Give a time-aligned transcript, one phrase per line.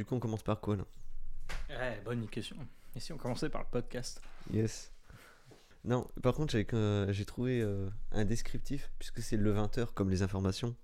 [0.00, 0.84] Du coup, on commence par quoi là
[1.68, 2.56] Ouais, bonne question.
[2.96, 4.94] Et si on commençait par le podcast Yes.
[5.84, 10.22] Non, par contre, j'ai euh, trouvé euh, un descriptif, puisque c'est le 20h comme les
[10.22, 10.74] informations.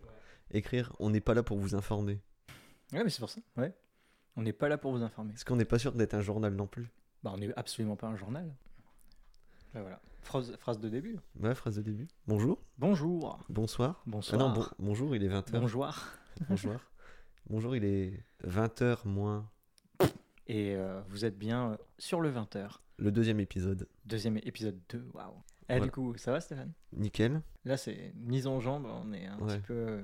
[0.50, 2.20] Écrire On n'est pas là pour vous informer.
[2.92, 3.40] Ouais, mais c'est pour ça.
[3.56, 3.74] Ouais.
[4.36, 5.32] On n'est pas là pour vous informer.
[5.32, 6.90] Parce qu'on n'est pas sûr d'être un journal non plus.
[7.22, 8.54] Bah, on n'est absolument pas un journal.
[9.72, 9.98] Voilà.
[10.24, 11.16] Phrase, phrase de début.
[11.40, 12.06] Ouais, phrase de début.
[12.26, 12.58] Bonjour.
[12.76, 13.42] Bonjour.
[13.48, 14.02] Bonsoir.
[14.04, 14.38] Bonsoir.
[14.42, 15.52] Ah non, bon- bonjour, il est 20h.
[15.52, 15.96] Bonjour.
[16.50, 16.74] Bonjour.
[17.48, 19.48] Bonjour, il est 20h moins
[20.46, 22.78] Et euh, vous êtes bien euh, sur le 20h.
[22.98, 23.88] le deuxième épisode.
[24.04, 25.08] Deuxième épisode 2.
[25.14, 25.34] Waouh.
[25.68, 25.84] Eh, Voilà.
[25.84, 26.72] du coup, ça va, Stéphane?
[26.92, 27.40] Nickel.
[27.64, 28.86] Là, c'est mise en jambe.
[28.86, 29.56] On est un Ouais.
[29.56, 29.74] petit peu.
[29.74, 30.00] euh,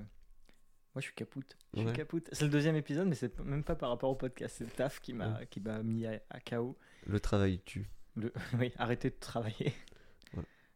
[0.94, 1.56] Moi, je suis capoute.
[1.74, 2.28] Je suis capoute.
[2.32, 4.56] C'est le deuxième épisode, mais c'est même pas par rapport au podcast.
[4.58, 6.76] C'est le taf qui m'a qui m'a mis à, à KO.
[7.06, 7.88] Le travail tue.
[8.16, 8.32] Le...
[8.58, 9.72] Oui, arrêtez de travailler.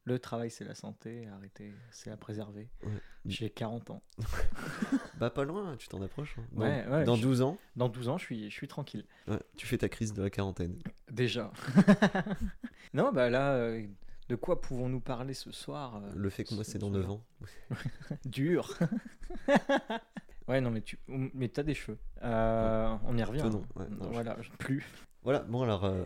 [0.04, 1.26] Le travail, c'est la santé.
[1.26, 2.68] Arrêtez, c'est la préserver.
[3.26, 3.32] Ouais.
[3.32, 4.02] J'ai 40 ans.
[5.18, 6.36] Bah, pas loin, tu t'en approches.
[6.38, 6.44] hein.
[6.52, 9.04] Dans, Ouais, ouais, dans je- 12 ans, Dans 12 ans, je suis, je suis tranquille.
[9.28, 10.76] ouais, tu fais ta crise de la quarantaine.
[11.10, 11.50] Déjà.
[12.94, 13.86] non, bah là, euh,
[14.28, 16.98] de quoi pouvons-nous parler ce soir euh, Le fait que moi, ce- c'est dans ce
[16.98, 17.22] 9 jour ans.
[18.26, 18.76] Dur.
[20.48, 21.98] ouais, non, mais tu mais as des cheveux.
[22.22, 23.40] Euh, on y revient.
[23.40, 23.64] Toi, non.
[23.76, 24.84] Ouais, non, je- voilà, plus.
[25.26, 26.04] Voilà, bon alors, euh,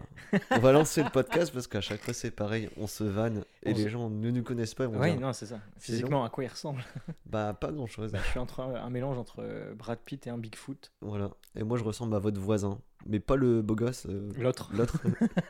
[0.50, 3.72] on va lancer le podcast parce qu'à chaque fois c'est pareil, on se vanne et
[3.72, 4.86] On les se- gens ne nous connaissent pas.
[4.86, 5.60] dire, non, c'est ça.
[5.78, 6.82] Physiquement, à quoi il ressemble
[7.26, 8.12] Bah pas grand chose.
[8.12, 10.90] Bah, Je suis entre un, un mélange entre euh, Brad Pitt et un Bigfoot.
[11.02, 11.32] Voilà.
[11.54, 14.70] Et moi je ressemble à votre voisin, mais pas le beau gosse, euh, L'autre.
[14.74, 14.96] l'autre,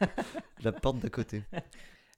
[0.64, 1.44] la porte d'à côté.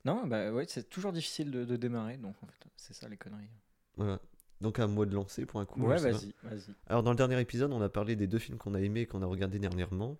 [0.06, 3.18] Non, bah ouais, c'est toujours difficile de, de démarrer, donc en fait, c'est ça les
[3.18, 3.50] conneries.
[3.98, 4.18] Voilà.
[4.62, 5.82] Donc à moi de lancer pour un coup.
[5.82, 6.74] ouais, vas-y, vas-y.
[6.86, 9.06] Alors dans le dernier épisode, on a parlé des deux films qu'on a aimés et
[9.06, 10.16] qu'on a regardés dernièrement.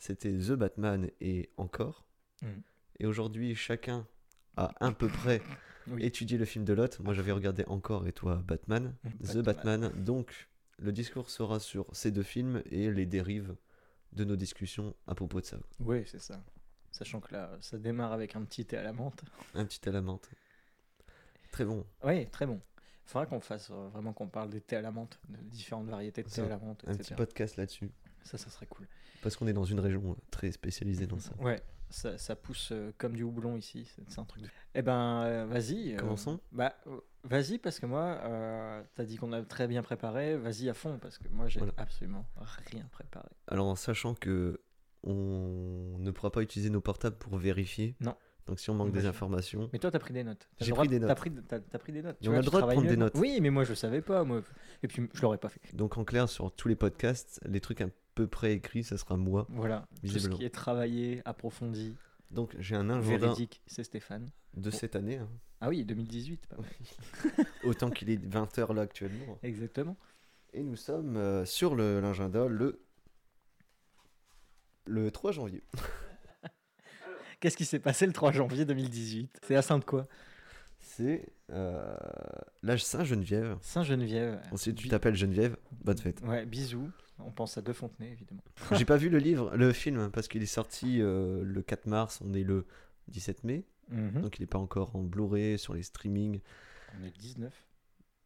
[0.00, 2.06] C'était The Batman et Encore.
[2.42, 2.62] Mhm.
[3.00, 4.06] Et aujourd'hui, chacun
[4.56, 5.40] a à peu près
[5.86, 6.02] Oui.
[6.04, 7.02] étudié le film de l'autre.
[7.02, 8.94] Moi j'avais regardé Encore et toi Batman.
[9.22, 9.92] The Batman.
[10.04, 13.54] Donc, le discours sera sur ces deux films et les dérives
[14.12, 15.58] de nos discussions à propos de ça.
[15.80, 16.42] Oui, c'est ça.
[16.90, 19.22] Sachant que là, ça démarre avec un petit thé à la menthe.
[19.54, 20.28] Un petit à la menthe.
[21.52, 21.84] Très bon.
[22.04, 22.60] Oui, très bon.
[23.04, 26.22] Faudra qu'on fasse euh, vraiment qu'on parle des thés à la menthe, de différentes variétés
[26.22, 27.90] de thé à la menthe, Un petit podcast là-dessus.
[28.24, 28.86] Ça, ça serait cool.
[29.22, 31.32] Parce qu'on est dans une région euh, très spécialisée dans ça.
[31.40, 31.60] Ouais,
[31.90, 33.86] ça, ça pousse euh, comme du houblon ici.
[34.08, 34.48] C'est un truc de.
[34.74, 35.96] Eh ben, euh, vas-y.
[35.96, 36.74] Commençons Bah,
[37.24, 38.18] vas-y, parce que moi,
[38.94, 40.36] t'as dit qu'on a très bien préparé.
[40.36, 41.74] Vas-y à fond, parce que moi, j'ai Voilà.
[41.76, 42.24] absolument
[42.70, 43.28] rien préparé.
[43.48, 44.60] Alors, en sachant que
[45.02, 47.96] on ne pourra pas utiliser nos portables pour vérifier.
[48.00, 48.14] Non.
[48.46, 50.48] Donc, si on manque des informations, Mais toi, t'as pris des notes.
[50.60, 51.16] J'ai pris de- des T'as notes.
[51.18, 52.16] pris, t'as- t'as pris des notes.
[52.20, 53.14] Et on a le tu droit de prendre des notes.
[53.16, 54.24] Oui, mais moi, je savais pas.
[54.24, 54.42] Moi.
[54.82, 55.60] Et puis, je l'aurais pas fait.
[55.74, 59.16] donc en clair, sur tous les podcasts, les trucs à peu près écrits, ça sera
[59.16, 59.46] moi.
[59.50, 59.86] Voilà.
[60.02, 61.94] Tout ce qui est travaillé, approfondi,
[62.30, 64.30] Donc, j'ai un agenda véridique, c'est Stéphane.
[64.56, 65.28] de cette année, hein.
[65.62, 66.46] Ah oui, 2018.
[66.46, 67.46] pas mal.
[67.64, 69.38] autant qu'il est 20h là actuellement.
[69.42, 69.96] Exactement.
[70.54, 72.82] Et nous sommes euh, sur le- l'agenda le...
[74.86, 75.62] le 3 janvier.
[77.40, 80.06] Qu'est-ce qui s'est passé le 3 janvier 2018 C'est à Sainte quoi
[80.96, 81.94] C'est euh,
[82.62, 83.56] l'âge Saint-Geneviève.
[83.62, 84.40] Saint-Geneviève.
[84.50, 85.56] Ensuite, tu t'appelles Geneviève.
[85.84, 86.20] Bonne fête.
[86.22, 86.90] Ouais, bisous.
[87.20, 88.42] On pense à De Fontenay, évidemment.
[88.72, 92.20] J'ai pas vu le livre, le film, parce qu'il est sorti euh, le 4 mars,
[92.24, 92.66] on est le
[93.08, 94.22] 17 mai, Mhm.
[94.22, 96.40] donc il n'est pas encore en Blu-ray sur les streamings.
[97.00, 97.52] On est 19.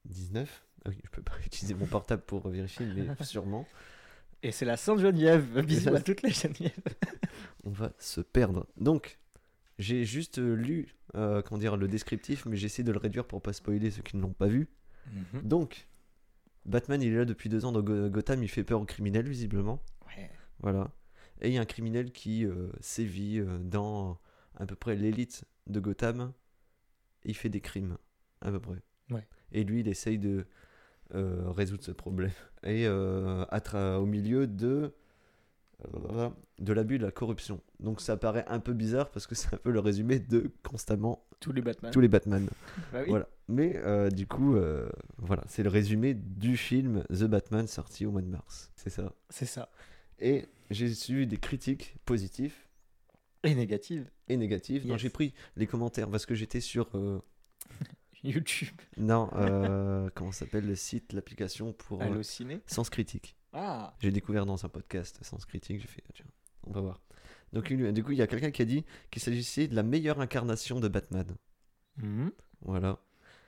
[0.04, 3.66] 19 Ah oui, je peux pas utiliser mon portable pour vérifier, mais sûrement.
[4.42, 5.60] Et c'est la Sainte-Geneviève.
[5.64, 6.72] Bisous à toutes les Genevièves.
[7.64, 8.66] On va se perdre.
[8.76, 9.18] Donc,
[9.78, 13.40] j'ai juste euh, lu euh, comment dire, le descriptif, mais j'essaie de le réduire pour
[13.42, 14.68] pas spoiler ceux qui ne l'ont pas vu.
[15.12, 15.42] Mhm.
[15.42, 15.88] Donc,
[16.66, 19.28] Batman, il est là depuis deux ans dans Go- Gotham, il fait peur aux criminels,
[19.28, 19.82] visiblement.
[20.06, 20.30] Ouais.
[20.60, 20.90] Voilà.
[21.40, 24.18] Et il y a un criminel qui euh, sévit dans
[24.56, 26.32] à peu près l'élite de Gotham.
[27.24, 27.96] Il fait des crimes,
[28.40, 28.80] à peu près.
[29.10, 29.26] Ouais.
[29.52, 30.46] Et lui, il essaye de
[31.14, 32.30] euh, résoudre ce problème.
[32.64, 34.94] Et au milieu de,
[36.58, 37.60] de l'abus de la corruption.
[37.80, 41.26] Donc ça paraît un peu bizarre parce que c'est un peu le résumé de constamment
[41.40, 41.90] Tous les Batman.
[41.92, 42.48] tous les Batman.
[42.92, 43.08] Bah oui.
[43.08, 43.28] Voilà.
[43.48, 48.10] Mais euh, du coup, euh, voilà, c'est le résumé du film The Batman sorti au
[48.10, 48.72] mois de mars.
[48.76, 49.12] C'est ça.
[49.28, 49.70] C'est ça.
[50.18, 52.54] Et j'ai su des critiques positives
[53.42, 54.08] Et négative.
[54.28, 54.82] et négatives.
[54.82, 55.00] Donc Yes.
[55.02, 56.88] j'ai pris les commentaires parce que j'étais sur.
[56.94, 57.18] euh,
[58.24, 58.74] YouTube.
[58.96, 59.28] non,
[60.14, 62.60] comment ça s'appelle le site, l'application pour Allociné.
[62.66, 63.36] Sens Critique.
[63.54, 63.94] Ah.
[64.00, 65.80] J'ai découvert dans un podcast Sens Critique.
[65.80, 66.26] J'ai fait, tiens,
[66.64, 67.00] on va voir.
[67.52, 70.20] Donc du coup, il y a quelqu'un qui a dit qu'il s'agissait de la meilleure
[70.20, 71.36] incarnation de Batman.
[71.98, 72.32] Mhm.
[72.62, 72.98] Voilà.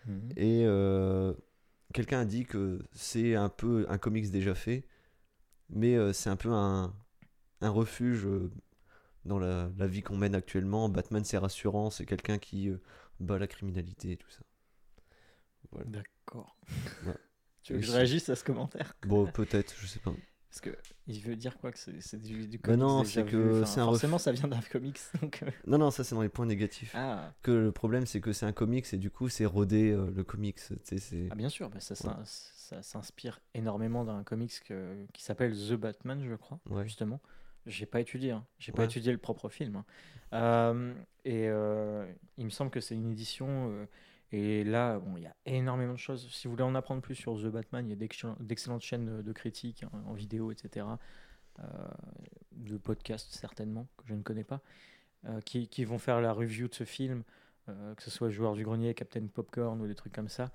[0.07, 0.31] Mhm.
[0.37, 1.35] Et euh,
[1.93, 4.87] quelqu'un a dit que c'est un peu un comics déjà fait,
[5.71, 6.95] mais euh, c'est un peu un,
[7.61, 8.53] un refuge euh,
[9.25, 10.89] dans la, la vie qu'on mène actuellement.
[10.89, 12.71] Batman, c'est rassurant, c'est quelqu'un qui
[13.19, 14.43] bat la criminalité et tout ça.
[15.73, 15.87] Voilà.
[15.91, 16.57] D'accord.
[17.07, 17.15] Ouais.
[17.67, 20.13] Tu veux que je réagisse à ce commentaire Bon, peut-être, je sais pas.
[20.49, 20.71] Parce que
[21.07, 23.57] il veut dire quoi que c'est du, du Bah comics non, c'est que.
[23.63, 24.99] Enfin, c'est ref- forcément ça vient d'un comics.
[25.21, 26.93] Donc, euh, Non, non, ça c'est dans les points négatifs.
[26.95, 27.35] ah.
[27.43, 30.25] Que le problème c'est que c'est un comics et du coup c'est rodé euh, le
[30.25, 30.59] comics.
[31.31, 35.75] Ah bien sûr, bah ça, ça, ça s'inspire énormément d'un comics que- qui s'appelle The
[35.75, 36.85] Batman, je crois, Ouais.
[36.85, 37.21] justement.
[37.67, 38.47] J'ai pas étudié, hein.
[38.61, 39.77] j'ai pas étudié le propre film.
[39.77, 39.85] hein.
[40.33, 42.07] Euh, et euh,
[42.39, 43.87] il me semble que c'est une édition.
[44.33, 46.29] Et là, bon, il y a énormément de choses.
[46.31, 49.23] Si vous voulez en apprendre plus sur The Batman, il y a d'excell- d'excellentes chaînes
[49.23, 50.87] de critiques hein, en vidéo, etc.
[51.61, 51.63] euh,
[52.53, 54.61] de podcasts certainement, que je ne connais pas,
[55.27, 57.23] euh, qui, vont faire la review de ce film,
[57.69, 60.51] euh, que ce soit Joueur du Grenier, Captain Popcorn ou des trucs comme ça.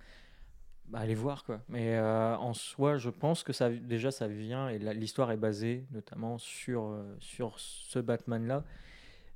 [0.86, 1.62] Bah, allez voir quoi.
[1.70, 6.38] Mais en soi, je pense que ça, déjà ça vient et l'histoire est basée notamment
[6.38, 8.66] sur, sur ce Batman-là.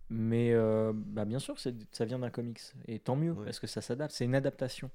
[0.10, 2.62] Mais euh, bah, bien sûr, ça vient d'un comics.
[2.88, 3.46] Et tant mieux, Ouais.
[3.46, 4.12] parce que ça s'adapte.
[4.14, 4.92] C'est une adaptation.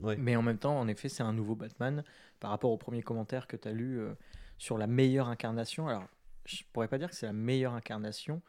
[0.00, 0.16] Ouais.
[0.16, 2.04] Mais en même temps, en effet, c'est un nouveau Batman
[2.38, 4.14] par rapport au premier commentaire que tu as lu euh,
[4.56, 5.88] sur la meilleure incarnation.
[5.88, 6.06] Alors,
[6.46, 8.40] je pourrais pas dire que c'est la meilleure incarnation,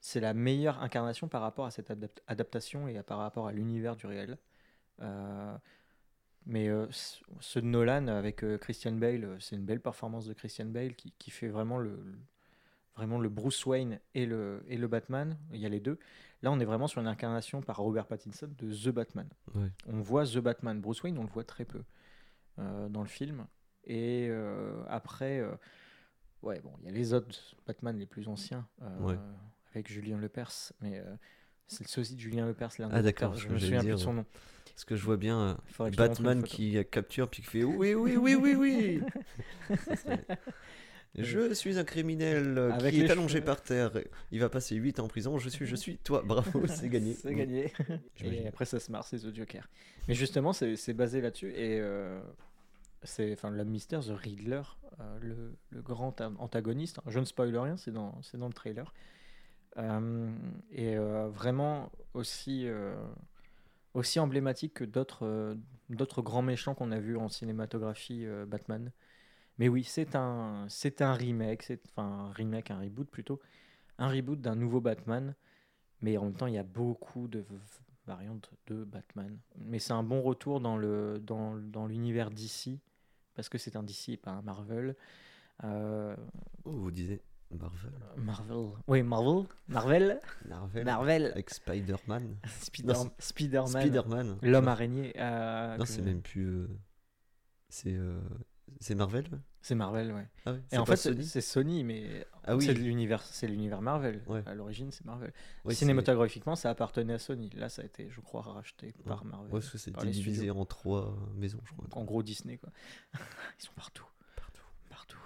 [0.00, 3.52] c'est la meilleure incarnation par rapport à cette adap- adaptation et à- par rapport à
[3.52, 4.38] l'univers du réel.
[5.02, 5.56] Euh,
[6.46, 6.68] mais
[7.40, 11.30] ce de Nolan avec Christian Bale, c'est une belle performance de Christian Bale qui, qui
[11.30, 12.18] fait vraiment le, le-
[12.96, 15.36] vraiment le Bruce Wayne et le, et le Batman.
[15.52, 15.98] Il y a les deux.
[16.42, 19.70] Là, on est vraiment sur une incarnation par Robert Pattinson de The Batman Ouais.
[19.86, 20.80] on voit The Batman.
[20.80, 21.82] Bruce Wayne, on le voit très peu
[22.58, 23.46] euh, dans le film.
[23.84, 25.54] Et euh, après, euh,
[26.42, 27.34] ouais, bon, il y a les autres
[27.66, 28.66] Batman les plus anciens,
[29.00, 29.16] Ouais.
[29.72, 31.02] avec Julien Lepers, mais
[31.66, 33.98] c'est le sosie de Julien Lepers, l'un Ah, d'accord, Je me souviens plus de dire,
[33.98, 34.26] son nom.
[34.66, 35.58] Parce que je vois bien
[35.96, 39.02] Batman qui capture puis qui fait oui, oui, oui, oui, oui.
[41.16, 43.44] Serait- Je suis un criminel euh, Avec qui est allongé cheveux.
[43.44, 43.92] par terre.
[44.32, 45.38] Il va passer 8 ans en prison.
[45.38, 45.98] Je suis, je suis.
[45.98, 47.14] Toi, bravo, c'est gagné.
[47.14, 47.72] C'est gagné.
[48.24, 49.68] Et après, ça se marre, c'est The Joker.
[50.08, 51.50] Mais justement, c'est basé là-dessus.
[51.52, 52.20] Et euh,
[53.04, 54.62] c'est enfin l'homme mystère, The Riddler,
[55.00, 55.36] euh, le,
[55.70, 56.98] le grand an- antagoniste.
[57.06, 58.92] Je ne spoil rien, c'est dans, dans le trailer.
[59.76, 60.30] Euh,
[60.72, 62.94] et euh, vraiment aussi, euh,
[63.94, 65.54] aussi emblématique que d'autres euh,
[65.90, 68.90] d'autres grands méchants qu'on a vus en cinématographie euh, Batman.
[69.58, 73.40] Mais oui, c'est un, c'est un remake, c'est enfin un remake, un reboot plutôt,
[73.98, 75.34] un reboot d'un nouveau Batman.
[76.00, 77.44] Mais en même temps, il y a beaucoup de
[78.06, 79.38] variantes de Batman.
[79.58, 82.78] Mais c'est un bon retour dans le dans, dans l'univers DC
[83.34, 84.96] parce que c'est un DC et pas un Marvel.
[85.62, 86.16] Euh,
[86.64, 87.92] Oh, vous disiez Marvel.
[88.16, 88.56] Marvel.
[88.88, 89.46] Oui, Marvel.
[89.68, 90.20] Marvel.
[90.48, 90.84] Marvel.
[90.84, 91.26] Marvel.
[91.26, 92.36] Avec Spider-Man.
[92.60, 93.68] Spider- Spider-Man.
[93.82, 94.38] Spider-Man.
[94.42, 95.12] L'homme araignée.
[95.18, 96.48] euh, Non, que- c'est même plus.
[96.48, 96.66] euh,
[97.68, 97.94] C'est
[98.80, 99.26] c'est Marvel
[99.62, 100.26] C'est Marvel, ouais.
[100.46, 102.64] Ah ouais, Et en fait, c'est- Sony mais Ah oui.
[102.66, 104.22] c'est l'univers, c'est l'univers Marvel.
[104.26, 104.42] Ouais.
[104.46, 105.32] À l'origine, c'est Marvel.
[105.64, 107.50] Ouais, Cinématographiquement, ça appartenait à Sony.
[107.50, 109.50] Là, ça a été, je crois, racheté par Marvel.
[109.50, 110.58] Parce que c'était divisé studios.
[110.58, 111.86] en trois maisons, je crois.
[111.92, 112.70] En gros, Disney, quoi.
[113.60, 114.06] Ils sont partout.
[114.36, 114.62] Partout.
[114.90, 115.18] Partout.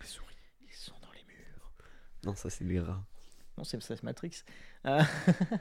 [0.00, 0.34] Les souris.
[0.62, 1.72] Ils sont dans les murs.
[2.24, 3.04] Non, ça, c'est les rats.
[3.56, 4.42] Non, c'est Matrix.
[4.82, 5.06] Ah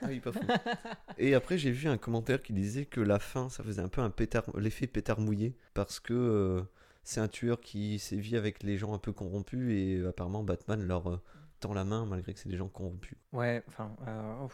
[0.08, 0.40] oui, pas fou.
[1.18, 4.02] Et après, j'ai vu un commentaire qui disait que la fin, ça faisait un peu
[4.02, 6.64] un pétard, l'effet pétard mouillé, parce que euh,
[7.04, 10.82] c'est un tueur qui sévit avec les gens un peu corrompus, et euh, apparemment Batman
[10.82, 11.22] leur euh,
[11.60, 13.18] tend la main malgré que c'est des gens corrompus.
[13.32, 14.48] Ouais, enfin, euh,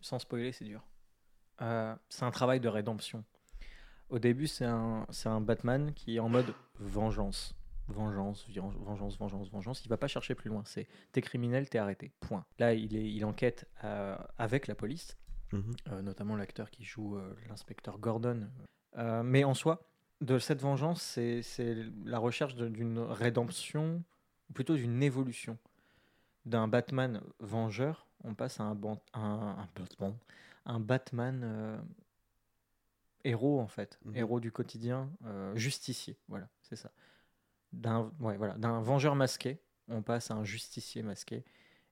[0.00, 0.82] sans spoiler, c'est dur.
[1.62, 3.24] Euh, c'est un travail de rédemption.
[4.10, 7.54] Au début, c'est un, c'est un Batman qui est en mode vengeance.
[7.92, 9.84] Vengeance, vengeance, vengeance, vengeance.
[9.84, 10.62] Il va pas chercher plus loin.
[10.64, 12.12] C'est t'es criminel, t'es arrêté.
[12.20, 12.44] Point.
[12.58, 15.16] Là, il, est, il enquête euh, avec la police,
[15.52, 15.74] Mhm.
[15.88, 18.48] euh, notamment l'acteur qui joue euh, l'inspecteur Gordon.
[18.98, 19.82] Euh, mais en soi,
[20.20, 24.04] de cette vengeance, c'est c'est la recherche d'une rédemption,
[24.48, 25.58] ou plutôt d'une évolution.
[26.46, 30.14] D'un Batman vengeur, on passe à un, ban- un, un Batman,
[30.66, 31.82] un Batman
[33.24, 33.98] héros, en fait.
[34.04, 34.16] Mhm.
[34.16, 35.10] Héros du quotidien,
[35.54, 36.16] justicier.
[36.28, 36.90] Voilà, c'est ça.
[37.72, 41.44] D'un ouais, voilà, d'un vengeur masqué, on passe à un justicier masqué.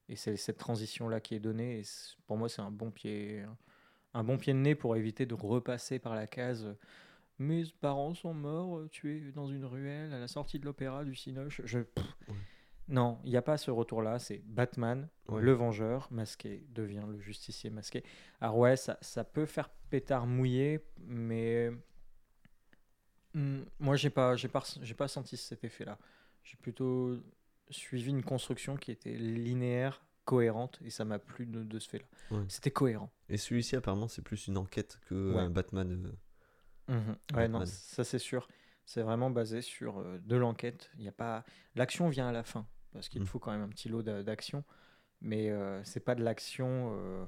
[0.09, 1.81] Et c'est cette transition-là qui est donnée.
[1.81, 1.83] Et
[2.27, 3.43] pour moi, c'est un bon pied,
[4.15, 6.75] un bon pied de nez pour éviter de repasser par la case.
[7.39, 11.61] Mes parents sont morts, tués dans une ruelle à la sortie de l'opéra du Cinoche.
[11.65, 12.05] Je, pff.
[12.29, 12.35] Ouais.
[12.89, 14.19] Non, il n'y a pas ce retour-là.
[14.19, 15.43] C'est Batman, Ouais.
[15.43, 18.03] le vengeur masqué, devient le justicier masqué.
[18.41, 21.71] Alors ouais, ça, ça peut faire pétard mouillé, mais
[23.35, 25.99] Hmm, moi, j'ai pas, j'ai pas, j'ai pas senti cet effet-là.
[26.45, 27.19] J'ai plutôt
[27.71, 32.05] suivi une construction qui était linéaire, cohérente, et ça m'a plu de, de ce fait-là.
[32.31, 32.45] Ouais.
[32.49, 33.11] C'était cohérent.
[33.29, 35.41] Et celui-ci, apparemment, c'est plus une enquête que Ouais.
[35.43, 36.07] un Batman.
[36.07, 37.17] euh, Mhm.
[37.35, 38.49] Ouais, non, ça c'est sûr.
[38.87, 40.91] C'est vraiment basé sur euh, de l'enquête.
[40.97, 41.45] Il y a pas,
[41.75, 43.27] l'action vient à la fin parce qu'il Mm.
[43.27, 44.65] faut quand même un petit lot d'a- d'action,
[45.21, 47.27] mais euh, c'est pas de l'action euh,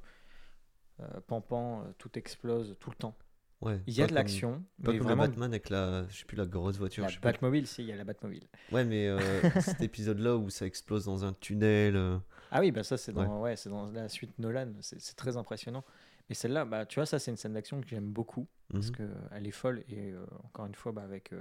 [1.00, 3.14] euh, pampant, euh, tout explose tout le temps.
[3.60, 3.78] Ouais.
[3.86, 6.24] Il y a de l'action, Pas mais comme vraiment le Batman avec la, je sais
[6.24, 7.02] plus, la grosse voiture.
[7.02, 7.24] la je sais plus.
[7.24, 8.44] Batmobile, si, il y a la Batmobile.
[8.72, 9.20] Ouais, mais euh,
[9.60, 11.94] cet épisode-là où ça explose dans un tunnel.
[11.94, 12.18] euh,
[12.50, 13.56] Ah oui, bah ça c'est dans, ouais.
[13.56, 15.84] c'est dans la suite Nolan, c'est très impressionnant.
[16.30, 18.96] Mais celle-là, bah, tu vois, ça c'est une scène d'action que j'aime beaucoup, parce mhm.
[19.30, 21.32] qu'elle est folle, et euh, encore une fois, bah, avec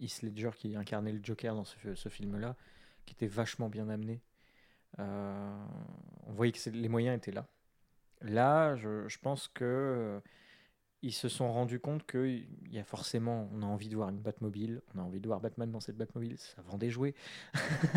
[0.00, 2.56] Heath Ledger qui incarnait le Joker dans ce, ce film-là,
[3.04, 4.22] qui était vachement bien amené.
[4.96, 7.46] On voyait que les moyens étaient là.
[8.22, 10.22] Là, je, je pense que
[11.04, 14.18] ils se sont rendus compte qu'il y a forcément, on a envie de voir une
[14.20, 17.14] Batmobile, on a envie de voir Batman dans cette Batmobile, ça vend des jouets.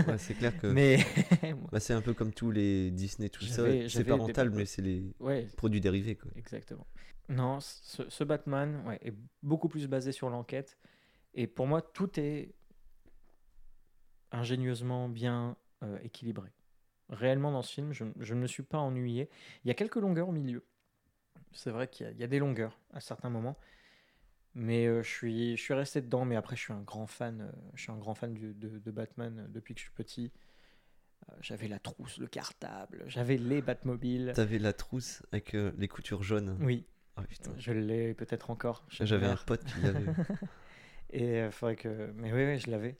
[0.08, 0.68] Ouais, c'est clair que.
[0.68, 0.98] Mais
[1.72, 3.64] Bah, c'est un peu comme tous les Disney, tout ça.
[3.88, 6.16] C'est pas des- rentable, mais c'est les ouais, produits dérivés.
[6.16, 6.32] Quoi.
[6.36, 6.86] Exactement.
[7.30, 10.78] Non, ce, ce Batman ouais, est beaucoup plus basé sur l'enquête.
[11.34, 12.54] Et pour moi, tout est
[14.32, 16.50] ingénieusement bien euh, équilibré.
[17.10, 19.30] Réellement, dans ce film, je, je ne me suis pas ennuyé.
[19.64, 20.66] Il y a quelques longueurs au milieu.
[21.54, 23.58] C'est vrai qu'il y, a- il y a des longueurs à certains moments.
[24.56, 26.25] Mais euh, je, suis, je suis resté dedans.
[26.25, 28.80] Mais après, je suis un grand fan, euh, je suis un grand fan du- de,
[28.80, 30.32] de Batman euh, depuis que je suis petit.
[31.30, 34.34] Euh, J'avais la trousse, le cartable, j'avais les Batmobiles.
[34.36, 36.58] T'avais la trousse avec les coutures jaunes.
[36.62, 36.86] Oui,
[37.16, 37.51] Ah, putain.
[37.58, 38.86] je l'ai peut-être encore.
[38.89, 40.06] J'avais un pote qui l'avait.
[41.10, 42.12] Et faudrait que.
[42.16, 42.98] Mais oui, oui, je l'avais.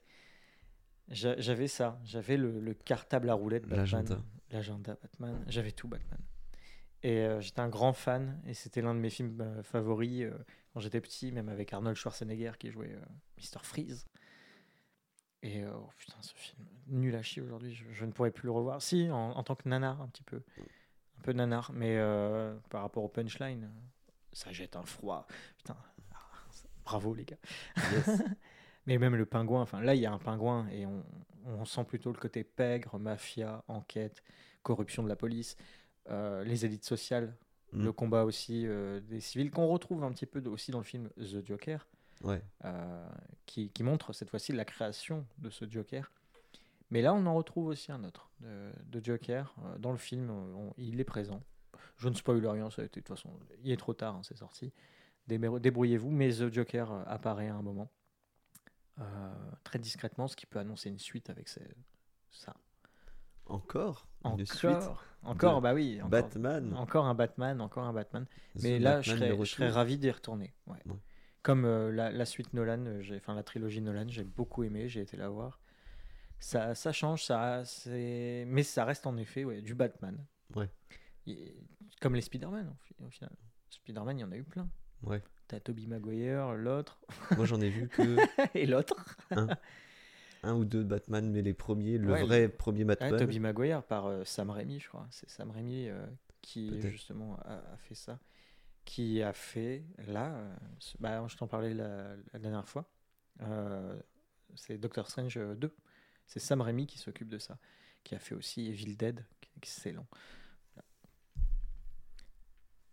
[1.10, 1.98] J'a- J'avais ça.
[2.04, 3.78] J'avais le, le cartable à roulettes Batman.
[3.80, 4.18] L'agenda.
[4.50, 5.44] L'agenda Batman.
[5.48, 6.18] J'avais tout Batman.
[7.02, 8.40] Et euh, j'étais un grand fan.
[8.46, 10.36] Et c'était l'un de mes films euh, favoris euh,
[10.72, 12.96] quand j'étais petit, même avec Arnold Schwarzenegger qui jouait
[13.38, 13.60] Mr.
[13.62, 14.06] Freeze.
[15.42, 17.72] Et oh, putain, ce film, nul à chier aujourd'hui.
[17.72, 18.82] Je, je ne pourrais plus le revoir.
[18.82, 20.42] Si, en, en tant que nanar, un petit peu.
[21.18, 21.70] Un peu nanar.
[21.72, 21.96] Mais
[22.70, 23.70] par rapport au punchline,
[24.32, 25.26] ça jette un froid.
[25.56, 25.76] Putain.
[26.12, 26.18] ah,
[26.84, 27.38] bravo, les gars.
[27.76, 28.22] Yes.
[28.86, 31.04] Mais même le pingouin, enfin là il y a un pingouin et on,
[31.44, 34.22] on sent plutôt le côté pègre, mafia, enquête,
[34.62, 35.56] corruption de la police,
[36.44, 37.34] les élites sociales,
[37.72, 37.84] Mm.
[37.84, 41.10] le combat aussi euh, des civils qu'on retrouve un petit peu aussi dans le film
[41.18, 41.86] The Joker,
[42.24, 42.40] Ouais.
[42.64, 43.08] euh,
[43.44, 46.10] qui, qui montre cette fois-ci la création de ce Joker.
[46.90, 50.30] Mais là on en retrouve aussi un autre de, de Joker euh, dans le film,
[50.30, 51.42] on- il est présent.
[51.98, 54.22] Je ne spoil rien, ça a été de toute façon, il est trop tard, hein,
[54.22, 54.72] c'est sorti.
[55.28, 57.90] Débr- Débrouillez-vous, mais The Joker euh, apparaît à un moment
[58.98, 61.60] euh, très discrètement, ce qui peut annoncer une suite avec ça.
[63.48, 64.70] Encore Une Encore, suite
[65.24, 66.74] encore, bah oui, encore, Batman.
[66.76, 68.24] encore un Batman, encore un Batman.
[68.56, 70.54] The Mais là, je serais, je serais ravi d'y retourner.
[70.66, 70.76] ouais.
[70.86, 70.96] Ouais.
[71.42, 75.00] Comme euh, la, la suite Nolan, euh, enfin la trilogie Nolan, j'ai beaucoup aimé, j'ai
[75.00, 75.60] été la voir.
[76.40, 80.24] Ça, ça change, ça, mais ça reste en effet ouais, du Batman.
[80.54, 80.68] Ouais.
[81.26, 81.56] Et-
[82.00, 83.30] comme les Spider-Man au, fi- au final.
[83.70, 84.68] Spider-Man, il y en a eu plein.
[85.02, 85.22] Ouais.
[85.48, 87.00] T'as Tobey Maguire, l'autre,
[87.36, 88.16] Moi j'en ai vu que
[88.56, 89.16] et l'autre.
[90.48, 93.18] un ou deux Batman, mais les premiers, le Ouais, vrai premier Ouais, Batman.
[93.18, 95.06] Tobey Maguire par euh, Sam Raimi, je crois.
[95.10, 96.06] C'est Sam Raimi euh,
[96.42, 98.18] qui justement a, a fait ça.
[98.84, 102.90] Qui a fait là, euh, ce- bah, je t'en parlais la, la dernière fois.
[104.56, 105.74] c'est Doctor Strange euh, 2.
[106.26, 107.58] C'est Sam Raimi qui s'occupe de ça.
[108.04, 110.06] Qui a fait aussi Evil Dead, qui est excellent.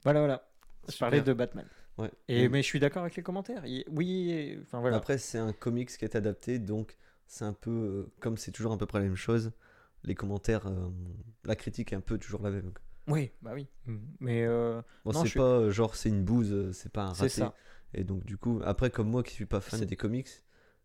[0.03, 0.47] Voilà, voilà.
[0.89, 1.65] Je parlais de Batman.
[1.97, 2.11] Ouais.
[2.27, 3.63] Et, mais je suis d'accord avec les commentaires.
[3.87, 4.97] Oui, enfin voilà.
[4.97, 6.97] Après, c'est un comics qui est adapté, donc
[7.27, 9.51] c'est un peu euh, comme c'est toujours à peu près la même chose.
[10.03, 10.89] Les commentaires, euh,
[11.43, 12.71] la critique est un peu toujours la même.
[13.07, 13.67] Oui, bah oui.
[14.19, 17.29] Mais euh, Bon, c'est suis- pas genre c'est une bouse, c'est pas un c'est raté.
[17.41, 17.55] ça.
[17.93, 20.29] Et donc du coup, après comme moi qui suis pas fan des comics,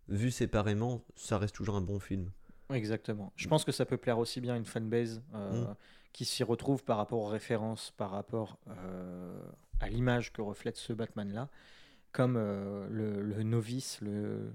[0.08, 2.30] vu séparément, ça reste toujours un bon film.
[2.70, 3.32] Exactement.
[3.36, 5.74] Je pense que ça peut plaire aussi bien à une fanbase euh, Mm.
[6.12, 9.42] qui s'y retrouve par rapport aux références, par rapport euh,
[9.80, 11.48] à l'image que reflète ce Batman-là,
[12.12, 14.52] comme euh, le, le novice, le,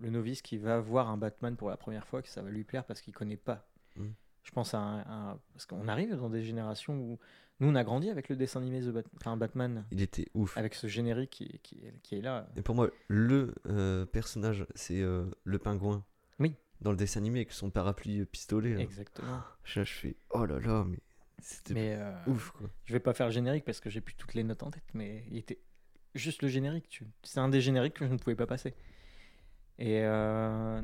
[0.00, 2.64] le novice qui va voir un Batman pour la première fois, que ça va lui
[2.64, 3.68] plaire parce qu'il connaît pas.
[3.96, 4.08] Mm.
[4.42, 7.18] Je pense à un, parce qu'on arrive dans des générations où
[7.60, 10.56] nous on a grandi avec le dessin animé The Bat- enfin, Batman, Il était ouf.
[10.58, 12.48] avec ce générique qui, qui, est- qui est là.
[12.56, 16.04] Et pour moi, le euh, personnage, c'est euh, le pingouin.
[16.40, 16.54] Oui.
[16.80, 18.74] Dans le dessin animé avec son parapluie euh, pistolet.
[18.74, 18.80] là.
[18.80, 19.40] Exactement.
[19.62, 20.98] Je, je fais oh là là, mais
[21.40, 22.68] c'était euh, ouf quoi.
[22.84, 24.84] Je vais pas faire le générique parce que j'ai plus toutes les notes en tête,
[24.92, 25.60] mais il était
[26.14, 26.88] juste le générique.
[26.88, 27.06] Tu...
[27.22, 28.74] C'est un des génériques que je ne pouvais pas passer.
[29.78, 30.80] Et euh,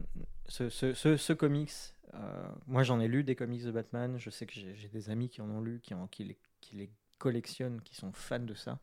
[0.46, 1.72] ce, ce, ce, comics,
[2.14, 4.18] euh, moi j'en ai lu des comics de Batman.
[4.18, 6.76] Je sais que j'ai des amis qui en ont lu, qui, en, qui, les, qui
[6.76, 8.78] les collectionnent, qui sont fans de ça.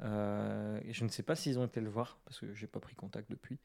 [0.00, 2.94] Euh, je ne sais pas s'ils ont été le voir parce que j'ai pas pris
[2.94, 3.58] contact depuis,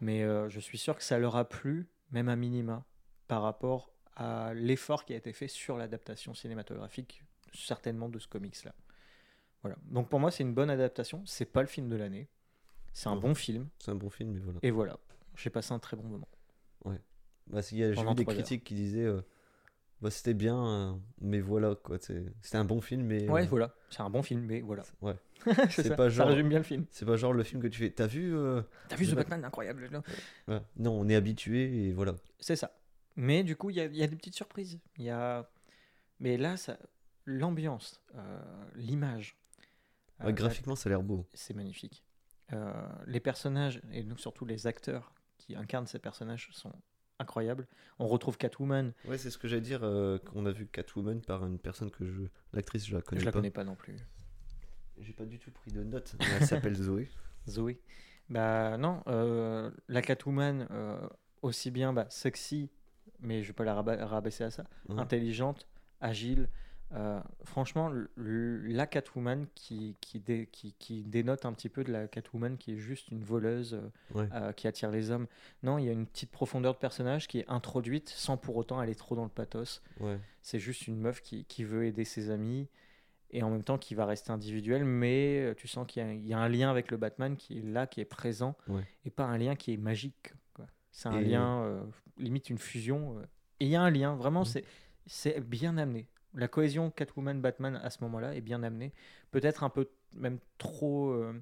[0.00, 2.84] mais je suis sûr que ça leur a plu, même à minima,
[3.28, 7.24] par rapport à l'effort qui a été fait sur l'adaptation cinématographique,
[7.54, 8.74] certainement de ce comics-là.
[9.62, 9.76] Voilà.
[9.84, 11.22] Donc pour moi, c'est une bonne adaptation.
[11.24, 12.28] C'est pas le film de l'année.
[12.92, 13.68] C'est un bon film.
[13.78, 14.58] C'est un bon film, mais voilà.
[14.62, 14.98] Et voilà.
[15.36, 16.28] J'ai passé un très bon moment.
[17.48, 18.28] Bah, s'il y a- j'ai vu des heures.
[18.34, 19.20] critiques qui disaient euh,
[20.00, 21.98] Bah, c'était bien, euh, mais voilà quoi.
[22.00, 23.28] C'était un bon film, mais.
[23.28, 23.74] Ouais, euh, voilà.
[23.90, 24.84] C'est un bon film, mais voilà.
[25.00, 25.16] Ouais.
[25.70, 25.96] c'est ça.
[25.96, 26.86] pas Ça genre- résume bien le film.
[26.92, 27.90] C'est pas genre le film que tu fais.
[27.90, 28.32] T'as vu
[28.88, 29.90] T'as vu The The Bat- Batman incroyable
[30.48, 30.62] là.
[30.76, 32.14] Non, on est habitué et voilà.
[32.38, 32.78] C'est ça.
[33.16, 34.78] Mais du coup, il y a, y a des petites surprises.
[34.98, 35.50] Il y a...
[36.20, 36.78] Mais là, ça...
[37.26, 38.00] l'ambiance,
[38.76, 39.36] l'image,
[40.24, 41.26] Ouais, graphiquement, ça a l'air beau.
[41.34, 42.04] c'est magnifique.
[42.52, 42.72] Euh,
[43.06, 46.72] les personnages, et nous surtout les acteurs qui incarnent ces personnages sont
[47.18, 47.66] incroyables.
[47.98, 49.80] On retrouve Catwoman, Ouais, c'est ce que j'allais dire.
[49.84, 52.22] euh, qu'on a vu Catwoman par une personne que je.
[52.52, 53.38] L'actrice, je la connais je la pas.
[53.38, 53.96] connais pas non plus.
[54.98, 56.14] J'ai pas du tout pris de notes.
[56.20, 57.08] Elle s'appelle Zoé.
[57.48, 57.80] Zoé.
[58.28, 61.08] Bah non, euh, la Catwoman, euh,
[61.42, 62.70] aussi bien bah, sexy,
[63.20, 64.98] mais je vais pas la raba- rabaisser à ça, Ouais.
[65.00, 65.66] intelligente,
[66.00, 66.48] agile.
[66.94, 72.06] Euh, franchement, la Catwoman qui, qui, dé- qui, qui dénote un petit peu de la
[72.08, 74.28] Catwoman qui est juste une voleuse euh, Ouais.
[74.34, 75.26] euh, qui attire les hommes.
[75.62, 78.78] Non, il y a une petite profondeur de personnage qui est introduite sans pour autant
[78.78, 79.82] aller trop dans le pathos.
[80.00, 80.18] Ouais.
[80.42, 82.68] C'est juste une meuf qui, qui veut aider ses amis
[83.30, 86.26] et en même temps qui va rester individuelle, mais tu sens qu'il y, a- il
[86.26, 88.84] y a un lien avec le Batman qui est là, qui est présent, Ouais.
[89.06, 90.34] et pas un lien qui est magique.
[90.90, 91.82] C'est un Et- lien, euh,
[92.18, 93.18] limite une fusion.
[93.60, 94.64] et il y a un lien, vraiment, c'est
[95.06, 96.06] c'est bien amené.
[96.34, 98.92] La cohésion Catwoman-Batman à ce moment-là est bien amenée.
[99.30, 101.10] Peut-être un peu même trop...
[101.12, 101.34] euh,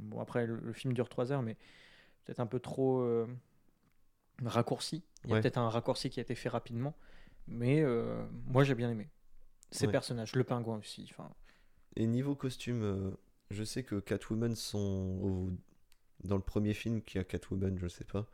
[0.00, 1.56] bon, après, le, le film dure 3 heures, mais
[2.24, 3.26] peut-être un peu trop euh,
[4.44, 5.02] raccourci.
[5.24, 5.38] Il y a Ouais.
[5.38, 6.96] peut-être un raccourci qui a été fait rapidement,
[7.46, 9.08] mais euh, moi j'ai bien aimé.
[9.70, 9.88] Ces Ouais.
[9.88, 11.08] personnages, le pingouin aussi.
[11.12, 11.30] Enfin,
[11.96, 13.16] Et niveau costume,
[13.50, 14.78] je sais que Catwoman, son...
[15.22, 15.50] au-
[16.24, 18.28] dans le premier film qui a Catwoman, je sais pas,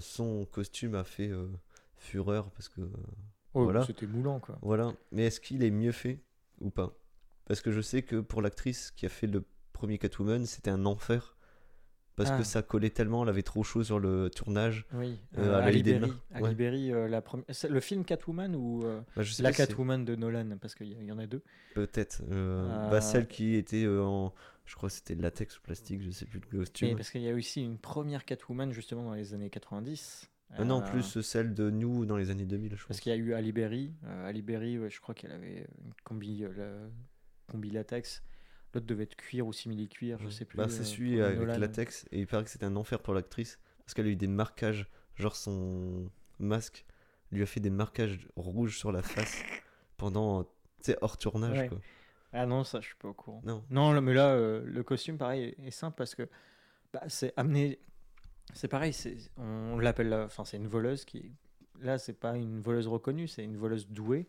[0.00, 1.30] son costume a fait
[1.98, 2.82] fureur parce que.
[3.54, 3.84] Oh, Voilà.
[3.84, 4.58] c'était moulant quoi.
[4.62, 4.92] Voilà.
[5.12, 6.20] Mais est-ce qu'il est mieux fait
[6.60, 6.92] ou pas?
[7.46, 10.84] Parce que je sais que pour l'actrice qui a fait le premier Catwoman, c'était un
[10.86, 11.36] enfer.
[12.16, 12.38] Parce Ah.
[12.38, 14.84] que ça collait tellement, elle avait trop chaud sur le tournage.
[14.92, 16.00] Oui, Euh, euh, à de Berry.
[16.00, 16.16] main.
[16.32, 16.98] Ali Ouais.
[16.98, 17.46] Euh, la première...
[17.68, 21.06] le film Catwoman ou euh, Bah, je sais la Catwoman de Nolan Parce qu'il y,
[21.06, 21.42] y en a deux.
[21.74, 22.22] Peut-être.
[22.28, 24.34] bah, celle qui était en.
[24.66, 26.96] Je crois que c'était latex ou plastique, je sais plus Mais costume.
[26.96, 30.28] parce qu'il y a aussi une première Catwoman justement dans les années 90.
[30.56, 32.86] Ah non, Euh, plus celle de nous dans les années 2000, je pense.
[32.88, 33.94] Parce qu'il y a eu Ali Berry.
[34.04, 36.90] Euh, Ali Berry, ouais, je crois qu'elle avait une combi, euh, la-
[37.52, 38.22] combi latex.
[38.74, 40.56] L'autre devait être cuir ou simili-cuir, je sais plus.
[40.56, 41.58] Bah, c'est euh, celui avec Nolan.
[41.58, 44.28] latex et il paraît que c'était un enfer pour l'actrice parce qu'elle a eu des
[44.28, 46.84] marquages, genre son masque
[47.32, 49.42] lui a fait des marquages rouges sur la face
[49.96, 50.50] pendant, tu
[50.82, 51.68] sais, hors tournage Ouais.
[51.68, 51.78] quoi.
[52.32, 53.42] Ah non, ça, je suis pas au courant.
[53.44, 53.64] Non.
[53.70, 56.28] Non, mais là, euh, le costume, pareil, est, simple parce que
[56.92, 57.80] bah, c'est amené.
[58.54, 58.94] C'est pareil,
[59.36, 60.08] on l'appelle.
[60.08, 61.32] la- Enfin, c'est une voleuse qui.
[61.80, 64.26] Là, c'est pas une voleuse reconnue, c'est une voleuse douée.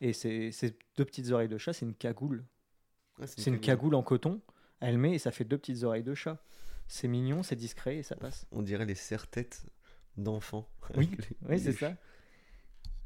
[0.00, 2.44] Et c'est c'est deux petites oreilles de chat, c'est une cagoule.
[3.26, 4.40] C'est une cagoule en coton.
[4.80, 6.42] Elle met et ça fait deux petites oreilles de chat.
[6.86, 8.46] C'est mignon, c'est discret et ça passe.
[8.52, 9.66] On dirait les serre-têtes
[10.16, 10.68] d'enfants.
[10.96, 11.94] Oui, les- Oui, c'est ça.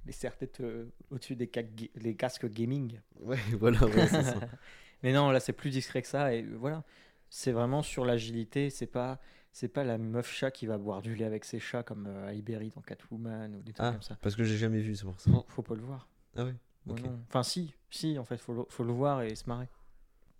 [0.05, 1.63] Les serre-têtes euh, au-dessus des, ca-
[1.95, 3.01] les casques gaming.
[3.21, 4.41] Ouais, voilà, ouais, c'est ça.
[5.03, 6.85] Mais non, là c'est plus discret que ça et voilà.
[7.31, 9.19] C'est vraiment sur l'agilité, c'est pas
[9.53, 12.29] c'est pas la meuf chat qui va boire du lait avec ses chats comme euh,
[12.29, 14.17] Ali Berry dans Catwoman ou des trucs Ah, comme ça.
[14.23, 15.31] parce que j'ai jamais vu, c'est pour ça.
[15.31, 16.09] Faut, faut pas le voir.
[16.37, 16.55] Ah ouais,
[16.87, 17.03] Ouais, ok.
[17.05, 17.21] non.
[17.29, 19.69] Enfin si, si en fait, faut le, faut le voir et se marrer.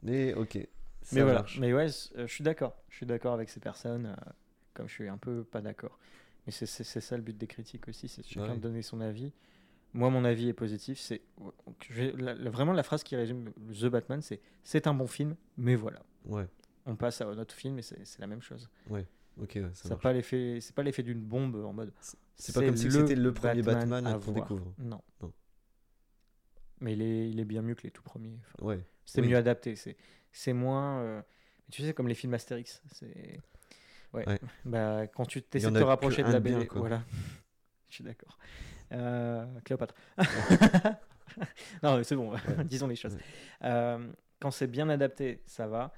[0.03, 0.59] Mais ok.
[1.03, 2.75] ça Mais voilà, mais ouais, euh, je suis d'accord.
[2.89, 4.31] Je suis d'accord avec ces personnes euh,
[4.75, 5.99] comme je suis un peu pas d'accord.
[6.47, 8.57] Mais c'est ça le but des critiques aussi, c'est chacun Ouais.
[8.57, 9.33] de donner son avis.
[9.95, 10.99] Moi, mon avis est positif.
[10.99, 11.21] C'est
[12.51, 16.03] vraiment la phrase qui résume The Batman, c'est c'est un bon film, mais voilà.
[16.25, 16.47] Ouais,
[16.87, 18.69] On passe à notre film et c'est la même chose.
[18.91, 18.99] ok,
[19.39, 21.93] ouais, ça Ça pas l'effet, c'est pas l'effet d'une bombe en mode.
[22.37, 24.73] C'est pas comme si c'était le premier Batman à qu'on découvre.
[24.79, 25.01] Non.
[25.21, 25.33] Non.
[26.81, 28.37] Mais il est, il est bien mieux que les tout premiers.
[28.55, 29.29] Enfin, Ouais, c'est Oui.
[29.29, 29.77] mieux adapté.
[29.77, 29.97] C'est,
[30.33, 30.99] c'est moins.
[31.01, 31.23] euh,
[31.71, 32.83] Tu sais, comme les films Astérix.
[32.93, 33.41] C'est.
[34.13, 34.29] Ouais.
[34.29, 34.41] Ouais.
[34.65, 36.67] Bah, quand tu essaies de te rapprocher de la BD.
[36.75, 37.05] Voilà.
[37.89, 38.37] Je suis d'accord.
[38.91, 39.95] Euh, Cléopâtre.
[41.83, 42.33] non, mais c'est bon.
[42.65, 43.17] Disons les choses.
[43.63, 45.93] Euh, quand c'est bien adapté, ça va.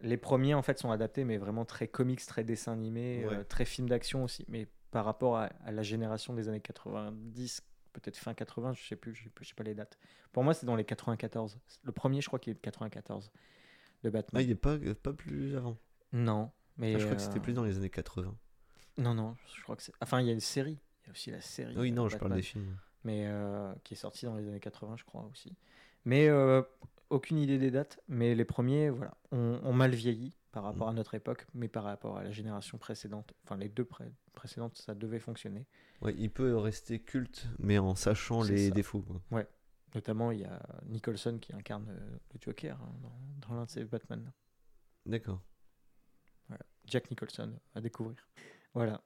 [0.00, 3.34] Les premiers, en fait, sont adaptés, mais vraiment très comics, très dessin animé, Ouais.
[3.36, 4.44] euh, très film d'action aussi.
[4.48, 8.96] Mais par rapport à, à la génération des années 90, peut-être fin 80, je sais
[8.96, 9.98] plus, je sais, plus- je sais pas les dates.
[10.32, 11.58] Pour moi, c'est dans les 94.
[11.82, 13.30] Le premier, je crois qu'il est de 94,
[14.02, 14.42] de Ah, Batman.
[14.42, 15.78] il est pas, pas plus avant.
[16.12, 18.36] Non, mais Ah, je crois que c'était euh, plus dans les années 80.
[18.98, 19.92] Non, non, je crois que c'est.
[20.00, 20.78] Enfin, il y a une série.
[21.02, 21.74] Il y a aussi la série.
[21.76, 22.76] Oui, euh, non, je parle des films.
[23.04, 25.54] Mais euh, qui est sortie dans les années 80, je crois aussi.
[26.04, 26.62] Mais euh,
[27.10, 28.00] aucune idée des dates.
[28.08, 30.96] Mais les premiers, voilà, ont, ont mal vieilli par rapport à Mm.
[30.96, 33.34] notre époque, mais par rapport à la génération précédente.
[33.44, 35.66] Enfin, les deux pré- précédentes, ça devait fonctionner.
[36.02, 38.74] Ouais, il peut rester culte, mais en sachant les ça.
[38.74, 39.02] défauts.
[39.30, 39.42] quoi.
[39.94, 43.70] Notamment, il y a Nicholson qui incarne euh, le Joker hein, dans, dans l'un de
[43.70, 44.30] ses Batman.
[45.06, 45.40] D'accord.
[46.48, 46.64] Voilà.
[46.86, 48.16] Jack Nicholson à découvrir.
[48.74, 49.02] Voilà.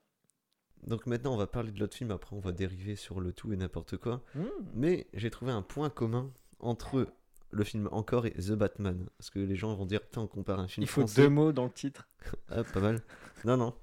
[0.85, 2.11] Donc maintenant, on va parler de l'autre film.
[2.11, 4.23] Après, on va dériver sur le tout et n'importe quoi.
[4.35, 4.47] Hmm.
[4.73, 7.07] Mais j'ai trouvé un point commun entre
[7.51, 9.07] le film Encore et The Batman.
[9.17, 11.21] Parce que les gens vont dire, putain, on compare un film Il faut français.
[11.23, 12.07] deux mots dans le titre.
[12.49, 13.01] Ah, pas mal.
[13.45, 13.73] Non, non.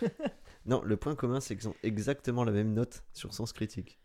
[0.66, 3.98] non, le point commun, c'est qu'ils ont exactement la même note sur Sens Critique.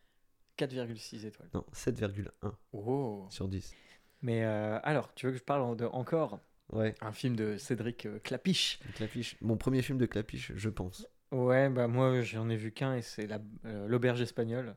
[0.58, 1.50] 4,6 étoiles.
[1.54, 3.26] Non, 7,1 Oh.
[3.30, 3.74] sur 10.
[4.22, 6.40] Mais euh, alors, tu veux que je parle de encore?
[6.72, 9.36] Ouais, un film de Cédric euh, Clapiche Clapiche.
[9.42, 11.08] Mon premier film de Clapiche, je pense.
[11.32, 14.76] Ouais, bah moi j'en ai vu qu'un et c'est la- euh, l'auberge espagnole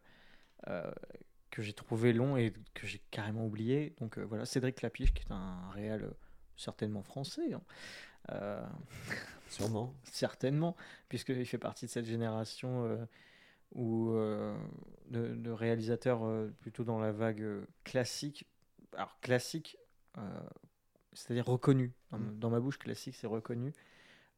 [0.69, 0.91] euh,
[1.51, 3.95] que j'ai trouvé long et que j'ai carrément oublié.
[4.01, 6.11] Donc euh, voilà, Cédric Clapiche qui est un réel euh,
[6.57, 7.63] certainement français, hein.
[8.33, 8.67] Euh,
[9.49, 9.95] Sûrement.
[10.05, 10.77] certainement,
[11.09, 13.05] puisqu'il fait partie de cette génération euh,
[13.75, 14.13] où,
[15.11, 16.23] de, de réalisateurs
[16.61, 17.45] plutôt dans la vague
[17.85, 18.47] classique.
[18.97, 19.77] Alors classique,
[21.13, 21.93] c'est-à-dire reconnu.
[22.11, 22.39] Dans, Mm.
[22.39, 23.73] dans ma bouche, classique, c'est reconnu.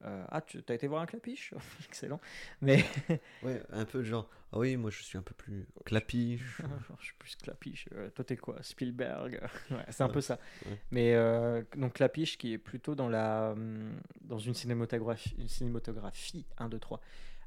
[0.05, 1.53] Euh, ah, tu as été voir un clapiche
[1.89, 2.21] Excellent.
[2.61, 2.85] Mais
[3.43, 6.61] Ouais, un peu genre, ah oui, moi je suis un peu plus Clapiche.
[7.01, 7.89] je suis plus clapiche.
[7.95, 9.41] Euh, toi, t'es quoi Spielberg
[9.73, 10.39] Ouais, C'est un Ouais, peu ça.
[10.67, 10.79] ouais.
[10.93, 16.47] Mais euh, donc clapiche qui est plutôt dans, la, hum, dans une cinématographie, une cinématographie
[16.59, 17.01] 1, 2, 3,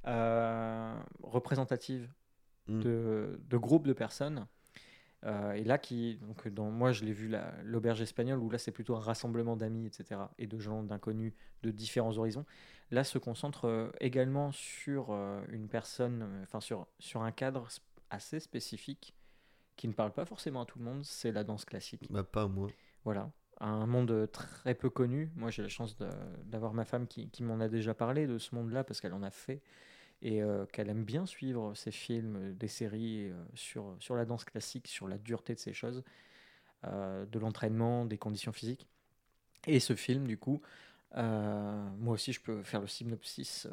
[0.08, 2.10] euh, représentative
[2.68, 2.80] Mm.
[2.82, 4.46] de, de groupes de personnes.
[5.24, 8.58] Euh, et là, qui, donc, dans, moi, je l'ai vu la- l'auberge espagnole, où là,
[8.58, 12.46] c'est plutôt un rassemblement d'amis, etc., et de gens, d'inconnus, de différents horizons.
[12.90, 17.68] Là, se concentre euh, également sur euh, une personne, enfin, sur, sur un cadre
[18.10, 19.16] assez spécifique,
[19.78, 22.08] qui ne parle pas forcément à tout le monde, c'est la danse classique.
[22.12, 22.70] Bah, pas moi.
[23.04, 25.32] Voilà, un monde très peu connu.
[25.36, 25.96] Moi, j'ai la chance
[26.46, 29.24] d'avoir ma femme qui, qui m'en a déjà parlé de ce monde-là parce qu'elle en
[29.24, 29.62] a fait
[30.22, 34.46] et euh, qu'elle aime bien suivre ces films, des séries euh, sur, sur la danse
[34.46, 36.04] classique, sur la dureté de ces choses,
[36.86, 38.88] euh, de l'entraînement, des conditions physiques.
[39.68, 40.62] Et ce film, du coup,
[41.16, 43.68] euh, moi aussi, je peux faire le synopsis.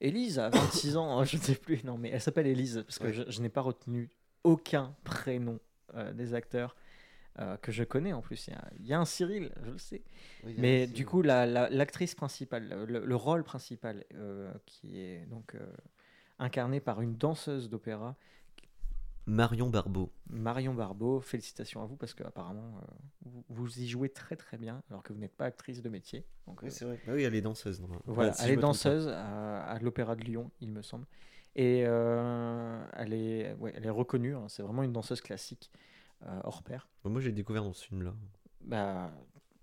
[0.00, 3.08] Élise a 26 ans, je ne sais plus, non, mais elle s'appelle Élise parce que
[3.08, 3.12] Ouais.
[3.12, 4.10] je, je n'ai pas retenu
[4.44, 5.58] aucun prénom
[5.94, 6.76] euh, des acteurs
[7.38, 8.46] euh, que je connais en plus.
[8.48, 10.02] Il y a- il y, a un Cyril, je le sais.
[10.44, 15.26] Oui, Mais du coup, la- la- l'actrice principale, le, le rôle principal, euh, qui est
[15.26, 15.66] donc euh,
[16.38, 18.16] incarné par une danseuse d'opéra,
[19.24, 20.10] Marion Barbeau.
[20.28, 22.92] Marion Barbeau, félicitations à vous parce qu'apparemment euh,
[23.24, 26.26] vous, vous y jouez très très bien alors que vous n'êtes pas actrice de métier.
[26.48, 26.98] Donc, Oui, c'est vrai.
[27.06, 27.80] Ah oui, elle est danseuse.
[27.80, 31.06] non voilà, si elle est danseuse à, à l'Opéra de Lyon, il me semble.
[31.54, 35.70] Et elle, est, ouais, elle est reconnue, hein, c'est vraiment une danseuse classique,
[36.26, 36.88] euh, hors pair.
[37.04, 38.14] Bah, Moi, j'ai découvert dans ce film-là.
[38.62, 39.10] Bah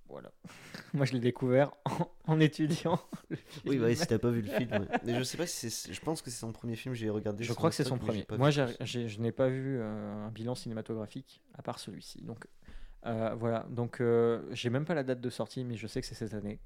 [0.09, 0.31] voilà.
[0.93, 2.99] Moi je l'ai découvert en, en étudiant.
[3.29, 4.71] le Oui, bah, si t'as pas vu le film.
[4.71, 4.87] ouais.
[5.05, 5.93] Mais je sais pas si c'est.
[5.93, 6.95] Je pense que c'est son premier film.
[6.95, 7.43] J'ai regardé.
[7.43, 8.25] Je crois que c'est son premier.
[8.37, 12.21] Moi je n'ai pas vu euh, un bilan cinématographique à part celui-ci.
[12.23, 12.47] Donc
[13.05, 13.65] euh, voilà.
[13.69, 16.33] Donc euh, j'ai même pas la date de sortie, mais je sais que c'est cette
[16.33, 16.59] année.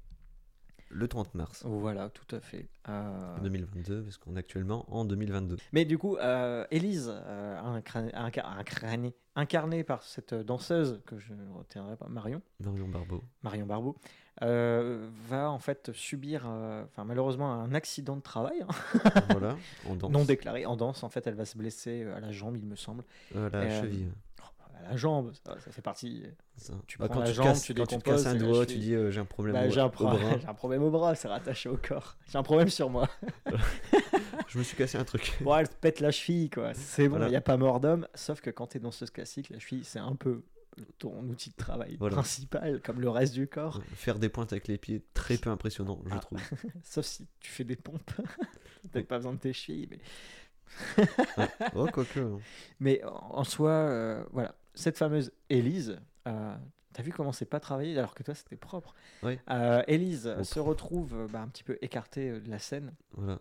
[0.96, 2.68] Le 30 mars Voilà, tout à fait.
[2.88, 5.56] Euh, 2022, parce qu'on est actuellement en 2022.
[5.72, 11.32] Mais du coup, euh, Élise, euh, incarnée, inca- incarnée- incarnée par cette danseuse que je
[11.34, 13.24] ne retiendrai pas, Marion, Marion Barbeau.
[13.42, 13.96] Marion Barbeau,
[14.42, 19.56] euh, va en fait subir, euh, enfin malheureusement, un accident de travail hein, voilà,
[19.88, 20.12] on danse.
[20.12, 21.02] non déclaré en danse.
[21.02, 23.02] En fait, elle va se blesser à la jambe, il me semble.
[23.34, 24.08] Euh, la Euh, cheville.
[24.86, 26.24] La jambe, ça, ça fait partie.
[26.56, 26.74] ça.
[26.86, 28.66] tu Bah, prends quand la tu jambe, casses, tu quand tu te casses un doigt,
[28.66, 30.18] tu dis euh, j'ai un problème Bah, au, j'ai, un au bras.
[30.40, 32.16] j'ai un problème au bras, c'est rattaché au corps.
[32.28, 33.08] J'ai un problème sur moi.
[34.48, 35.32] je me suis cassé un truc.
[35.40, 36.74] Bon, elle te pète la cheville, quoi.
[36.74, 37.28] C'est bon, il Voilà.
[37.30, 38.06] n'y a pas mort d'homme.
[38.14, 40.42] Sauf que quand tu es danseuse classique, la cheville, c'est un peu
[40.98, 42.16] ton outil de travail Voilà.
[42.16, 43.80] principal, comme le reste du corps.
[43.94, 46.18] Faire des pointes avec les pieds, très peu impressionnant, je Ah.
[46.18, 46.40] trouve.
[46.82, 48.10] Sauf si tu fais des pompes.
[48.94, 49.02] Oui.
[49.04, 49.88] pas besoin de tes chevilles.
[49.90, 49.98] Mais,
[51.76, 52.18] Oh, quoique.
[52.18, 52.38] hein.
[52.80, 54.54] mais en en soi, euh, voilà.
[54.74, 56.56] Cette fameuse Élise, euh,
[56.92, 58.94] t'as vu comment c'est pas travaillé alors que toi, c'était propre.
[59.22, 59.38] Oui.
[59.50, 62.94] Euh, Élise se retrouve euh, bah, un petit peu écartée de la scène.
[63.12, 63.40] Voilà.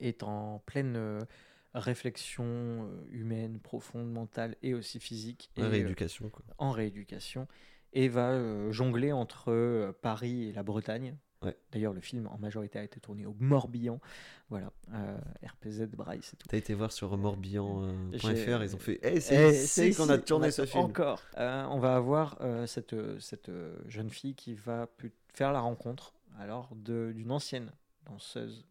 [0.00, 1.26] est en pleine
[1.74, 5.50] réflexion humaine, profonde, mentale et aussi physique.
[5.56, 6.44] Et, euh, rééducation, quoi.
[6.58, 7.46] en rééducation
[7.92, 11.16] et va jongler entre Paris et la Bretagne.
[11.46, 11.56] Ouais.
[11.70, 14.00] D'ailleurs, le film en majorité a été tourné au Morbihan.
[14.48, 16.48] Voilà, euh, RPZ, Bryce et tout.
[16.48, 20.50] T'as été voir sur morbihan.fr, ils ont fait Eh, Eh, c'est ici qu'on a tourné
[20.50, 20.84] ce film.
[20.84, 21.22] Encore.
[21.36, 23.50] Euh, on va avoir euh, cette, cette
[23.86, 24.88] jeune fille qui va
[25.32, 27.70] faire la rencontre alors d'une ancienne
[28.04, 28.66] danseuse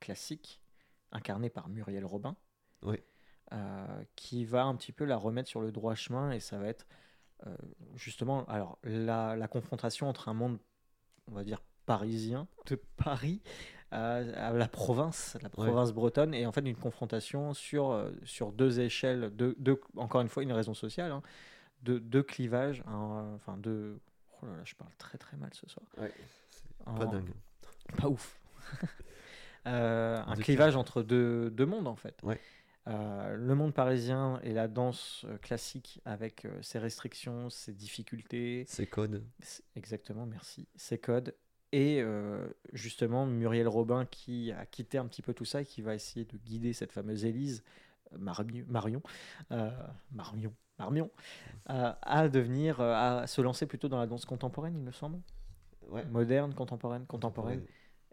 [0.00, 0.60] classique
[1.12, 2.36] incarnée par Muriel Robin.
[2.82, 2.98] Oui.
[4.16, 6.86] qui va un petit peu la remettre sur le droit chemin et ça va être
[7.94, 10.58] justement alors la, la confrontation entre un monde
[11.30, 13.40] on va dire parisien de Paris
[13.92, 18.52] à, à la province la province bretonne et en fait une confrontation sur euh, sur
[18.52, 21.22] deux échelles deux, deux- encore une fois une raison sociale hein,
[21.82, 24.00] deux, deux clivages un- enfin deux
[24.42, 26.12] oh là là je parle très très mal ce soir Ouais,
[26.50, 27.30] c'est En- pas dingue.
[27.96, 28.38] pas ouf.
[29.66, 32.16] Euh, un clivage entre deux, deux mondes en fait.
[32.22, 32.40] Ouais.
[32.86, 38.64] Euh, le monde parisien et la danse euh, classique avec euh, ses restrictions, ses difficultés,
[38.68, 39.24] C'est code.
[39.40, 40.68] C'est- Exactement, merci.
[40.76, 41.34] Ses codes.
[41.72, 45.82] Et euh, justement, Muriel Robin qui a quitté un petit peu tout ça et qui
[45.82, 47.64] va essayer de guider cette fameuse Élise,
[48.12, 49.02] euh, Marion,
[49.52, 49.70] euh,
[50.12, 51.10] Marion, Marmion,
[51.70, 55.20] euh, à devenir, à se lancer plutôt dans la danse contemporaine, il me semble.
[55.88, 56.04] Ouais.
[56.06, 57.62] Moderne, contemporaine, contemporaine.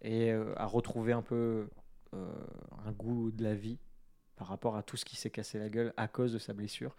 [0.02, 1.70] Et à retrouver un peu
[2.12, 3.80] un goût de la vie
[4.36, 6.96] par rapport à tout ce qui s'est cassé la gueule à cause de sa blessure.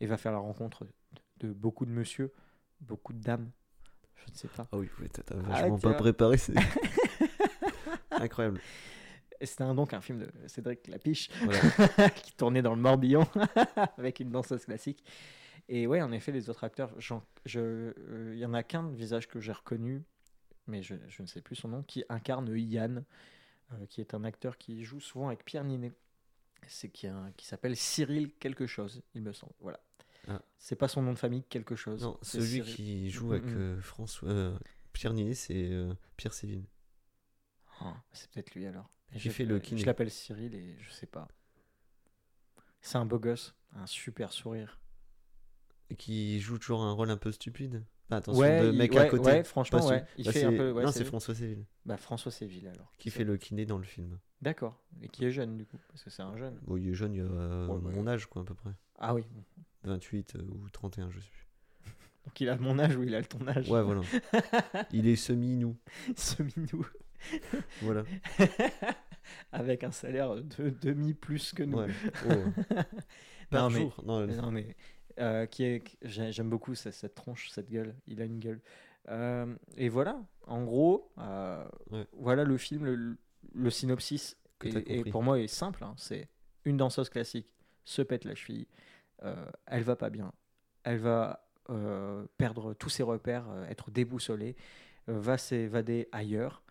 [0.00, 2.32] Et va faire la rencontre de, de beaucoup de monsieur,
[2.80, 3.50] beaucoup de dames.
[4.26, 4.66] Je ne sais pas.
[4.72, 6.36] Ah oui, t'as Ah, vachement tu pas préparé.
[6.38, 6.54] C'est
[8.10, 8.60] incroyable.
[9.40, 12.10] C'était donc un film de Cédric Lapiche Voilà.
[12.22, 13.26] qui tournait dans le Morbihan
[13.98, 15.02] avec une danseuse classique.
[15.68, 18.90] Et ouais, en effet, les autres acteurs, j'en- je- euh, il y en a qu'un
[18.90, 20.04] visage que j'ai reconnu,
[20.66, 23.04] mais je, je ne sais plus son nom, qui incarne Yann,
[23.72, 25.92] euh, qui est un acteur qui joue souvent avec Pierre Ninet.
[26.68, 29.54] C'est qui, un- qui s'appelle Cyril quelque chose, il me semble.
[29.60, 29.80] Voilà.
[30.28, 30.40] Ah.
[30.58, 32.02] C'est pas son nom de famille quelque chose.
[32.02, 32.74] Non, celui Cyril.
[32.74, 33.56] qui joue avec Mm, mm.
[33.60, 34.28] euh, François.
[34.28, 34.58] euh,
[34.92, 36.66] Pierre Ninet, c'est euh, Pierre Séville.
[37.80, 38.88] Oh, c'est peut-être lui alors.
[39.14, 39.84] Je- fait le Je kiné.
[39.84, 41.28] l'appelle Cyril et je sais pas.
[42.80, 44.78] C'est un beau gosse, un super sourire.
[45.90, 47.84] Et qui joue toujours un rôle un peu stupide.
[48.16, 49.24] Attention, ouais, de mec à côté.
[49.24, 50.04] ouais, franchement, ouais.
[50.18, 50.72] Il Bah, fait un peu.
[50.82, 51.04] non, c'est.
[51.04, 52.92] François Séville Bah, François Séville alors.
[52.98, 54.18] qui fait le kiné dans le film.
[54.40, 54.80] D'accord.
[55.00, 56.58] Et qui est jeune du coup, parce que c'est un jeune.
[56.62, 58.70] Bon, il est jeune, il a euh, mon âge, quoi, à peu près.
[58.98, 59.24] Ah oui.
[59.84, 61.46] 28 euh, ou 31, je sais plus.
[62.26, 63.68] Donc il a mon âge ou il a le ton âge.
[63.70, 64.02] Ouais, voilà.
[64.92, 65.76] il est semi-nous.
[66.16, 66.86] Semi-nous.
[67.82, 68.02] Voilà.
[69.52, 71.78] Avec un salaire de demi plus que nous.
[71.78, 71.88] Ouais.
[72.28, 72.32] Oh.
[73.50, 74.02] Par Non, mais- jour.
[74.04, 74.74] Non, Non, mais
[75.18, 77.94] euh, qui est, j'aime beaucoup cette, cette tronche, cette gueule.
[78.06, 78.60] Il a une gueule.
[79.08, 82.06] Euh, et voilà, en gros, euh, Ouais.
[82.12, 83.16] voilà le film, le,
[83.54, 84.36] le synopsis.
[84.64, 85.82] Et, pour moi, est simple.
[85.82, 86.28] hein, c'est
[86.64, 87.48] une danseuse classique
[87.84, 88.68] se pète la cheville.
[89.66, 90.32] elle va pas bien.
[90.84, 91.48] Elle va
[92.38, 94.54] perdre tous ses repères, être déboussolée,
[95.08, 96.62] va s'évader ailleurs.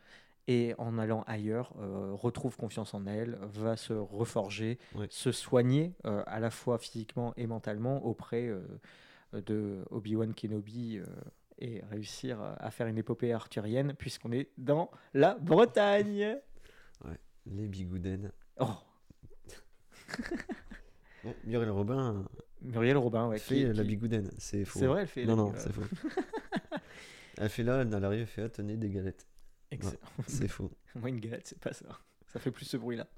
[0.48, 6.24] Et en allant ailleurs, euh, retrouve confiance en elle, va se reforger, se soigner euh,
[6.26, 8.62] à la fois physiquement et mentalement auprès euh,
[9.34, 11.06] de Obi-Wan Kenobi euh,
[11.60, 16.38] et réussir à faire une épopée arthurienne puisqu'on est dans la Bretagne.
[17.46, 18.32] les bigouden.
[18.60, 18.66] Oh,
[21.46, 22.26] Muriel Robin
[22.62, 23.38] Muriel Robin, ouais.
[23.40, 24.30] fait qui- la qui- bigouden.
[24.38, 24.80] C'est faux.
[24.80, 25.26] C'est vrai, elle fait.
[25.26, 25.82] Non, la- non, c'est faux.
[27.38, 29.26] elle fait là, elle arrive, elle fait ah, tenez des galettes.
[29.72, 29.98] Excellent.
[30.28, 30.72] C'est faux.
[30.96, 31.86] Moi, une galette, c'est pas ça.
[32.28, 33.08] Ça fait plus ce bruit-là.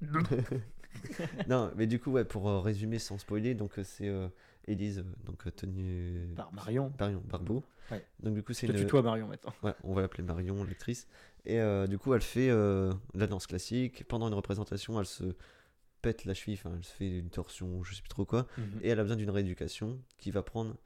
[1.48, 4.28] non, mais du coup, ouais, pour euh, résumer sans spoiler, donc euh, c'est euh,
[4.66, 6.92] Élise, euh, donc tenue Par Marion.
[6.98, 7.64] Marion Barbeau.
[7.90, 8.04] Ouais.
[8.20, 8.84] Donc du coup, c'est Je te une...
[8.84, 9.52] tutoie Marion maintenant.
[9.62, 11.06] Ouais, on va l'appeler Marion, l'actrice.
[11.44, 14.06] Et euh, du coup, elle fait euh, la danse classique.
[14.08, 15.34] Pendant une représentation, elle se
[16.00, 18.46] pète la cheville, elle se fait une torsion, je sais plus trop quoi.
[18.82, 20.76] Et elle a besoin d'une rééducation qui va prendre,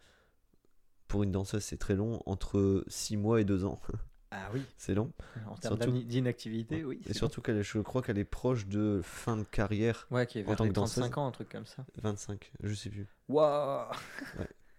[1.09, 3.81] pour une danseuse, c'est très long, entre 6 mois et 2 ans.
[4.31, 4.63] Ah oui.
[4.77, 5.11] c'est long.
[5.47, 7.01] En termes d'inactivité, oui.
[7.07, 10.07] Et surtout qu'elle, je crois qu'elle est proche de fin de carrière.
[10.11, 11.03] Ouais, qui est en vers tant les que danseuse.
[11.05, 11.85] 35 ans, un truc comme ça.
[12.03, 13.07] 25, je sais plus.
[13.29, 13.87] Waouh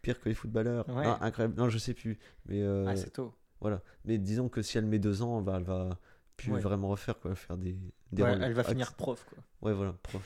[0.02, 0.88] Pire que les footballeurs.
[0.90, 1.04] Ouais.
[1.04, 1.56] Non, incroyable.
[1.58, 2.18] Non, je sais plus.
[2.46, 3.34] Mais euh, Ah, c'est tôt.
[3.60, 3.82] voilà.
[4.06, 5.98] Mais disons que si elle met 2 ans, bah, elle va
[6.38, 6.62] plus Ouais.
[6.62, 7.78] vraiment refaire quoi, faire des,
[8.14, 9.44] des Ouais, rôles elle va finir prof, quoi.
[9.62, 10.22] Ouais, voilà, prof.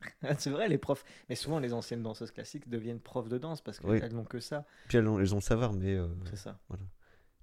[0.38, 1.04] c'est vrai, les profs.
[1.28, 4.14] Mais souvent, les anciennes danseuses classiques deviennent profs de danse parce qu'elles Oui.
[4.14, 4.64] n'ont que ça.
[4.88, 5.94] Puis elles ont, elles ont le savoir, mais.
[5.94, 6.58] euh, C'est ça.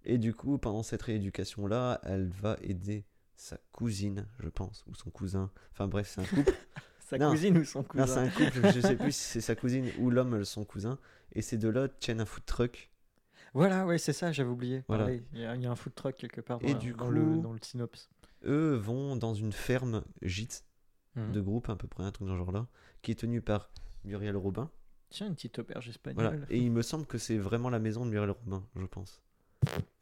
[0.06, 5.10] Et du coup, pendant cette rééducation-là, elle va aider sa cousine, je pense, ou son
[5.10, 5.50] cousin.
[5.72, 6.54] Enfin bref, c'est un couple.
[7.00, 7.32] Sa Non.
[7.32, 9.90] cousine ou son non, c'est cousin un couple, je sais plus si c'est sa cousine
[10.00, 10.98] ou l'homme, son cousin.
[11.34, 12.90] Et ces deux-là tiennent un food truck.
[13.54, 14.84] Voilà, ouais, c'est ça, j'avais oublié.
[14.88, 15.12] Voilà.
[15.12, 16.94] Il y, a- il y a un food truck quelque part dans, Et la- du
[16.94, 18.10] dans le, coup- dans le synopsis.
[18.46, 20.66] Eux vont dans une ferme gîte
[21.16, 21.34] Mhm.
[21.34, 22.68] de groupe, à peu près, un truc dans ce genre-là,
[23.04, 23.70] qui est tenue par
[24.06, 24.72] Muriel Robin.
[25.10, 26.26] Tiens, une petite auberge espagnole.
[26.38, 26.46] Voilà.
[26.50, 29.22] Et il me semble que c'est vraiment la maison de Muriel Robin, je pense.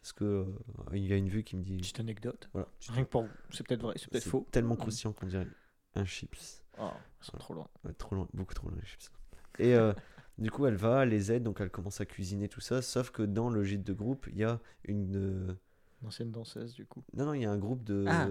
[0.02, 0.46] Parce que euh,
[0.94, 1.78] il y a une vue qui me dit.
[1.78, 2.50] Petite anecdote.
[2.54, 2.68] Voilà.
[2.90, 3.28] Rien que pour.
[3.52, 4.48] C'est peut-être vrai, c'est peut-être faux.
[4.52, 5.48] Tellement croustillant qu'on dirait
[5.96, 6.64] un chips.
[6.80, 6.90] Oh,
[7.22, 7.68] ils sont trop loin.
[7.84, 9.12] Ouais, trop loin, beaucoup trop loin les chips.
[9.60, 9.94] Et euh,
[10.40, 12.82] du coup, elle va, elle les aide, donc elle commence à cuisiner tout ça.
[12.82, 15.16] Sauf que dans le gîte de groupe, il y a une.
[15.50, 15.54] euh,
[16.02, 17.04] Une ancienne danseuse, du coup.
[17.14, 18.28] Non, non, il y a un groupe de, Ah,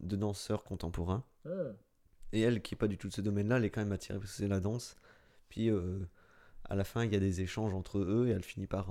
[0.00, 1.22] de danseurs contemporains.
[2.32, 4.18] Et elle, qui est pas du tout de ce domaine-là, elle est quand même attirée
[4.18, 4.96] parce que c'est la danse.
[5.48, 5.70] Puis
[6.64, 8.90] à la fin, il y a des échanges entre eux et elle finit par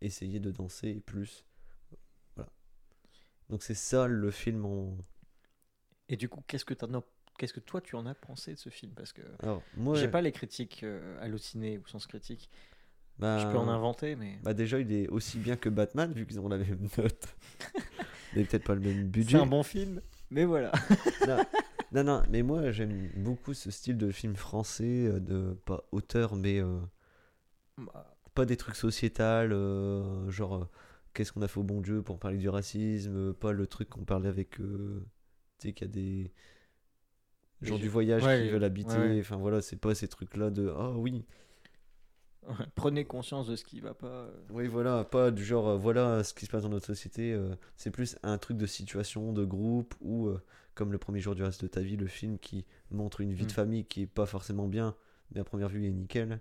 [0.00, 1.44] essayer de danser et plus.
[3.52, 4.96] Donc c'est ça le film en.
[6.08, 6.72] Et du coup, qu'est-ce que,
[7.38, 8.92] qu'est-ce que toi, tu en as pensé de ce film?
[8.96, 9.94] Parce que Alors, moi.
[9.94, 12.48] j'ai pas les critiques euh, hallucinées ou sens critique.
[13.18, 14.38] bah, Je peux en inventer, mais.
[14.42, 17.26] Bah déjà, il est aussi bien que Batman, vu qu'ils ont la même note.
[18.34, 19.36] Mais peut-être pas le même C'est budget.
[19.36, 20.72] un bon film, Mais voilà.
[21.28, 21.44] non,
[21.92, 26.34] non, non, mais moi j'aime beaucoup ce style de film français, euh, de pas auteur,
[26.34, 26.78] mais euh,
[27.76, 30.66] Bah, pas des trucs sociétals, euh, genre
[31.14, 33.88] qu'est-ce qu'on a fait au bon Dieu pour parler du racisme, euh, pas le truc
[33.90, 35.04] qu'on parlait avec, euh,
[35.58, 36.32] tu sais, qu'il y a des
[37.62, 39.20] gens du voyage ouais, qui veulent habiter, ouais, ouais.
[39.20, 41.24] enfin voilà, c'est pas ces trucs-là de ah oui,
[42.74, 44.06] Prenez conscience de ce qui va pas.
[44.06, 44.30] euh.
[44.50, 47.54] oui voilà, pas du genre euh, voilà ce qui se passe dans notre société, euh,
[47.76, 50.42] c'est plus un truc de situation, de groupe ou euh,
[50.74, 53.46] comme le premier jour du reste de ta vie, le film qui montre une vie
[53.46, 53.54] de Mm.
[53.54, 54.96] famille qui est pas forcément bien,
[55.32, 56.40] mais à première vue est nickel.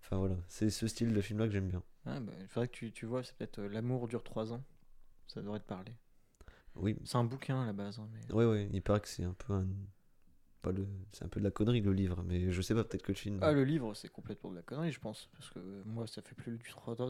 [0.00, 1.82] Enfin voilà, c'est ce style de film-là que j'aime bien.
[2.06, 4.62] Ah, bah, il faudrait que tu, tu vois, c'est peut-être euh, L'amour dure trois ans.
[5.28, 5.94] Ça devrait te parler.
[6.74, 7.98] Oui, C'est un bouquin à la base.
[7.98, 8.32] hein, mais...
[8.34, 9.66] Ouais, ouais, il paraît que c'est un peu un.
[10.62, 10.86] Pas le...
[11.12, 13.16] C'est un peu de la connerie le livre, mais je sais pas, peut-être que le
[13.16, 13.38] film.
[13.42, 15.28] Ah, le livre, c'est complètement de la connerie, je pense.
[15.32, 16.58] Parce que euh, moi, ça fait plus de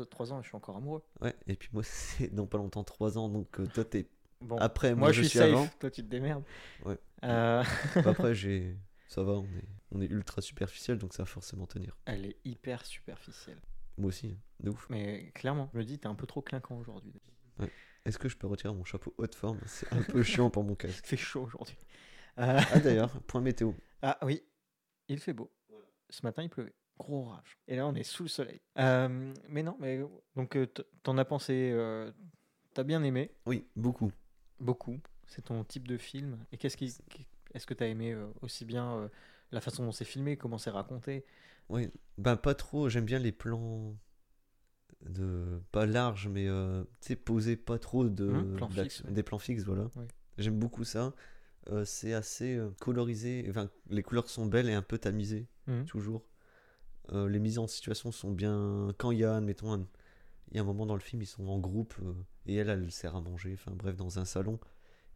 [0.07, 1.03] 3, ans et je suis encore amoureux.
[1.21, 4.09] Ouais, et puis moi, c'est dans pas longtemps 3 ans, donc euh, toi t'es
[4.41, 5.53] Bon, après, moi, je suis, suis safe.
[5.53, 5.69] avant.
[5.79, 6.43] Toi, tu te démerdes.
[6.85, 6.99] Ouais.
[7.23, 7.63] Euh,
[7.95, 8.77] Après, j'ai.
[9.07, 9.69] Ça va, on est...
[9.93, 11.97] on est ultra superficiel, donc ça va forcément tenir.
[12.07, 13.61] Elle est hyper superficielle.
[13.99, 14.87] Moi aussi, de ouf.
[14.91, 17.15] Mais clairement, je me dis, t'es un peu trop clinquant aujourd'hui.
[18.05, 19.61] Est-ce que je peux retirer mon chapeau haute forme?
[19.67, 20.99] C'est un peu chiant pour mon casque.
[21.05, 21.77] Il fait chaud aujourd'hui.
[22.39, 23.73] Euh, Ah d'ailleurs, point météo.
[24.05, 24.43] Ah oui,
[25.07, 25.53] il fait beau.
[26.11, 26.75] Ce matin, il pleuvait.
[26.99, 27.57] Gros orage.
[27.69, 28.61] Et là, on est sous le soleil.
[28.79, 30.01] Euh, mais non, mais
[30.35, 30.67] donc, euh,
[31.05, 31.71] t'en as pensé.
[31.73, 32.11] euh,
[32.75, 34.11] T'as bien aimé, Oui, beaucoup.
[34.59, 34.99] beaucoup.
[35.29, 36.45] C'est ton type de film.
[36.51, 36.97] Et qu'est-ce qui.
[37.55, 39.09] Est-ce que t'as aimé aussi bien
[39.53, 41.25] la façon dont c'est filmé, comment c'est raconté?
[41.73, 43.97] Oui, ben pas trop, j'aime bien les plans
[45.09, 48.57] de pas larges mais euh, tu sais posés pas trop de Hum,
[49.05, 49.13] ouais.
[49.13, 49.91] des plans fixes voilà.
[49.97, 50.05] Oui.
[50.39, 51.13] J'aime beaucoup ça.
[51.71, 55.85] Euh, c'est assez euh, colorisé, enfin les couleurs sont belles et un peu tamisées Mhm.
[55.87, 56.25] toujours.
[57.13, 59.87] Euh, les mises en situation sont bien quand il y a admettons un-
[60.51, 61.95] il y a un moment dans le film ils sont en groupe
[62.47, 64.61] et elle elle sert à manger enfin bref dans un salon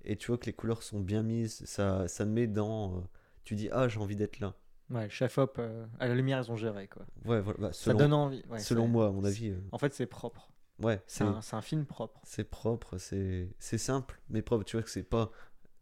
[0.05, 3.05] et tu vois que les couleurs sont bien mises, ça ça met dans
[3.45, 4.57] tu dis ah j'ai envie d'être là.
[4.91, 7.05] Ouais, chef hop, euh, à la lumière, ils ont géré, quoi.
[7.25, 8.43] Ouais voilà, bah, Ça donne envie.
[8.49, 10.51] ouais, selon moi à mon avis euh, En fait, c'est propre.
[10.81, 12.21] ouais, C'est un, un film propre.
[12.25, 14.65] C'est propre, c'est simple, mais propre.
[14.65, 15.31] Tu vois que c'est pas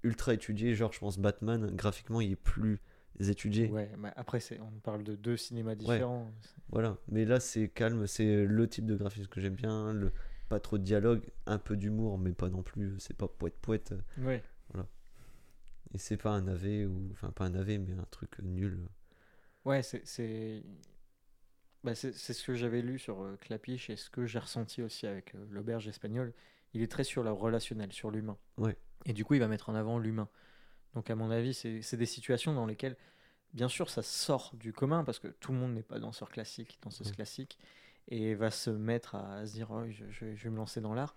[0.02, 0.74] ultra étudié.
[0.74, 2.80] Genre, je pense Batman, graphiquement, il est plus
[3.20, 3.68] étudié.
[3.68, 6.32] Ouais, mais après, c'est- on parle de deux cinémas différents.
[6.40, 6.96] C'est- Voilà.
[7.08, 8.06] Mais là, c'est calme.
[8.06, 9.92] C'est le type de graphisme que j'aime bien.
[9.92, 10.12] Le...
[10.48, 12.94] Pas trop de dialogue, un peu d'humour, mais pas non plus.
[12.98, 13.94] C'est pas poète poète.
[14.18, 14.42] Ouais.
[15.94, 17.08] Et c'est pas un navet, ou.
[17.12, 18.88] Enfin, pas un navet, mais un truc nul.
[19.64, 20.62] Ouais, c'est
[21.84, 25.06] bah, c'est ce que j'avais lu sur euh, Clapiche et ce que j'ai ressenti aussi
[25.06, 26.32] avec euh, l'auberge espagnole.
[26.72, 28.38] Il est très sur le relationnel, sur l'humain.
[28.56, 28.76] Ouais.
[29.04, 30.28] Et du coup, il va mettre en avant l'humain.
[30.94, 32.96] Donc, à mon avis, c'est des situations dans lesquelles,
[33.52, 36.78] bien sûr, ça sort du commun parce que tout le monde n'est pas danseur classique,
[36.82, 37.14] danseuse Ouais.
[37.14, 37.58] classique,
[38.08, 40.80] et va se mettre à, se dire oh, je, je vais- je vais me lancer
[40.80, 41.14] dans l'art.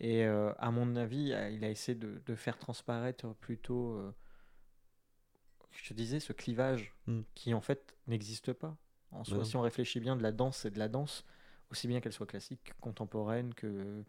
[0.00, 4.14] Et euh, à mon avis, euh, il a essayé de, de faire transparaître plutôt, euh,
[5.72, 7.20] je te disais, ce clivage Mm.
[7.34, 8.76] qui en fait n'existe pas.
[9.10, 9.44] En soi, Ouais.
[9.44, 11.24] si on réfléchit bien, de la danse, c'est de la danse,
[11.70, 14.04] aussi bien qu'elle soit classique, contemporaine, que,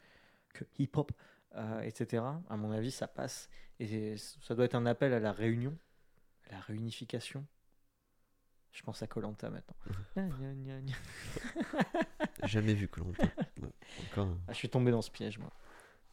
[0.54, 1.12] que hip-hop,
[1.56, 2.23] euh, etc.
[2.49, 3.49] À mon avis, ça passe.
[3.80, 5.78] Et ça doit être un appel à la réunion,
[6.49, 7.45] à la réunification.
[8.73, 9.75] Je pense à Colanta maintenant.
[12.43, 13.23] Jamais vu longtemps.
[14.12, 14.28] Encore.
[14.28, 15.52] un- Ah, je suis tombé dans ce piège, moi.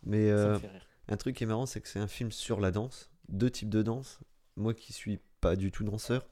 [0.07, 0.59] Mais euh,
[1.09, 3.11] un truc qui est marrant, c'est que c'est un film sur la danse.
[3.29, 4.21] Deux types de danse.
[4.57, 6.27] Moi qui suis pas du tout danseur.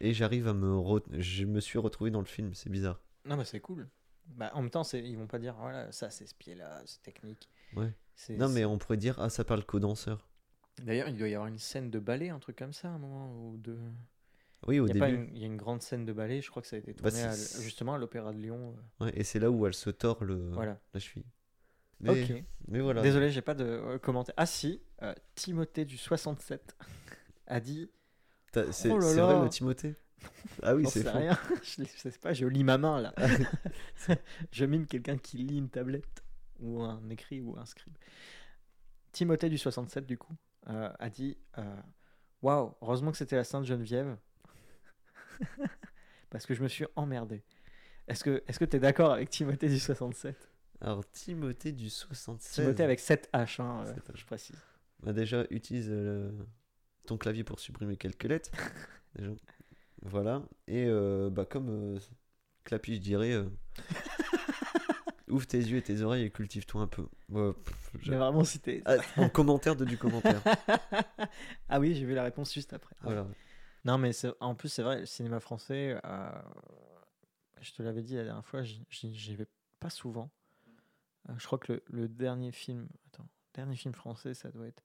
[0.00, 0.74] Et j'arrive à me.
[0.76, 3.00] re- Je me suis retrouvé dans le film, c'est bizarre.
[3.24, 3.88] Non, mais c'est cool.
[4.26, 7.48] Bah, en même temps, ils vont pas dire, voilà, ça c'est ce pied-là, c'est technique.
[7.76, 7.92] Ouais.
[8.30, 10.28] Non, mais on pourrait dire, ah, ça parle qu'aux danseurs.
[10.82, 12.98] D'ailleurs, il doit y avoir une scène de ballet, un truc comme ça, à un
[12.98, 13.78] moment ou deux.
[14.66, 15.24] Oui, au Il y, a pas début.
[15.24, 16.92] une, il y a une grande scène de ballet, je crois que ça a été
[16.94, 18.74] Bah, tourné à- justement à l'Opéra de Lyon.
[19.00, 20.78] euh, Ouais, et c'est là où elle se tord le, Voilà.
[20.94, 21.24] la cheville.
[22.00, 22.44] Mais, Ok.
[22.68, 23.02] mais voilà.
[23.02, 24.34] Désolé, j'ai pas de euh, commentaire.
[24.36, 26.76] Ah si, euh, Timothée du 67
[27.46, 27.90] a dit.
[28.72, 29.94] C'est Oh vrai le Timothée?
[30.62, 31.38] Ah oui, c'est rien.
[31.62, 33.14] je, sais- pas, je lis ma main là.
[34.50, 36.24] je mine quelqu'un qui lit une tablette
[36.58, 37.94] ou un écrit ou un scribe.
[39.12, 40.34] Timothée du 67 du coup
[40.68, 41.36] euh, a dit
[42.42, 44.16] waouh, heureusement que c'était la Sainte Geneviève
[46.30, 47.42] parce que je me suis emmerdé.
[48.08, 50.47] Est-ce que est-ce que tu es d'accord avec Timothée du 67
[50.80, 52.54] Alors, Timothée du 76.
[52.64, 54.16] Timothée avec 7 H, hein, euh, 7 H.
[54.16, 54.56] je précise.
[55.02, 56.30] Bah, déjà, utilise euh,
[57.06, 58.50] ton clavier pour supprimer quelques lettres.
[59.16, 59.30] déjà.
[60.02, 60.42] Voilà.
[60.68, 61.98] Et euh, bah, comme euh,
[62.64, 63.48] Clapiche dirait, euh,
[65.28, 67.06] ouvre tes yeux et tes oreilles et cultive-toi un peu.
[67.28, 68.82] Ouais, pff, J'ai je- vraiment cité.
[68.86, 70.42] Ah, en commentaire de du commentaire.
[71.68, 72.94] ah oui, j'ai vu la réponse juste après.
[73.02, 73.26] Voilà.
[73.84, 75.96] Non, mais c'est- en plus, c'est vrai, le cinéma français,
[77.60, 79.46] je te l'avais dit la dernière fois, j'y j'y vais
[79.80, 80.30] pas souvent.
[81.28, 84.82] Euh, je crois que le, le dernier film, attends, dernier film français, ça doit être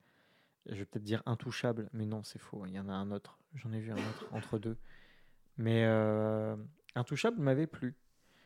[0.67, 2.65] Je vais peut-être dire intouchable, mais non, c'est faux.
[2.65, 3.39] Il y en a un autre.
[3.55, 4.77] J'en ai vu un autre entre deux.
[5.57, 6.55] Mais euh,
[6.95, 7.95] intouchable m'avait plu.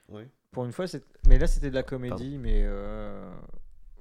[0.09, 0.29] Ouais.
[0.51, 0.85] Pour une fois,
[1.27, 3.29] mais là c'était de la comédie, mais euh,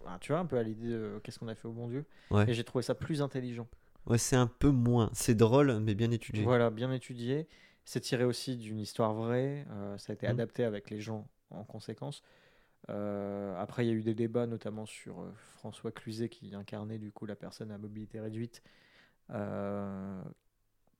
[0.06, 2.04] ah, tu vois, un peu à l'idée de qu'est-ce qu'on a fait au bon Dieu.
[2.30, 2.48] Ouais.
[2.48, 3.68] Et j'ai trouvé ça plus intelligent.
[4.06, 5.10] Ouais, c'est un peu moins.
[5.12, 6.44] C'est drôle, mais bien étudié.
[6.44, 7.48] Voilà, bien étudié.
[7.84, 9.66] C'est tiré aussi d'une histoire vraie.
[9.70, 10.32] euh, ça a été Mhm.
[10.32, 12.22] adapté avec les gens en conséquence.
[12.90, 16.98] Euh, après, il y a eu des débats, notamment sur euh, François Cluzet qui incarnait
[16.98, 18.62] du coup la personne à mobilité réduite.
[19.30, 20.22] euh,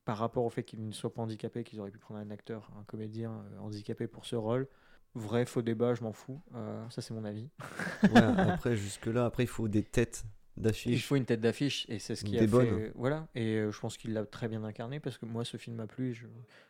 [0.05, 2.71] par rapport au fait qu'il ne soit pas handicapé, qu'ils auraient pu prendre un acteur,
[2.81, 4.69] un comédien euh, handicapé pour ce rôle.
[5.15, 6.41] Vrai, faux débat, je m'en fous.
[6.55, 7.49] Euh, ça, c'est mon avis.
[8.13, 10.25] Ouais, après, jusque-là, après, il faut des têtes
[10.57, 11.07] Il d'affiche.
[11.07, 12.47] faut une tête d'affiche et c'est ce qui a fait.
[12.47, 12.93] bonnes.
[12.95, 15.77] Voilà, et euh, je pense qu'il l'a très bien incarné parce que moi, ce film
[15.77, 16.11] m'a plu.
[16.11, 16.27] et Je,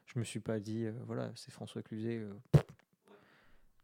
[0.06, 2.16] je me suis pas dit, euh, voilà, c'est François Cluzet.
[2.18, 2.32] euh,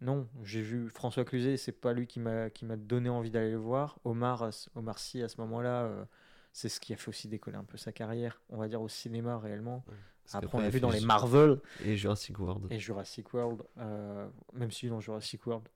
[0.02, 3.52] Non, j'ai vu François Cluzet, c'est pas lui qui m'a qui m'a donné envie d'aller
[3.52, 3.98] le voir.
[4.04, 6.04] Omar, Omar Sy, à ce moment-là, euh,
[6.52, 8.88] c'est ce qui a fait aussi décoller un peu sa carrière, on va dire au
[8.88, 9.84] cinéma réellement.
[10.32, 12.66] Après, on l'a vu dans les Marvel Et Jurassic World.
[12.70, 15.68] et Jurassic World, euh, même si dans Jurassic World,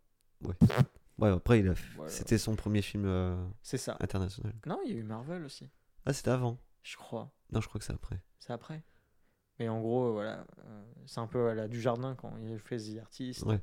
[1.19, 2.11] Ouais, après, il a fait- Voilà.
[2.11, 3.97] c'était son premier film euh, c'est ça.
[4.01, 4.53] international.
[4.67, 5.69] Non, il y a eu Marvel aussi,
[6.05, 6.59] Ah, c'était avant.
[6.83, 7.31] je crois.
[7.53, 8.21] Non, je crois que c'est après.
[8.39, 8.83] C'est après.
[9.59, 10.47] Mais en gros, voilà,
[11.07, 13.43] c'est un peu à la du jardin quand il fait The Artist.
[13.45, 13.61] Ouais.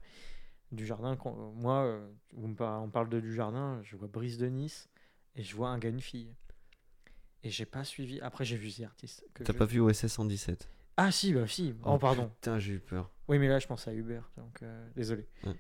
[0.74, 4.90] Du jardin, quand, moi, euh, on parle de du jardin, je vois Brice de Nice
[5.36, 6.34] et je vois un gars, une fille.
[7.44, 8.20] Et j'ai pas suivi.
[8.22, 9.24] Après, j'ai vu The Artist.
[9.44, 10.68] T'as je- pas vu OSS 117
[10.98, 11.76] Ah, si, bah si.
[11.84, 12.30] Oh, pardon.
[12.30, 13.12] Putain, j'ai eu peur.
[13.28, 14.32] Oui, mais là, je pense à Hubert.
[14.38, 15.28] Donc, euh, désolé.
[15.46, 15.54] Ouais.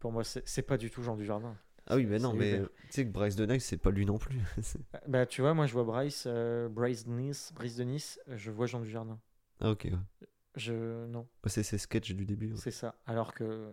[0.00, 1.56] Pour moi, c'est pas du tout genre du jardin.
[1.86, 4.40] Ah oui, mais non, mais tu sais que Bryce Denag, c'est pas lui non plus.
[4.94, 8.18] Euh, Bah, tu vois, moi, je vois Bryce, euh, Bryce de Nice, Brice de Nice,
[8.28, 9.18] je vois Jean du Jardin.
[9.60, 10.26] ah, ok, ouais.
[10.56, 11.06] Je.
[11.06, 11.28] Non.
[11.46, 12.52] C'est ses sketchs du début.
[12.52, 12.58] ouais.
[12.58, 12.94] C'est ça.
[13.06, 13.72] Alors que.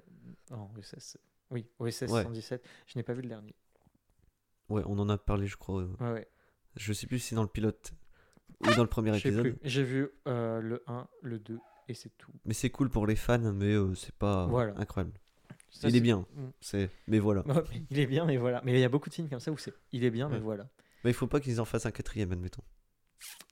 [0.51, 1.17] Non, OSS.
[1.49, 2.23] Oui, OSS Ouais.
[2.23, 2.63] 117.
[2.87, 3.55] Je n'ai pas vu le dernier.
[4.69, 5.83] Ouais, on en a parlé, je crois.
[5.83, 6.27] Ouais, ouais.
[6.75, 7.93] Je sais plus si c'est dans le pilote
[8.61, 9.57] ou dans le premier épisode.
[9.63, 11.59] J'ai vu euh, le 1, le 2
[11.89, 12.31] et c'est tout.
[12.45, 14.73] Mais c'est cool pour les fans, mais euh, c'est pas Voilà.
[14.77, 15.13] incroyable.
[15.69, 16.25] Ça, il est bien.
[16.61, 16.89] C'est...
[17.07, 17.43] Mais voilà.
[17.89, 18.61] Il est bien, mais voilà.
[18.63, 19.73] Mais il y a beaucoup de films comme ça où c'est.
[19.91, 20.69] Il est bien, mais voilà.
[21.03, 22.61] Mais il faut pas qu'ils en fassent un quatrième, admettons.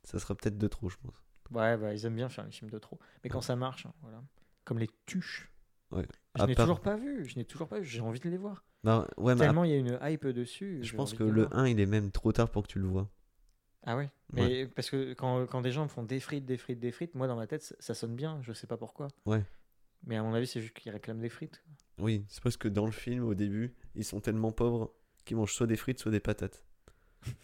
[0.03, 1.15] Ça sera peut-être de trop, je pense.
[1.51, 2.99] Ouais, bah, ils aiment bien faire les films de trop.
[3.23, 4.23] Mais quand ça marche, hein, voilà.
[4.63, 5.51] Comme les tuches.
[5.91, 6.05] Ouais.
[6.37, 7.25] Je n'ai part- toujours pas vu.
[7.27, 7.85] Je n'ai toujours pas vu.
[7.85, 8.63] J'ai envie de les voir.
[8.83, 10.79] Bah, ouais, Tellement il y a une hype dessus.
[10.81, 11.57] je pense que le voir.
[11.59, 13.09] 1, il est même trop tard pour que tu le vois.
[13.83, 14.09] Ah ouais?
[14.33, 17.15] Mais parce que quand, quand des gens me font des frites, des frites, des frites,
[17.15, 19.07] moi dans ma tête ça, sonne bien, je sais pas pourquoi.
[19.25, 19.43] Ouais.
[20.03, 21.63] Mais à mon avis, c'est juste qu'ils réclament des frites.
[21.97, 24.93] Oui, c'est parce que dans le film, au début, ils sont tellement pauvres
[25.25, 26.63] qu'ils mangent soit des frites, soit des patates.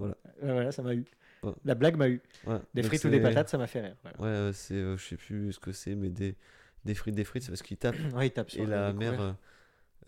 [0.00, 1.04] Euh, voilà, ça m'a eu.
[1.42, 1.52] Ouais.
[1.64, 2.20] La blague m'a eu.
[2.46, 3.96] Ouais, Des frites ou des patates, ça m'a fait rire.
[4.02, 4.20] Voilà.
[4.20, 6.36] Ouais, euh, c'est, euh, je sais plus ce que c'est, mais des,
[6.84, 7.96] des frites, des frites, c'est parce qu'ils tapent.
[8.14, 9.36] Ouais, il tape sur et la mère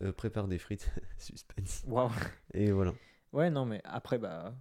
[0.01, 0.91] euh, prépare des frites.
[1.17, 1.83] Suspense.
[1.87, 2.09] Waouh.
[2.53, 2.93] Et voilà.
[3.33, 4.53] Ouais, non, mais après, bah,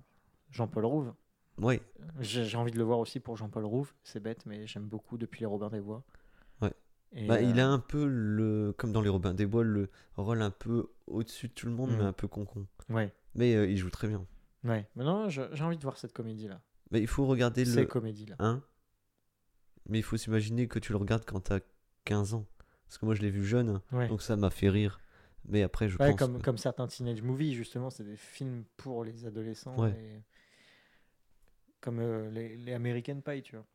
[0.50, 1.14] Jean-Paul Rouve.
[1.58, 1.80] Ouais,
[2.18, 3.92] J'ai envie de le voir aussi pour Jean-Paul Rouve.
[4.02, 6.02] C'est bête, mais j'aime beaucoup depuis les Robin des Bois.
[6.60, 6.72] Ouais.
[7.28, 10.50] Bah, il a un peu, le, comme dans Les Robins des Bois, le rôle un
[10.50, 11.96] peu au-dessus de tout le monde, Mm.
[11.98, 12.66] mais un peu con-con.
[12.90, 14.26] Ouais, Mais il joue très bien.
[14.64, 14.88] Ouais.
[14.96, 16.60] Mais non, j'ai envie de voir cette comédie-là.
[16.90, 18.36] Mais il faut regarder Ces le comédies-là.
[18.38, 18.62] 1.
[19.88, 21.60] Mais il faut s'imaginer que tu le regardes quand t'as
[22.04, 22.46] 15 ans.
[22.86, 24.08] Parce que moi, je l'ai vu jeune, Ouais.
[24.08, 25.00] donc ça m'a fait rire.
[25.46, 26.18] Mais après, je Ouais, pense.
[26.18, 29.76] comme, que- comme certains teenage movies, justement, c'est des films pour les adolescents.
[29.78, 29.90] Ouais.
[29.90, 30.22] et-
[31.80, 33.66] Comme euh, les, les American Pie, tu vois.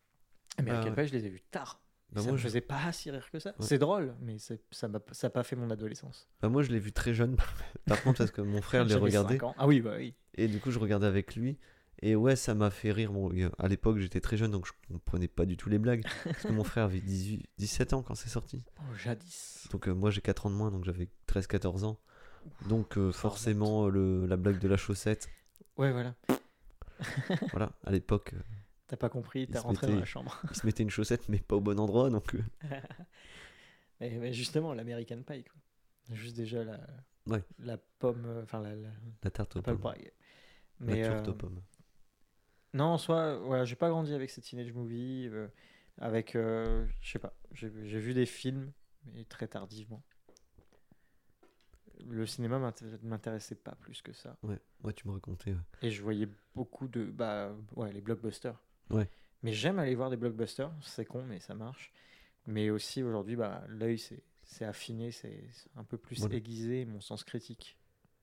[0.58, 0.96] American ouais.
[1.04, 1.82] Pie, je les ai vus tard.
[2.12, 2.44] Bah, ça moi, me je...
[2.44, 3.54] faisait pas si rire que ça.
[3.60, 6.28] C'est drôle, mais ça n'a pas fait mon adolescence.
[6.42, 7.36] bah, moi, je l'ai vu très jeune.
[7.86, 9.38] Par contre, parce que mon frère les regardait.
[9.58, 10.16] Ah oui, bah oui.
[10.40, 11.58] Et du coup, je regardais avec lui.
[12.02, 13.12] Et ouais, ça m'a fait rire.
[13.12, 16.04] Bon, à l'époque, j'étais très jeune, donc je comprenais pas du tout les blagues.
[16.24, 18.64] Parce que mon frère avait 18, 17 ans quand c'est sorti.
[18.80, 19.68] Oh, jadis.
[19.72, 22.00] Donc euh, moi, j'ai 4 ans de moins, donc j'avais 13-14 ans.
[22.70, 25.28] Donc euh, forcément, euh, le, la blague de la chaussette,
[25.78, 26.16] Ouais, voilà.
[27.52, 28.40] voilà, à l'époque, euh,
[28.88, 30.42] T'as pas compris, se rentré dans la chambre.
[30.50, 32.10] il se mettait une chaussette, mais pas au bon endroit.
[32.10, 32.34] Donc
[34.00, 36.16] mais, mais justement, l'American Pie, quoi.
[36.16, 36.80] Juste déjà la,
[37.28, 37.44] Ouais.
[37.60, 38.90] la pomme, enfin la, la,
[39.24, 39.80] la tarte aux pommes.
[39.80, 40.10] pie.
[40.80, 41.62] Mais euh, pommes.
[42.74, 45.48] non, en soi, voilà, j'ai pas grandi avec ces teenage movies, euh,
[45.98, 48.72] avec, euh, je sais pas, j'ai vu des films,
[49.14, 50.02] mais très tardivement.
[52.08, 54.38] Le cinéma m'inté- m'intéressait pas plus que ça.
[54.44, 55.52] Ouais, ouais, tu me racontais.
[55.52, 55.60] ouais.
[55.82, 57.04] Et je voyais beaucoup de.
[57.04, 58.58] Bah, ouais, les blockbusters.
[58.90, 59.10] Ouais.
[59.44, 61.92] Mais j'aime aller voir des blockbusters, c'est con, mais ça marche.
[62.48, 66.36] Mais aussi aujourd'hui, bah, l'œil c'est c'est affiné, c'est c'est un peu plus Voilà.
[66.36, 67.78] aiguisé, mon sens critique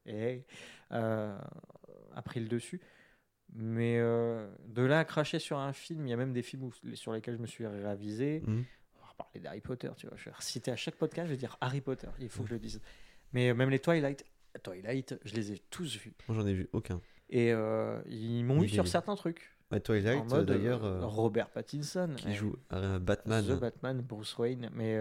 [0.07, 0.45] et,
[0.93, 1.39] euh,
[2.17, 2.81] a pris le dessus.
[3.55, 6.65] Mais euh, de là à cracher sur un film, il y a même des films
[6.65, 8.43] où- sur lesquels je me suis ravisé.
[8.45, 8.65] Mhm.
[8.97, 10.17] On va reparler d'Harry Potter, tu vois.
[10.17, 12.55] Je vais reciter à chaque podcast, je vais dire Harry Potter, il faut que je
[12.55, 12.81] le dise.
[13.33, 14.25] Mais euh, même les Twilight,
[14.65, 16.15] Twilight, je les ai tous vus.
[16.29, 17.01] Moi, j'en ai vu aucun.
[17.31, 19.53] Et euh, ils m'ont eu sur certains trucs.
[19.71, 22.15] Ouais, En Twilight, d'ailleurs, euh, Robert Pattinson.
[22.17, 23.45] qui joue Batman.
[23.45, 24.71] The Batman, Bruce Wayne.
[24.73, 24.97] Mais,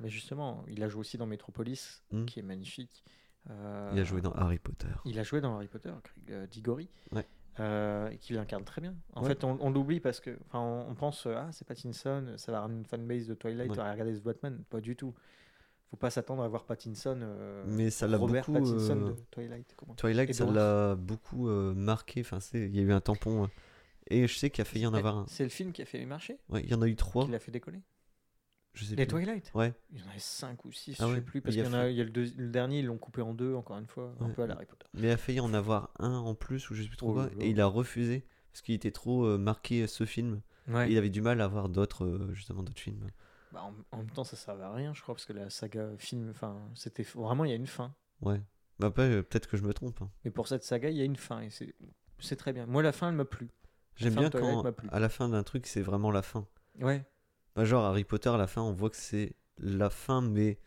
[0.00, 2.24] mais justement, il a joué aussi dans Metropolis, Hmm.
[2.26, 3.04] qui est magnifique.
[3.50, 4.88] Euh, Il a joué dans Harry Potter.
[5.04, 5.90] Il a joué dans Harry Potter,
[6.30, 6.88] euh, Diggory.
[7.12, 7.26] Ouais.
[7.60, 8.94] euh, et qui l'incarne très bien.
[9.14, 9.28] En Ouais.
[9.30, 12.52] fait, on, on l'oublie parce que, enfin, on, on pense euh, ah c'est Pattinson, ça
[12.52, 13.76] va ramener une fanbase de Twilight, Ouais.
[13.76, 14.62] va regarder The Batman.
[14.70, 15.12] Pas du tout.
[15.90, 17.18] Faut pas s'attendre à voir Pattinson.
[17.22, 18.52] euh, Mais ça l'a beaucoup.
[18.52, 19.74] Pattinson euh, de Twilight.
[19.76, 22.20] comment- Twilight, Et ça l'a beaucoup marqué.
[22.20, 23.44] Enfin, c'est- il y a eu un tampon.
[23.44, 23.46] euh,
[24.10, 25.24] Et je sais qu'il a failli y en avoir un.
[25.28, 27.24] C'est le film qui a fait les marchés, Ouais, il y en a eu trois.
[27.24, 27.80] qui l'a fait décoller.
[28.78, 29.24] Je sais Les plus.
[29.24, 29.50] Twilight.
[29.54, 29.74] Ouais.
[29.90, 31.64] Il y en avait 5 ou 6, Ah je ouais, sais plus, parce y a
[31.64, 33.22] qu'il y en a, fait- il y a le, deux- le dernier, ils l'ont coupé
[33.22, 34.86] en deux, encore une fois, un peu à la Harry Potter.
[34.94, 37.14] Mais il a failli en avoir un en plus, ou je sais plus trop Oh
[37.14, 37.30] quoi.
[37.40, 38.24] Et il a refusé.
[38.52, 40.40] Parce qu'il était trop euh, marqué ce film.
[40.68, 40.88] Ouais.
[40.88, 43.06] Et il avait du mal à avoir d'autres, euh, justement, d'autres films.
[43.52, 45.88] Bah, en, en même temps, ça servait à rien, je crois, parce que la saga
[45.98, 47.94] film, enfin, c'était vraiment, il y a une fin.
[48.20, 48.40] Ouais.
[48.82, 48.90] Euh,
[49.22, 50.00] peut-être que je me trompe.
[50.02, 50.10] hein.
[50.24, 51.74] Mais pour cette saga, il y a une fin, et c'est
[52.20, 52.66] c'est très bien.
[52.66, 53.48] Moi, la fin, elle m'a plu.
[53.96, 56.46] J'aime bien quand, à la fin d'un truc, c'est vraiment la fin.
[56.80, 57.04] Ouais.
[57.58, 60.60] Bah, genre Harry Potter, à la fin, on voit que c'est la fin, mais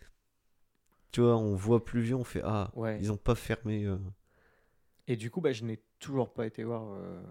[1.13, 2.99] tu vois, on voit plus vieux, on fait Ah, Ouais.
[2.99, 3.85] ils ont pas fermé.
[3.85, 3.97] euh.
[5.07, 6.91] Et du coup, bah, je n'ai toujours pas été voir.
[6.91, 7.23] euh,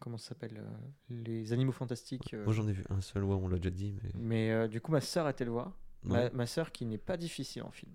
[0.00, 2.32] comment ça s'appelle euh, Les Animaux Fantastiques.
[2.34, 4.10] Moi, j'en ai vu un seul, ouais, on l'a déjà dit, mais.
[4.16, 5.72] mais du coup, ma sœur était le voir.
[6.02, 7.92] Ma, Ouais, ma sœur qui n'est pas difficile en film.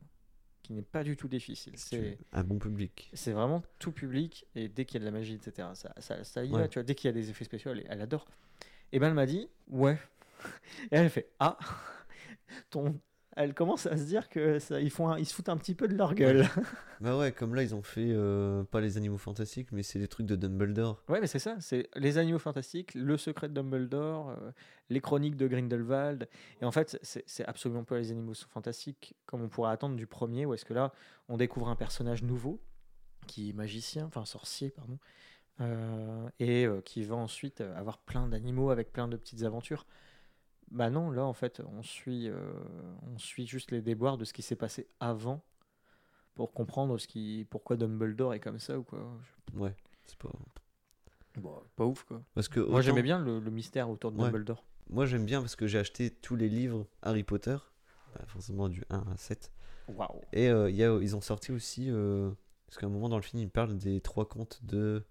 [0.63, 1.73] Qui n'est pas du tout difficile.
[1.75, 2.17] C'est.
[2.31, 3.09] un bon public.
[3.13, 6.23] C'est vraiment tout public et dès qu'il y a de la magie, etc., ça, ça,
[6.23, 8.25] ça y va, tu vois, dès qu'il y a des effets spéciaux, elle, elle adore.
[8.93, 9.97] Et ben elle m'a dit, ouais.
[10.91, 11.57] Et elle fait, ah,
[12.69, 12.99] ton...
[13.35, 15.75] elle commence à se dire que ça, ils, font un- ils se foutent un petit
[15.75, 16.47] peu de leur gueule.
[17.01, 20.07] Bah ouais, comme là, ils ont fait euh, pas les animaux fantastiques, mais c'est des
[20.07, 21.03] trucs de Dumbledore.
[21.09, 24.51] Ouais, mais c'est ça, c'est les animaux fantastiques, le secret de Dumbledore, euh,
[24.89, 26.29] les chroniques de Grindelwald.
[26.61, 30.45] Et en fait, c'est absolument pas les animaux fantastiques comme on pourrait attendre du premier,
[30.45, 30.93] où est-ce que là,
[31.27, 32.61] on découvre un personnage nouveau
[33.27, 34.97] qui est magicien, enfin sorcier, pardon,
[35.59, 39.85] euh, et qui va ensuite avoir plein d'animaux avec plein de petites aventures.
[40.71, 42.37] Bah non, là en fait, on suit, euh,
[43.13, 45.41] on suit juste les déboires de ce qui s'est passé avant
[46.33, 48.99] pour comprendre ce qui, pourquoi Dumbledore est comme ça ou quoi.
[49.53, 50.29] Ouais, c'est pas.
[51.37, 52.21] Bon, pas ouf quoi.
[52.33, 54.25] Parce que Moi autant- j'aimais bien le, le mystère autour de Ouais.
[54.25, 54.63] Dumbledore.
[54.89, 57.57] Moi, j'aime bien parce que j'ai acheté tous les livres Harry Potter,
[58.13, 59.51] bah, forcément du 1 à 7.
[59.87, 60.21] Waouh.
[60.31, 62.31] Et euh, y a, ils ont sorti aussi, euh,
[62.67, 65.03] parce qu'à un moment dans le film, ils parlent des trois contes de.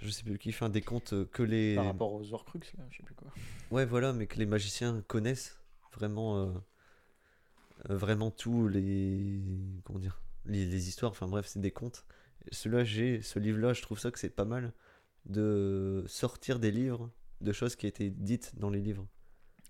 [0.00, 1.74] Je sais plus qui fait des contes euh, que les.
[1.74, 3.32] Par rapport aux Horcrux là, je sais plus quoi.
[3.70, 5.58] Ouais, voilà, mais que les magiciens connaissent
[5.92, 6.46] vraiment, euh,
[7.90, 9.40] euh, vraiment tous les,
[9.84, 11.10] comment dire, les, les histoires.
[11.10, 12.04] Enfin bref, c'est des contes.
[12.52, 14.72] Celui-là, j'ai, ce livre-là, je trouve ça que c'est pas mal
[15.26, 19.06] de sortir des livres de choses qui étaient dites dans les livres.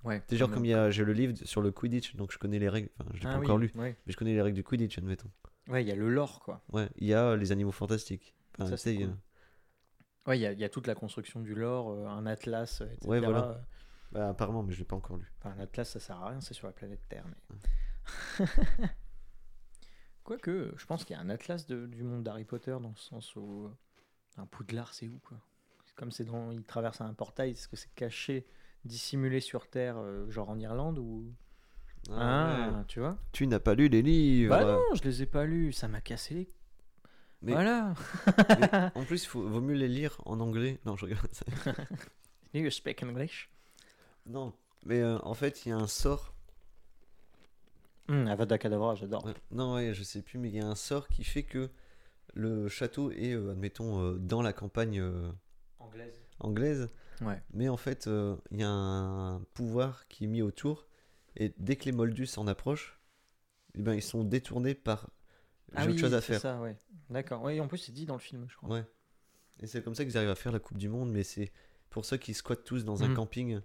[0.04, 0.22] Ouais.
[0.28, 2.58] C'est genre comme il y a, j'ai le livre sur le Quidditch, donc je connais
[2.60, 2.88] les règles.
[3.00, 3.96] Enfin, je l'ai Ah pas oui, encore lu, Ouais.
[4.06, 5.30] mais je connais les règles du Quidditch, admettons.
[5.68, 6.62] Ouais, il y a le lore quoi.
[6.72, 8.34] Ouais, il y a les animaux fantastiques.
[8.58, 9.16] Enfin, Ça, c'est cool.
[10.28, 12.82] Ouais, il y, a- il y a toute la construction du lore, euh, un atlas,
[12.82, 13.08] euh, etc.
[13.08, 13.64] Ouais, voilà.
[14.12, 15.32] bah, apparemment, mais je l'ai pas encore lu.
[15.38, 17.24] Enfin, un atlas, ça sert à rien, c'est sur la planète Terre.
[17.50, 17.56] Mais...
[20.24, 22.96] Quoique, je pense qu'il y a un atlas de- du monde d'Harry Potter dans le
[22.96, 23.70] sens où euh,
[24.36, 25.38] un Poudlard, c'est où quoi?
[25.96, 28.46] Comme c'est dans, il traverse un portail, est-ce que c'est caché,
[28.84, 31.32] dissimulé sur Terre, euh, genre en Irlande ou?
[32.10, 32.84] Ah, ouais.
[32.86, 33.18] tu vois?
[33.32, 34.56] Tu n'as pas lu les livres.
[34.56, 36.48] Bah non, je les ai pas lus, ça m'a cassé les.
[37.42, 37.94] Mais- Voilà.
[38.58, 40.78] Mais en plus, il faut, vaut mieux les lire en anglais.
[40.84, 41.28] Non, je regarde.
[42.54, 43.48] Do you speak English?
[44.26, 44.52] Non,
[44.84, 46.34] mais euh, en fait, il y a un sort.
[48.08, 49.24] Hum, Avada Kedavra, j'adore.
[49.24, 51.68] Ouais, non, ouais, je sais plus, mais il y a un sort qui fait que
[52.34, 55.30] le château est, euh, admettons, euh, dans la campagne euh,
[55.78, 56.20] Anglaise.
[56.40, 56.88] anglaise.
[57.20, 57.40] Ouais.
[57.52, 60.86] Mais en fait, euh, il y a un pouvoir qui est mis autour.
[61.36, 62.98] Et dès que les moldus s'en approchent,
[63.74, 65.10] eh ben, ils sont détournés par.
[65.76, 66.40] J'ai autre chose à Ah faire.
[66.40, 66.76] ça, ouais.
[67.10, 67.42] D'accord.
[67.42, 68.68] Ouais, en plus, c'est dit dans le film, je crois.
[68.70, 68.84] Ouais.
[69.60, 71.52] Et c'est comme ça qu'ils arrivent à faire la Coupe du Monde, mais c'est
[71.90, 73.14] pour ça qu'ils squattent tous dans un Mhm.
[73.16, 73.60] camping.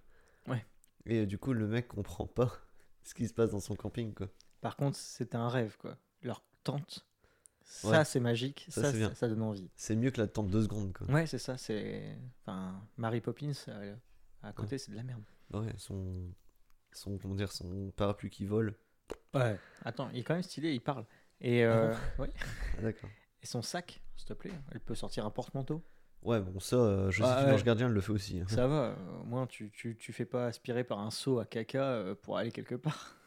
[0.48, 0.66] Ouais.
[1.06, 2.52] Et du coup, le mec comprend pas
[3.04, 4.28] ce qui se passe dans son camping, quoi.
[4.62, 5.98] Par contre, c'est un rêve, quoi.
[6.24, 7.06] Leur tente,
[7.62, 8.06] ça, Ouais.
[8.06, 8.66] c'est magique.
[8.70, 9.70] Ça, Ça, donne envie.
[9.76, 11.08] C'est mieux que la tente deux secondes, quoi.
[11.08, 11.58] Ouais, c'est ça.
[11.58, 12.18] C'est.
[12.42, 13.96] Enfin, Mary Poppins, euh,
[14.42, 15.24] à côté, c'est de la merde.
[15.54, 16.32] Ouais, son,
[16.94, 18.76] son, comment dire, son parapluie qui vole.
[19.34, 19.60] Ouais.
[19.84, 21.06] Attends, il est quand même stylé, il parle.
[21.44, 22.30] Et, euh, ouais.
[22.78, 23.10] Ah, d'accord.
[23.42, 25.84] Et son sac, s'il te plaît, elle peut sortir un porte-manteau.
[26.22, 27.54] Ouais, bon, ça, euh, Joséphine Ouais, ouais.
[27.56, 28.40] Ange Gardien elle le fait aussi.
[28.40, 28.46] hein.
[28.48, 31.46] Ça va, euh, au moins tu, tu, tu fais pas aspirer par un seau à
[31.46, 33.18] caca euh, pour aller quelque part.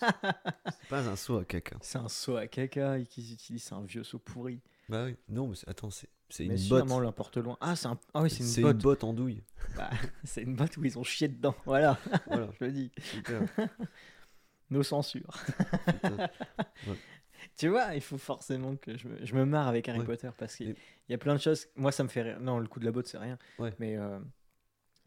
[0.00, 1.76] C'est pas un saut à caca.
[1.82, 4.60] C'est un seau à caca et qu'ils utilisent, c'est un vieux seau pourri.
[4.88, 5.16] Bah oui.
[5.28, 7.04] Non, mais c'est- attends, c'est c'est Mais une sûrement botte.
[7.04, 7.56] l'importe loin.
[7.60, 7.98] Ah, c'est un...
[8.12, 8.74] ah oui, c'est une C'est botte.
[8.76, 9.42] une botte en douille.
[9.76, 9.90] Bah,
[10.24, 11.54] c'est une botte où ils ont chié dedans.
[11.64, 12.90] Voilà, Voilà, je le dis.
[13.00, 13.42] super.
[14.70, 15.30] Nos censures.
[17.56, 20.04] tu vois, il faut forcément que je me, je me marre avec Harry Ouais.
[20.06, 20.76] Potter parce qu'il Et-
[21.08, 21.66] y a plein de choses.
[21.76, 22.40] Moi, ça me fait rire.
[22.40, 23.38] Non, le coup de la botte, c'est rien.
[23.58, 23.72] Ouais.
[23.78, 24.18] Mais euh,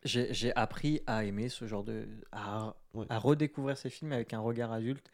[0.03, 2.07] j'ai appris à aimer ce genre de.
[2.31, 2.75] à,
[3.09, 5.11] à redécouvrir ces films avec un regard adulte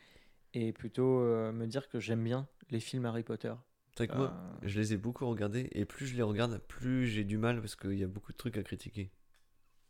[0.54, 3.54] et plutôt euh, me dire que j'aime bien les films Harry Potter.
[3.98, 7.08] C'est que moi, Euh, je les ai beaucoup regardés et plus je les regarde, plus
[7.08, 9.10] j'ai du mal parce qu'il y a beaucoup de trucs à critiquer.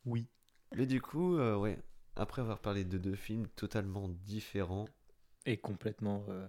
[0.06, 0.28] Oui.
[0.76, 1.80] Mais du coup, euh, ouais,
[2.16, 4.86] après avoir parlé de deux films totalement différents,
[5.45, 6.26] Et complètement.
[6.30, 6.47] euh,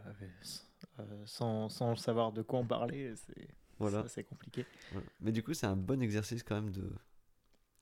[1.00, 3.48] euh, sans, sans savoir de quoi en parler, c'est
[3.78, 4.00] voilà.
[4.00, 4.64] assez compliqué.
[4.92, 5.06] voilà.
[5.20, 6.90] Mais du coup, c'est un bon exercice quand même de.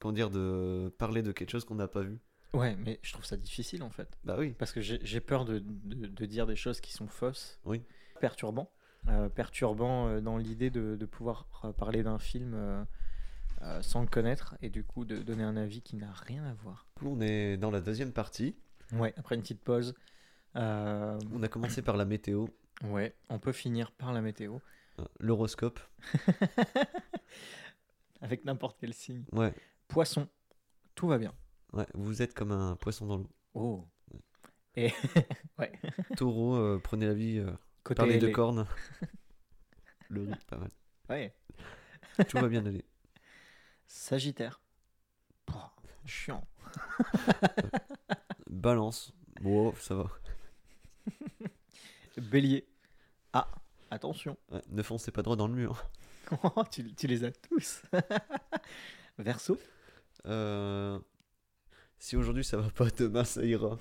[0.00, 2.18] Comment dire, de parler de quelque chose qu'on n'a pas vu.
[2.52, 4.18] Ouais, mais je trouve ça difficile en fait.
[4.24, 7.58] Bah oui, Parce que j'ai peur de, de- de dire des choses qui sont fausses.
[7.64, 7.82] Oui.
[8.20, 8.70] Perturbant.
[9.08, 12.54] Euh, perturbant euh, dans l'idée de, de pouvoir euh, parler d'un film
[13.62, 16.54] euh, sans le connaître et du coup de donner un avis qui n'a rien à
[16.54, 16.86] voir.
[17.02, 18.56] on est dans la deuxième partie.
[18.92, 19.94] Ouais, après une petite pause.
[20.56, 22.46] euh, On a commencé par la météo,
[22.84, 24.58] ouais, on peut finir par la météo
[25.00, 25.80] euh, l'horoscope.
[28.20, 29.24] avec n'importe quel signe.
[29.32, 29.52] Ouais,
[29.88, 30.28] Poisson,
[30.94, 31.32] tout va bien.
[31.72, 33.30] ouais, vous êtes comme un poisson dans l'eau.
[33.54, 33.86] Oh.
[34.76, 34.92] Et
[35.58, 35.72] ouais,
[36.16, 37.44] Taureau, euh, prenez la vie
[37.82, 38.66] côté par les deux cornes.
[40.08, 40.70] Le riz, pas mal.
[41.08, 41.34] Ouais.
[42.28, 42.84] Tout va bien aller.
[43.86, 44.60] Sagittaire.
[45.52, 45.58] Oh,
[46.06, 46.46] chiant.
[48.48, 49.12] Balance.
[49.40, 50.06] Bon, ça va.
[52.16, 52.66] Bélier.
[53.32, 53.48] Ah,
[53.90, 54.36] attention.
[54.50, 55.84] Ouais, ne foncez pas droit dans le mur.
[56.42, 57.82] Oh, tu, tu les as tous.
[59.18, 59.58] Verso.
[60.24, 60.98] Euh,
[61.98, 63.78] Si aujourd'hui ça va pas, demain ça ira.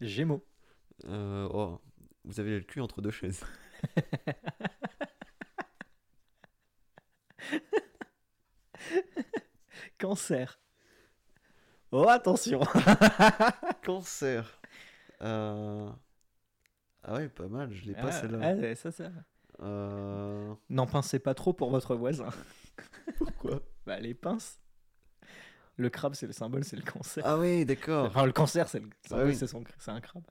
[0.00, 0.44] Gémeaux.
[1.06, 1.80] Euh, oh,
[2.24, 3.42] vous avez le cul entre deux chaises.
[9.98, 10.58] Cancer.
[11.90, 12.60] Oh, attention.
[13.84, 14.60] Cancer.
[15.20, 15.90] Euh,
[17.04, 18.54] Ah ouais, pas mal, je l'ai pas Ah, celle-là.
[18.70, 19.10] ah, ça, ça.
[19.60, 22.30] Euh, N'en pincez pas trop pour votre voisin.
[23.18, 23.60] Pourquoi?
[23.86, 24.58] Bah, les pinces.
[25.76, 27.22] Le crabe, c'est le symbole, c'est le cancer.
[27.26, 28.06] Ah oui, d'accord.
[28.06, 29.36] Enfin, le cancer, c'est le oui.
[29.36, 30.24] son- c'est un crabe.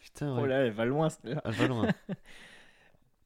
[0.00, 0.48] Putain, Oh ouais.
[0.48, 1.08] là, elle va loin.
[1.10, 1.40] celle-là.
[1.44, 1.88] Ah, je vais loin.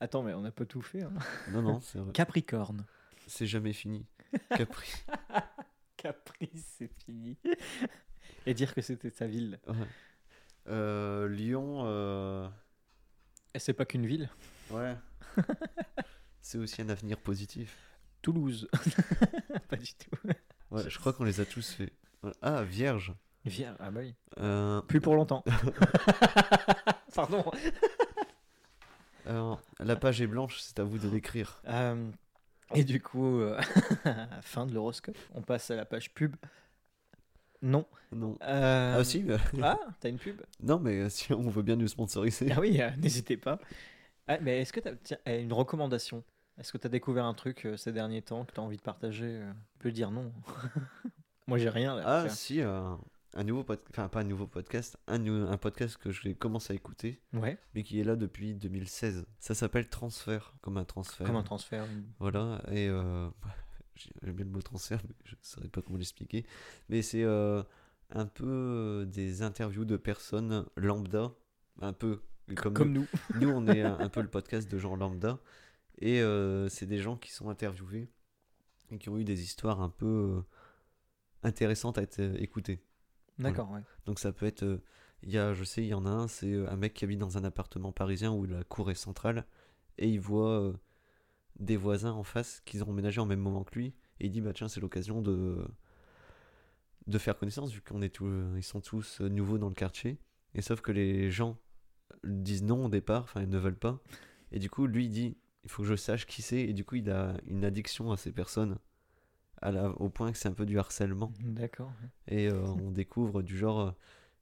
[0.05, 1.02] Attends, mais on n'a pas tout fait.
[1.02, 1.12] hein.
[1.50, 2.12] Non, non, c'est vrai.
[2.12, 2.84] Capricorne.
[3.26, 4.05] C'est jamais fini.
[4.55, 4.92] Capri.
[5.96, 7.38] Caprice, c'est fini.
[8.44, 9.59] Et dire que c'était sa ville.
[9.66, 9.74] Ouais.
[10.68, 11.84] Euh, Lyon.
[11.86, 12.46] euh,
[13.55, 14.28] Et c'est pas qu'une ville.
[14.70, 14.94] Ouais.
[16.42, 17.74] c'est aussi un avenir positif.
[18.20, 18.68] Toulouse.
[19.70, 20.28] pas du tout.
[20.70, 21.94] Ouais, je crois qu'on les a tous fait.
[22.42, 23.14] Ah, Vierge.
[23.46, 24.14] Viens, ah bah oui.
[24.38, 25.42] Euh, Plus pour longtemps.
[27.14, 27.42] Pardon.
[29.26, 31.62] Alors, la page est blanche, c'est à vous de l'écrire.
[31.68, 32.10] Euh,
[32.74, 33.60] et du coup, euh,
[34.42, 35.16] fin de l'horoscope.
[35.34, 36.34] On passe à la page pub.
[37.62, 37.86] Non.
[38.12, 38.36] Non.
[38.42, 40.40] Euh, Ah si, mais- Ah, t'as une pub?
[40.62, 42.52] Non mais euh, si on veut bien nous sponsoriser.
[42.54, 43.58] Ah oui, euh, n'hésitez pas.
[44.28, 46.22] Ah, mais est-ce que tu as une recommandation?
[46.58, 48.76] Est-ce que tu as découvert un truc euh, ces derniers temps que tu as envie
[48.76, 49.26] de partager?
[49.42, 50.32] Euh, Tu peux dire non.
[51.46, 51.96] Moi, j'ai rien.
[51.96, 52.94] Là, Ah si, euh,
[53.35, 56.70] un nouveau podcast, enfin pas un nouveau podcast, un, nou- un podcast que je commence
[56.70, 59.26] à écouter, Ouais, mais qui est là depuis 2016.
[59.41, 61.26] Ça s'appelle Transfert, comme un transfert.
[61.26, 61.85] comme un transfert.
[62.20, 63.28] Voilà, et euh,
[64.22, 66.47] j'aime bien le mot transfert, mais je ne saurais pas comment l'expliquer.
[66.89, 67.62] Mais c'est euh,
[68.11, 71.32] un peu euh, des interviews de personnes lambda,
[71.80, 72.22] un peu
[72.57, 73.07] comme, Comme nous.
[73.41, 73.49] nous.
[73.49, 75.41] On est un, un peu le podcast de gens lambda,
[75.99, 78.09] et euh, c'est des gens qui sont interviewés
[78.91, 80.43] et qui ont eu des histoires un peu
[81.43, 82.80] intéressantes à être écoutées.
[83.39, 83.80] D'accord, ouais.
[84.07, 84.82] Donc ça peut être, euh,
[85.22, 87.05] il y a, je sais, il y en a un, c'est euh, un mec qui
[87.05, 89.47] habite dans un appartement parisien où la cour est centrale
[89.99, 90.72] et il voit euh,
[91.59, 94.41] des voisins en face qui ont emménagé en même moment que lui et il dit
[94.41, 95.64] bah tiens c'est l'occasion de
[97.07, 100.18] de faire connaissance vu qu'on est tous, ils sont tous nouveaux dans le quartier
[100.55, 101.59] et sauf que les gens
[102.24, 104.01] disent non au départ, enfin ils ne veulent pas
[104.53, 106.85] et du coup lui il dit il faut que je sache qui c'est et du
[106.85, 108.78] coup il a une addiction à ces personnes
[109.64, 111.92] à la- au point que c'est un peu du harcèlement D'accord.
[112.28, 113.90] et euh, on découvre du genre euh,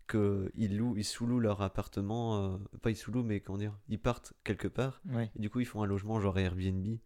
[0.06, 3.98] que ils louent, ils sous-louent leur appartement, euh, pas ils sous-louent, mais comment dire, ils
[4.00, 5.30] partent quelque part, Ouais.
[5.36, 6.98] et du coup ils font un logement genre Airbnb.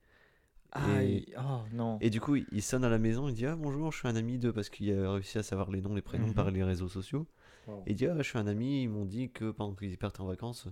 [0.72, 1.98] Ah, Et- il- oh non.
[2.00, 4.16] Et du coup il sonne à la maison, il dit ah bonjour, je suis un
[4.16, 6.34] ami d'eux parce qu'il a réussi à savoir les noms, les prénoms Mhm.
[6.34, 7.26] par les réseaux sociaux.
[7.66, 7.82] Wow.
[7.86, 10.20] Et il dit ah je suis un ami, ils m'ont dit que pendant qu'ils partent
[10.20, 10.68] en vacances,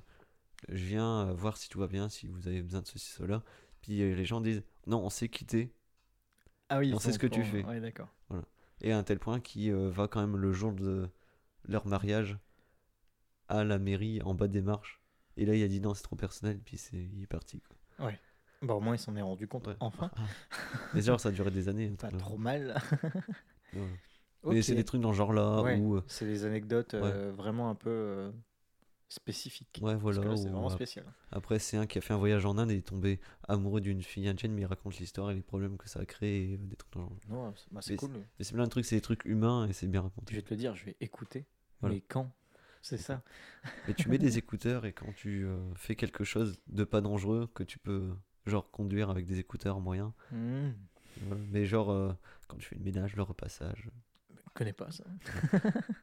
[0.68, 3.42] je viens voir si tout va bien, si vous avez besoin de ceci cela.
[3.82, 5.72] Puis les gens disent non on s'est quitté
[6.68, 7.64] Ah oui, on sait ce que tu fais.
[7.64, 8.08] Ouais, d'accord.
[8.80, 11.08] Et à un tel point qu'il euh, va quand même le jour de
[11.66, 12.36] leur mariage
[13.48, 15.00] à la mairie en bas des marches.
[15.36, 17.60] Et là, il a dit non, c'est trop personnel, puis c'est, il est parti.
[17.60, 18.10] Quoi.
[18.62, 19.66] Bon, au moins, il s'en est rendu compte.
[19.66, 19.76] Ouais.
[19.80, 20.10] Enfin,
[20.94, 21.90] Mais genre, ça a duré des années.
[21.90, 22.80] pas trop mal.
[24.44, 24.54] Ouais.
[24.56, 25.96] Mais c'est des trucs dans ce genre-là Ouais, où.
[25.96, 28.30] euh, c'est des anecdotes euh, vraiment un peu euh,
[29.14, 29.80] spécifique.
[29.82, 30.36] Ouais, voilà.
[30.36, 31.04] c'est vraiment spécial.
[31.30, 34.02] Après, c'est un qui a fait un voyage en Inde et est tombé amoureux d'une
[34.02, 36.58] fille indienne, mais il raconte l'histoire et les problèmes que ça a créé et euh,
[36.58, 37.18] des trucs dans le genre.
[37.28, 38.10] Non, c'est bah, c'est cool.
[38.12, 40.34] Mais c'est plein de trucs, c'est des trucs humains et c'est bien Je raconté.
[40.34, 41.46] vais te le dire, je vais écouter.
[41.80, 41.94] Voilà.
[41.94, 42.30] Mais quand?
[42.82, 43.22] C'est ça.
[43.88, 47.48] Mais tu mets des écouteurs et quand tu euh, fais quelque chose de pas dangereux,
[47.54, 48.12] que tu peux
[48.46, 50.12] genre conduire avec des écouteurs moyens.
[50.30, 50.72] Hmm.
[51.22, 51.42] voilà.
[51.50, 52.12] Mais genre euh,
[52.46, 53.88] quand tu fais le ménage, le repassage.
[54.34, 55.04] Je connais pas ça.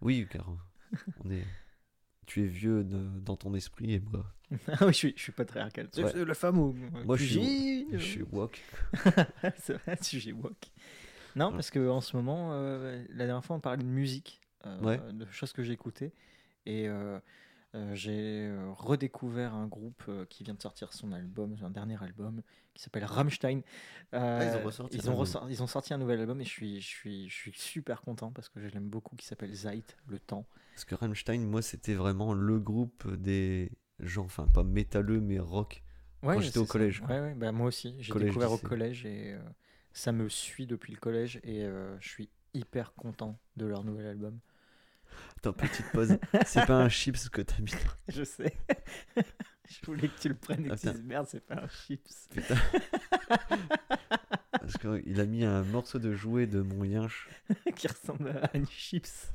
[0.01, 1.45] Oui, car euh, on est.
[2.27, 4.25] Tu es vieux de- dans ton esprit et moi,
[4.67, 5.89] ah oui, je suis, je suis pas très arcade.
[5.97, 6.25] Ouais.
[6.25, 6.75] La femme ou.
[7.05, 8.61] Moi, je suis- je suis wok.
[9.57, 10.71] c'est vrai, sujet woke.
[11.35, 11.53] Non, Ouais.
[11.53, 14.99] parce que en ce moment, euh, la dernière fois, on parlait de musique, euh, Ouais.
[15.13, 16.11] de choses que j'écoutais.
[16.65, 17.19] Et euh,
[17.93, 22.41] j'ai euh, redécouvert un groupe euh, qui vient de sortir son album, un dernier album,
[22.73, 23.61] qui s'appelle Rammstein.
[24.13, 25.25] Euh, Ah, ils ont ressorti ils un ont, album.
[25.25, 28.01] ressor- ils ont sorti un nouvel album et je suis, je suis, je suis super
[28.01, 30.45] content parce que je l'aime beaucoup, qui s'appelle Zeit, le temps.
[30.73, 35.83] Parce que Rammstein, moi, c'était vraiment le groupe des gens, enfin pas métalleux, mais rock.
[36.23, 37.01] Ouais, j'étais au collège.
[37.09, 37.95] Ouais, ouais, bah, moi aussi.
[37.99, 39.39] J'ai découvert au collège et euh,
[39.93, 44.07] ça me suit depuis le collège et euh, je suis hyper content de leur nouvel
[44.07, 44.39] album.
[45.37, 46.17] Attends, petite pause.
[46.45, 47.71] c'est pas un chips que t'as mis.
[48.07, 48.53] Je sais.
[49.67, 52.27] je voulais que tu le prennes et que tu dises merde, c'est pas un chips.
[52.29, 52.55] Putain.
[54.51, 57.29] Parce qu'il a mis un morceau de jouet de mon yinche.
[57.75, 59.31] qui ressemble à une chips.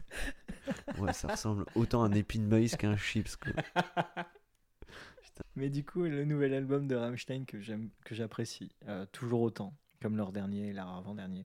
[0.98, 3.36] Ouais, ça ressemble autant à un épi de maïs qu'à un chips.
[3.36, 3.52] Quoi.
[5.54, 9.76] Mais du coup, le nouvel album de Rammstein que j'aime, que j'apprécie euh, toujours autant,
[10.00, 11.44] comme leur dernier, leur avant-dernier.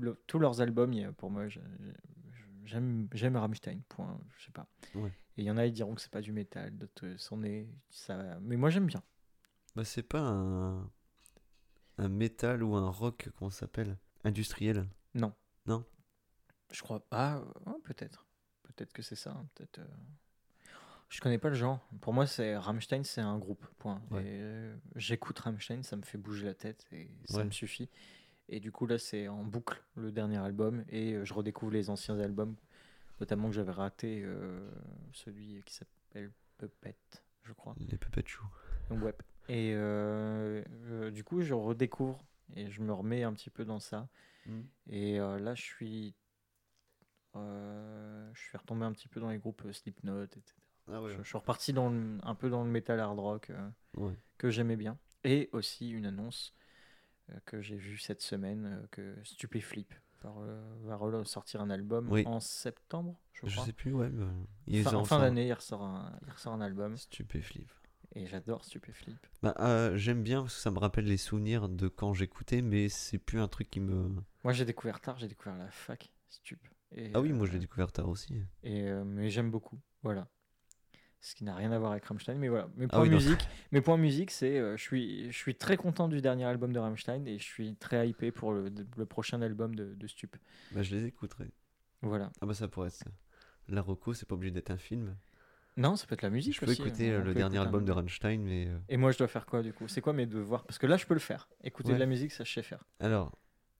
[0.00, 2.23] Le- tous leurs albums, pour moi, je- je-
[2.64, 3.80] j'aime, j'aime Rammstein.
[3.88, 4.20] Point.
[4.38, 4.66] Je sais pas.
[4.94, 5.10] Ouais.
[5.36, 7.42] Et il y en a, ils diront que c'est pas du métal, d'autres euh, c'en
[7.42, 7.68] est.
[7.90, 8.38] Ça...
[8.40, 9.02] Mais moi, j'aime bien.
[9.74, 10.90] Bah, c'est pas un,
[11.98, 14.86] un métal ou un rock, comment ça s'appelle Industriel?
[16.72, 17.34] Je crois pas.
[17.36, 18.26] Ah, ouais, peut-être.
[18.64, 19.30] Peut-être que c'est ça.
[19.30, 19.78] hein, Peut-être.
[19.78, 19.86] euh,
[21.08, 21.78] Je connais pas le genre.
[22.00, 23.64] Pour moi, c'est Rammstein, c'est un groupe.
[23.78, 24.02] Point.
[24.10, 24.22] Ouais.
[24.24, 27.88] Euh, J'écoute Rammstein, ça me fait bouger la tête et ça me suffit.
[28.48, 31.88] Et du coup, là, c'est en boucle le dernier album et euh, je redécouvre les
[31.90, 32.56] anciens albums,
[33.20, 34.70] notamment que j'avais raté euh,
[35.12, 36.96] celui qui s'appelle Puppet,
[37.44, 37.74] je crois.
[37.78, 38.44] Les Puppet Show.
[38.90, 39.14] Ouais.
[39.48, 42.22] Et euh, euh, du coup, je redécouvre
[42.54, 44.08] et je me remets un petit peu dans ça.
[44.90, 46.14] Et euh, là, je suis,
[47.34, 50.42] je suis retombé un petit peu dans les groupes Slipknot, etc.
[50.92, 51.12] Ah ouais.
[51.12, 53.50] Je, je suis reparti dans le- un peu dans le metal hard rock
[53.96, 54.12] ouais.
[54.36, 54.98] que j'aimais bien.
[55.24, 56.54] Et aussi une annonce
[57.46, 62.24] que j'ai vue cette semaine euh, que Stupéflip va, re- va ressortir un album Oui.
[62.26, 63.66] en septembre, je Je crois.
[63.66, 64.10] sais plus, ouais.
[64.66, 67.70] mais fin, en fin d'année, il ressort un, il ressort un album Stupéflip.
[68.14, 69.18] et j'adore Stupéflip.
[69.42, 72.88] Bah, euh, j'aime bien parce que ça me rappelle les souvenirs de quand j'écoutais, mais
[72.88, 74.08] c'est plus un truc qui me.
[74.44, 76.58] Moi, j'ai découvert tard, j'ai découvert la fac Stup.
[76.96, 78.34] Et, Ah oui, moi je euh, l'ai découvert tard aussi.
[78.62, 79.80] Et, euh, mais j'aime beaucoup.
[80.02, 80.28] Voilà.
[81.26, 82.34] Ce qui n'a rien à voir avec Rammstein.
[82.34, 82.68] Mais voilà.
[82.76, 83.14] Mes Ah points oui, non.
[83.16, 86.70] musique, mes points musique, c'est euh, je suis je suis très content du dernier album
[86.72, 88.66] de Rammstein et je suis très hypé pour le,
[88.98, 90.36] le prochain album de, de Stup.
[90.72, 91.50] Bah, je les écouterai.
[92.02, 92.30] Voilà.
[92.42, 93.10] Ah bah ça pourrait être ça.
[93.68, 95.16] La Rocco, c'est pas obligé d'être un film.
[95.78, 97.14] Non, ça peut être la musique Je peux aussi, écouter hein.
[97.14, 98.66] euh, le dernier écouter un album de Rammstein, mais.
[98.68, 99.88] euh, Et moi, je dois faire quoi du coup?
[99.88, 100.64] C'est quoi mes devoirs?
[100.66, 101.48] Parce que là, je peux le faire.
[101.62, 101.94] Écouter Ouais.
[101.94, 102.84] de la musique, ça, je sais faire.
[103.00, 103.32] Alors,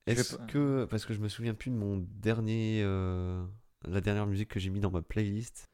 [0.07, 0.85] est-ce pas- que.
[0.89, 2.81] Parce que je me souviens plus de mon dernier.
[2.83, 3.45] euh,
[3.87, 5.69] La dernière musique que j'ai mis dans ma playlist.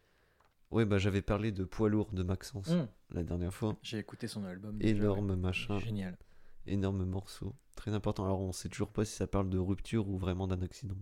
[0.72, 2.88] Ouais, bah j'avais parlé de Poids lourd de Maxence Hum.
[3.12, 3.76] la dernière fois.
[3.82, 4.78] J'ai écouté son album.
[4.78, 5.36] déjà, Énorme ouais.
[5.36, 6.18] machin, Génial.
[6.66, 7.54] énorme morceau.
[7.76, 8.24] Très important.
[8.24, 10.96] Alors, on sait toujours pas si ça parle de rupture ou vraiment d'un accident.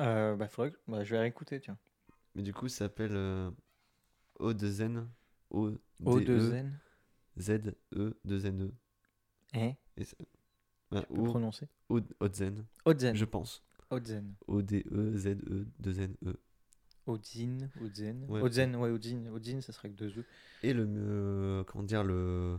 [0.00, 1.78] Euh, bah, faudrait que- bah, je vais réécouter, tiens.
[2.34, 3.50] Mais du coup, ça s'appelle euh,
[4.40, 5.06] O2N.
[5.50, 5.70] O
[6.04, 6.72] O2N.
[7.38, 8.72] Z E 2 N E.
[9.54, 10.16] Hein Et c'est-
[10.90, 11.68] bah, Tu peux O prononcer?
[11.88, 13.14] O- Otzen, Odzen.
[13.14, 13.62] je pense.
[13.90, 14.34] Odzen.
[14.48, 15.16] O D E
[17.06, 17.70] Z 2 N.
[17.78, 18.24] Odzin, Odzen.
[18.28, 18.40] Ouais.
[18.42, 19.26] Odzen, ouais, Odzin.
[19.32, 20.24] Odzin, ça serait que deux E.
[20.62, 22.58] Et le euh, comment dire le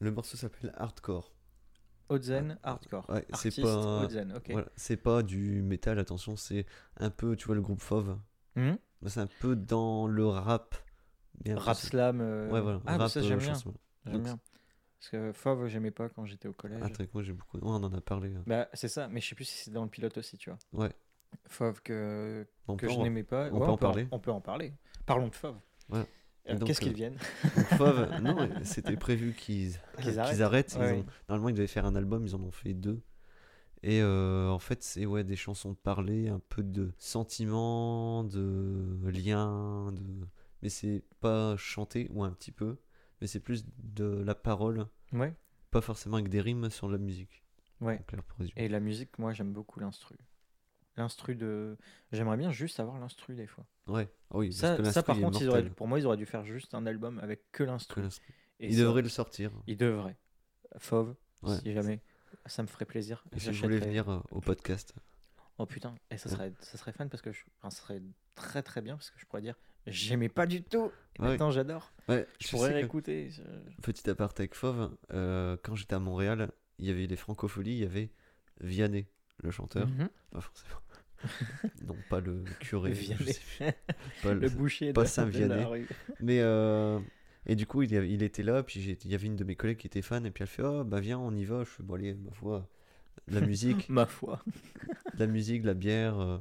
[0.00, 1.32] le morceau s'appelle Hardcore.
[2.10, 3.08] Odzen, hardcore.
[3.10, 4.50] Ouais, c'est pas Odzen, ok.
[4.52, 6.64] voilà, c'est pas du métal attention, c'est
[6.96, 8.18] un peu tu vois le groupe Fauve.
[8.56, 10.74] Bah, c'est un peu dans le rap.
[11.44, 12.20] mais Rap slam.
[12.20, 13.52] euh, Ouais voilà, Ah, rap ça, euh, j'aime bien.
[14.06, 14.40] J'aime bien.
[14.98, 16.82] Parce que Fauve, j'aimais pas quand j'étais au collège.
[16.82, 17.58] Attends, moi j'ai beaucoup.
[17.58, 18.34] ouais, on en a parlé.
[18.34, 18.42] hein.
[18.46, 20.58] Bah, c'est ça, mais je sais plus si c'est dans le pilote aussi, tu vois.
[20.72, 20.92] Ouais.
[21.46, 23.48] Fauve que, je n'aimais pas.
[23.52, 24.74] on Ouais, peut en parler On peut en parler.
[25.06, 25.34] Parlons de.
[25.94, 26.04] Ouais.
[26.46, 27.16] Et Euh, Qu'est-ce qu'ils euh, viennent
[27.56, 30.40] Donc, Fauve, non, c'était prévu qu'ils Qu'ils qu'ils arrêtent.
[30.40, 30.72] arrêtent.
[30.74, 31.04] ils Ouais, ont- ouais.
[31.28, 33.00] Normalement, ils devaient faire un album, ils en ont fait deux.
[33.82, 39.92] Et euh, en fait, c'est ouais, des chansons parlées, un peu de sentiments, de liens,
[39.92, 40.02] de...
[40.62, 42.78] mais c'est pas chanté, ou un petit peu,
[43.20, 45.32] mais c'est plus de la parole, Ouais.
[45.70, 47.44] pas forcément avec des rimes sur la musique.
[47.80, 48.00] Ouais.
[48.56, 50.16] Et la musique, moi, j'aime beaucoup l'instru.
[50.98, 51.76] L'instru de.
[52.12, 53.64] J'aimerais bien juste avoir l'instru des fois.
[53.86, 55.74] Ouais, Ah oui, parce Ça, que ça par contre, ils auraient- mortel.
[55.74, 58.02] pour moi, ils auraient dû faire juste un album avec que l'instru.
[58.60, 59.50] Et Ils ça- devraient le sortir.
[59.66, 60.16] Ils devraient.
[60.78, 61.56] Fauve, Ouais.
[61.60, 62.00] si jamais.
[62.46, 63.24] Ça me ferait plaisir.
[63.32, 63.86] Et si voulez J'achèterais.
[63.88, 64.94] venir euh, au podcast.
[65.58, 67.42] Oh putain, et ça serait, ça serait fan parce que je...
[67.58, 68.00] enfin, ça serait
[68.36, 69.56] très très bien parce que je pourrais dire
[69.88, 70.92] j'aimais pas du tout.
[71.18, 71.28] Et Ouais.
[71.30, 71.92] maintenant j'adore.
[72.08, 73.30] Ouais, Je je pourrais que- réécouter.
[73.30, 73.42] je-
[73.82, 77.78] Petit aparté avec Fauve, euh, quand j'étais à Montréal, il y avait les francopholies, il
[77.78, 78.10] y avait
[78.60, 79.88] Vianney, le chanteur.
[79.88, 80.08] Mhm.
[80.30, 80.80] Pas forcément.
[81.86, 82.94] non, pas le curé.
[82.94, 83.32] je Vianney.
[83.32, 83.72] sais plus.
[84.22, 85.60] Pas le- Le boucher pas de, Saint de Vianney.
[85.60, 85.86] la rue.
[86.20, 86.98] Mais euh,
[87.46, 89.56] et du coup, il, il était là, puis j'ai- il y avait une de mes
[89.56, 91.60] collègues qui était fan, et puis elle fait Oh, bah viens, on y va.
[91.60, 92.68] Je fais Bon, allez, ma foi,
[93.28, 94.42] la musique, Ma foi.
[95.18, 96.38] la musique, la bière, euh,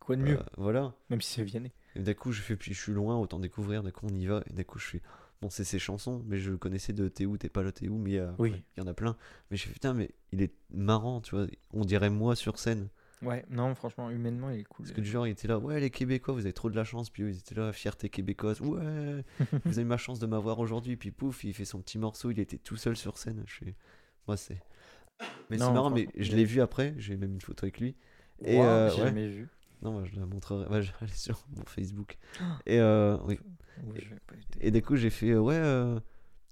[0.00, 0.38] Quoi de mieux?
[0.38, 0.94] euh, voilà.
[1.10, 1.72] Même si c'est Vianney.
[1.96, 3.82] Et d'un coup, je fais Puis je suis loin, autant découvrir.
[3.82, 5.02] D'un coup, on y va, et d'un coup, je suis
[5.42, 7.88] Bon, c'est ses chansons, mais je le connaissais de T'es où, t'es pas là, t'es
[7.88, 8.50] où, mais euh, Oui.
[8.52, 9.16] ouais, il y en a plein.
[9.50, 11.46] Mais je fais Putain, mais il est marrant, tu vois.
[11.72, 12.88] On dirait moi sur scène.
[13.22, 14.86] Ouais, non, franchement, humainement, il est cool.
[14.86, 16.84] Parce que du genre, il était là, ouais, les Québécois, vous avez trop de la
[16.84, 17.10] chance.
[17.10, 19.24] Puis eux, ils étaient là, fierté québécoise, ouais,
[19.64, 20.96] vous avez ma chance de m'avoir aujourd'hui.
[20.96, 23.42] Puis pouf, il fait son petit morceau, il était tout seul sur scène.
[23.46, 23.74] Je suis...
[24.26, 24.62] Moi, c'est.
[25.50, 27.94] Mais c'est marrant, mais je l'ai vu après, j'ai même une photo avec lui.
[28.42, 29.08] Et Waouh, euh, j'ai ouais.
[29.08, 29.48] jamais vu.
[29.82, 32.18] Non, moi, je la montrerai, bah, je vais aller sur mon Facebook.
[32.66, 33.38] Et, euh, oui.
[33.96, 34.66] Été.
[34.66, 35.98] Et du coup, j'ai fait, euh, ouais, euh,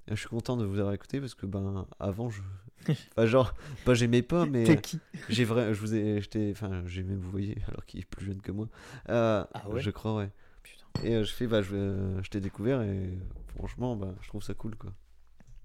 [0.09, 2.41] je suis content de vous avoir écouté parce que, ben, avant, je.
[3.17, 3.55] Enfin, genre,
[3.85, 4.65] pas j'aimais pas, mais.
[4.65, 5.01] T'es qui?
[5.29, 8.25] J'ai vrai, je vous ai, j'étais, enfin, j'ai même vous voyez, alors qu'il est plus
[8.27, 8.69] jeune que moi.
[9.09, 9.83] Euh, Ah ouais?
[9.83, 10.31] Je crois, ouais.
[10.63, 10.85] Putain.
[11.03, 13.19] Et euh, je fais, bah, je, euh, je t'ai découvert et
[13.57, 14.93] franchement, bah, je trouve ça cool, quoi.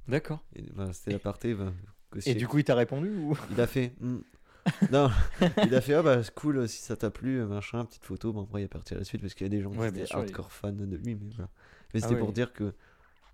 [0.08, 0.44] D'accord.
[0.56, 1.72] Et, bah, c'était l'aparté, bah,
[2.26, 3.38] Et du coup, il t'a répondu ou?
[3.52, 4.20] Il a fait, Hmm.
[4.92, 5.10] non,
[5.64, 8.34] il a fait, ah bah, c'est cool, si ça t'a plu, euh, machin, petite photo.
[8.34, 9.92] Bon, après, il est parti à la suite parce qu'il y a des gens Ouais,
[9.92, 11.50] qui étaient sûr, il- hardcore fans de lui, mais voilà.
[11.94, 12.74] Mais Ah c'était pour dire que,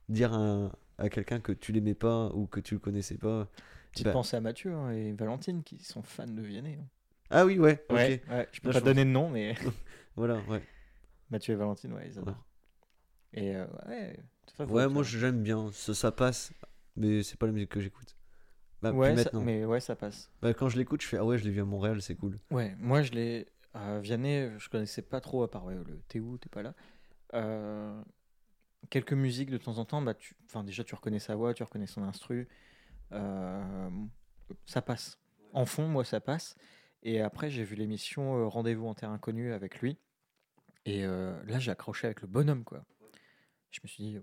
[0.09, 3.47] dire à, à quelqu'un que tu l'aimais pas ou que tu le connaissais pas.
[3.91, 6.75] Petite bah- pensée à Mathieu hein, et Valentine qui sont fans de Vianney.
[6.75, 6.87] hein.
[7.31, 7.95] Ah oui, ouais, ok.
[7.95, 9.55] Ouais, ouais, je peux Là, pas je donner de nom, mais
[10.15, 10.61] Voilà, ouais.
[11.29, 12.45] Mathieu et Valentine, ouais, ils adorent.
[13.33, 14.17] Et euh, ouais,
[14.57, 16.51] ça, Ouais, moi j'aime bien, ça, ça passe,
[16.95, 18.15] mais c'est pas la musique que j'écoute.
[18.81, 20.29] Bah, ouais, ça- mais ouais, ça passe.
[20.41, 22.37] Bah, quand je l'écoute, je fais ah ouais, je l'ai vu à Montréal, c'est cool.
[22.51, 23.47] Ouais, moi je l'ai.
[23.75, 26.73] Euh, Vianney, je connaissais pas trop à part ouais, le T'es où, t'es pas là.
[27.35, 28.01] Euh,
[28.89, 30.35] quelques musiques de temps en temps, bah, tu...
[30.45, 32.47] enfin, déjà tu reconnais sa voix, tu reconnais son instru.
[33.11, 33.89] Euh,
[34.65, 35.19] ça passe.
[35.53, 36.55] En fond, moi ça passe.
[37.03, 39.97] Et après, j'ai vu l'émission euh, Rendez-vous en terre inconnue avec lui.
[40.85, 42.83] Et euh, là, j'ai accroché avec le bonhomme, quoi.
[43.71, 44.17] Je me suis dit,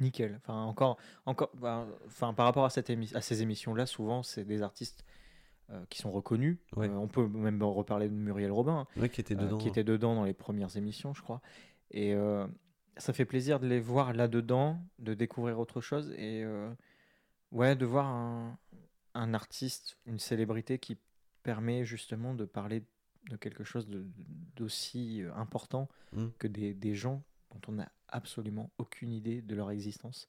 [0.00, 0.34] nickel.
[0.42, 4.44] Enfin, encore, encore, bah, enfin, par rapport à, cette émi- à ces émissions-là, souvent, c'est
[4.44, 5.04] des artistes
[5.70, 6.58] euh, qui sont reconnus.
[6.76, 6.88] Ouais.
[6.88, 9.58] On peut même reparler de Muriel Robin, Ouais, qui était dedans.
[9.58, 11.40] qui était dedans dans les premières émissions, je crois.
[11.90, 12.46] Et euh,
[12.96, 16.70] ça fait plaisir de les voir là-dedans, de découvrir autre chose et euh,
[17.50, 18.58] ouais, de voir un,
[19.14, 20.98] un artiste, une célébrité qui
[21.42, 22.84] permet justement de parler
[23.30, 23.88] de quelque chose
[24.56, 26.28] d'aussi euh, important Mm.
[26.38, 30.28] que des, des gens dont on n'a absolument aucune idée de leur existence.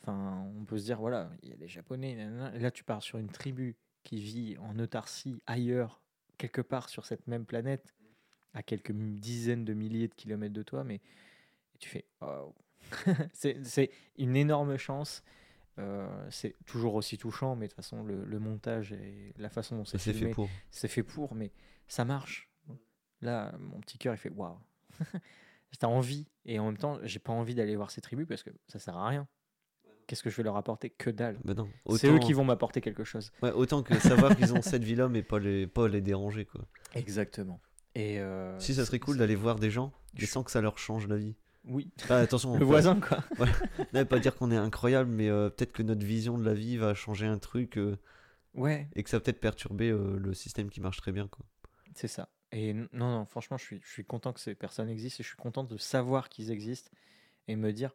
[0.00, 2.54] Enfin, on peut se dire, voilà, il y a des Japonais, nanana.
[2.54, 6.00] Et là tu pars sur une tribu qui vit en autarcie ailleurs,
[6.38, 7.94] quelque part sur cette même planète,
[8.54, 11.00] à quelques dizaines de milliers de kilomètres de toi, mais
[11.80, 12.06] tu fais,
[13.32, 15.22] c'est une énorme chance.
[15.78, 19.76] Euh, c'est toujours aussi touchant, mais de toute façon, le, le montage et la façon
[19.76, 20.48] dont c'est fait pour.
[20.70, 21.52] c'est fait pour, mais
[21.88, 22.50] ça marche.
[23.22, 24.58] Là, mon petit cœur, il fait waouh.
[25.78, 28.50] T'as envie, et en même temps, j'ai pas envie d'aller voir ces tribus parce que
[28.66, 29.28] ça sert à rien.
[30.06, 31.38] Qu'est-ce que je vais leur apporter Que dalle.
[31.44, 31.54] Bah.
[31.96, 33.30] C'est eux qui vont m'apporter quelque chose.
[33.42, 36.66] Ouais, autant que savoir qu'ils ont cette vie-là, mais pas les, pas les déranger quoi.
[36.94, 37.60] Exactement.
[37.94, 40.60] Et euh, si ça serait cool d'aller voir des gens, mais Je- sans que ça
[40.60, 41.36] leur change la vie.
[41.64, 43.18] Oui, Enfin, attention, le voisin, quoi.
[43.92, 46.76] Non, pas dire qu'on est incroyable, mais euh, peut-être que notre vision de la vie
[46.78, 47.96] va changer un truc euh,
[48.54, 51.44] Ouais, et que ça va peut-être perturber euh, le système qui marche très bien quoi.
[51.94, 52.28] c'est ça.
[52.52, 55.22] Et n- non, non, franchement, je suis, je suis content que ces personnes existent et
[55.22, 56.90] je suis content de savoir qu'ils existent
[57.46, 57.94] et me dire,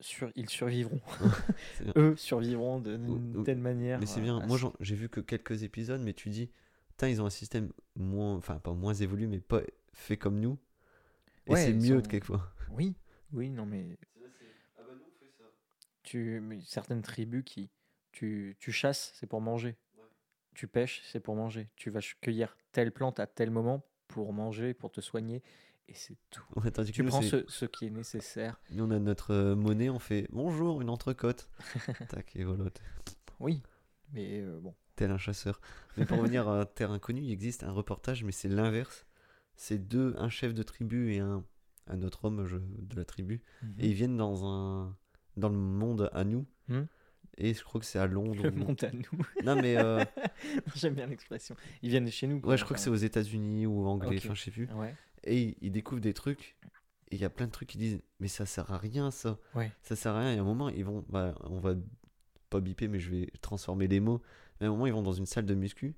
[0.00, 1.00] sur, ils survivront.
[1.78, 1.92] C'est bien.
[1.96, 3.98] Eux survivront d'une Ou- ou- telle manière.
[4.00, 4.38] Mais c'est euh, bien.
[4.40, 6.50] à Moi, ce- j'en- j'ai vu que quelques épisodes, mais tu dis,
[6.88, 9.60] putain, ils ont un système moins, enfin pas moins évolué, mais pas
[9.92, 10.58] fait comme nous.
[11.50, 12.52] Et Ouais, c'est mieux sont- de quelquefois.
[12.70, 12.94] Oui,
[13.32, 13.96] oui, non, mais
[16.02, 17.70] tu, mais certaines tribus qui
[18.12, 19.76] tu, tu chasses, c'est pour manger.
[20.54, 21.68] Tu pêches, c'est pour manger.
[21.76, 25.42] Tu vas cueillir telle plante à tel moment pour manger, pour te soigner,
[25.88, 26.42] et c'est tout.
[26.56, 28.60] Ouais, Tu nous, prends ce, ce qui est nécessaire.
[28.72, 31.48] nous, on a notre euh, monnaie, on fait bonjour, une entrecôte.
[32.08, 32.64] Tac, et voilà,
[33.38, 33.62] Oui,
[34.12, 34.74] mais euh, bon.
[34.96, 35.60] tel un chasseur.
[35.96, 39.06] Mais pour revenir à Terre Inconnue, il existe un reportage, mais c'est l'inverse.
[39.62, 41.44] C'est deux, un chef de tribu et un,
[41.86, 43.42] un autre homme je- de la tribu.
[43.78, 44.96] Et ils viennent dans un
[45.36, 46.46] dans le monde à nous.
[46.68, 46.86] Mhm.
[47.36, 48.42] Et je crois que c'est à Londres.
[48.42, 49.22] Le monde à nous.
[49.44, 50.02] Non, mais euh,
[50.76, 51.54] J'aime bien l'expression.
[51.82, 52.40] Ils viennent de chez nous.
[52.40, 54.22] ouais, je crois que c'est aux États-Unis ou anglais, Ok.
[54.24, 54.66] enfin, je sais plus.
[54.72, 54.94] Ouais.
[55.24, 56.56] Et ils, ils découvrent des trucs.
[57.10, 59.38] Et il y a plein de trucs qui disent Mais ça sert à rien, ça.
[59.54, 59.70] Ouais.
[59.82, 60.32] Ça sert à rien.
[60.32, 61.04] Et à un moment, ils vont.
[61.10, 61.74] Bah, on va
[62.48, 64.22] pas biper, mais je vais transformer les mots.
[64.58, 65.94] Mais à un moment, ils vont dans une salle de muscu.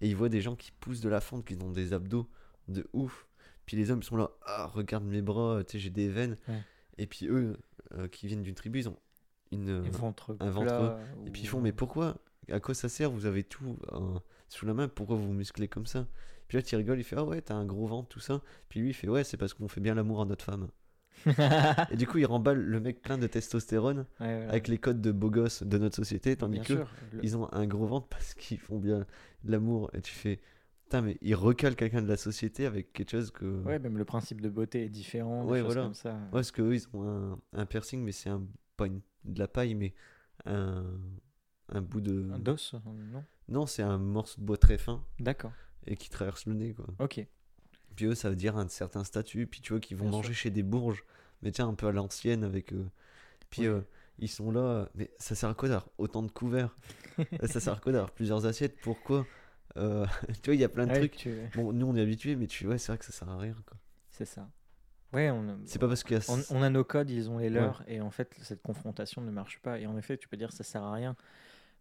[0.00, 2.26] Et ils voient des gens qui poussent de la fente, qui ont des abdos
[2.68, 3.26] de ouf.
[3.66, 6.36] Puis les hommes sont là Ah, regarde mes bras, tu sais, j'ai des veines.
[6.48, 6.62] Ouais.
[6.98, 7.56] Et puis eux,
[7.92, 8.96] euh, qui viennent d'une tribu, ils ont
[9.52, 9.80] une.
[9.90, 10.96] Ventre un ventre,
[11.26, 12.16] Et puis ils font, mais pourquoi
[12.50, 13.10] À quoi ça sert?
[13.10, 16.06] Vous avez tout euh, sous la main, pourquoi vous vous musclez comme ça?
[16.48, 18.40] Puis là, tu rigoles, il fait, ah ouais, t'as un gros ventre, tout ça.
[18.68, 20.68] Puis lui, il fait, ouais, c'est parce qu'on fait bien l'amour à notre femme.
[21.90, 25.10] Et du coup, il remballe le mec plein de testostérone Ouais, avec les codes de
[25.12, 26.88] beau gosse de notre société, tandis Bien que sûr.
[27.12, 29.06] le- ils ont un gros ventre parce qu'ils font bien
[29.44, 29.90] l'amour.
[29.94, 30.40] Et tu fais,
[30.86, 33.44] putain, mais il recale quelqu'un de la société avec quelque chose que.
[33.64, 35.44] Ouais, même le principe de beauté est différent.
[35.44, 35.82] Ouais, voilà.
[35.82, 36.14] comme ça.
[36.14, 38.42] Ouais, parce qu'eux, ils ont un, un piercing, mais c'est un,
[38.76, 39.94] pas une, de la paille, mais
[40.44, 40.84] un,
[41.68, 42.30] un bout de.
[42.32, 42.56] Un dos
[43.12, 43.24] Non?
[43.48, 45.52] Non, c'est un morceau de bois très fin D'accord.
[45.86, 46.86] et qui traverse le nez, quoi.
[46.98, 47.24] Ok.
[47.94, 49.46] Puis eux, ça veut dire un certain statut.
[49.46, 50.42] Puis tu vois qu'ils vont Bien manger sûr.
[50.42, 51.04] chez des bourges,
[51.42, 52.88] mais tiens, un peu à l'ancienne avec eux.
[53.50, 53.68] Puis Oui.
[53.68, 53.80] euh,
[54.18, 54.88] ils sont là.
[54.94, 56.76] Mais ça sert à quoi d'avoir autant de couverts?
[57.46, 58.76] Ça sert à quoi d'avoir plusieurs assiettes?
[58.82, 59.24] Pourquoi?
[59.76, 60.06] Euh,
[60.42, 61.16] Tu vois, il y a plein de Ouais, trucs.
[61.16, 63.38] tu- Bon, nous, on est habitués, mais tu vois, c'est vrai que ça sert à
[63.38, 63.54] rien.
[64.10, 64.48] C'est ça.
[65.12, 66.32] Ouais, on, C'est pas parce a.
[66.50, 69.30] on, on a nos codes, ils ont les leurs, et en fait, cette confrontation ne
[69.30, 69.78] marche pas.
[69.78, 71.16] Et en effet, tu peux dire que ça sert à rien,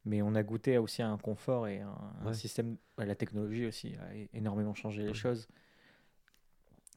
[0.06, 2.78] mais on a goûté aussi à un confort et un, un système.
[2.98, 5.48] La technologie aussi a énormément changé les choses.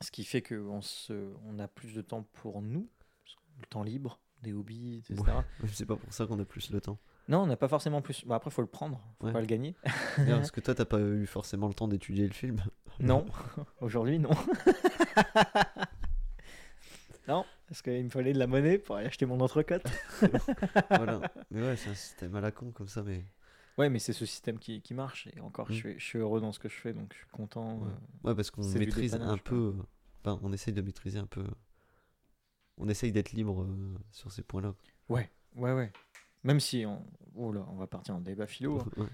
[0.01, 2.88] Ce qui fait qu'on se, on a plus de temps pour nous,
[3.61, 5.44] le temps libre, des hobbies, etc.
[5.72, 6.99] C'est pas pour ça qu'on a plus le temps.
[7.29, 8.24] Non, on n'a pas forcément plus.
[8.24, 9.33] Bon, après, faut le prendre, faut Ouais.
[9.33, 9.76] pas le gagner.
[10.16, 12.57] Parce que toi, t'as pas eu forcément le temps d'étudier le film?
[13.01, 13.26] Non,
[13.83, 14.31] aujourd'hui non.
[17.29, 19.83] non, parce qu'il me fallait de la monnaie pour aller acheter mon entrecôte.
[20.91, 21.20] voilà.
[21.51, 23.24] Mais ouais, c'est un système à la con comme ça, mais.
[23.76, 25.29] Ouais, mais c'est ce système qui, qui marche.
[25.37, 25.72] Et encore, Mm.
[25.72, 27.76] je, suis, je suis heureux dans ce que je fais, donc je suis content.
[27.79, 27.89] Ouais.
[28.24, 29.74] euh, Ouais, parce qu'on maîtrise un peu.
[30.24, 31.45] Enfin, on essaye de maîtriser un peu.
[32.79, 34.74] On essaye d'être libre euh, sur ces points-là.
[35.09, 35.93] Ouais, ouais, ouais.
[36.45, 38.86] Même si on, oh là, on va partir en débat philo, hein.
[38.97, 39.07] Ouais.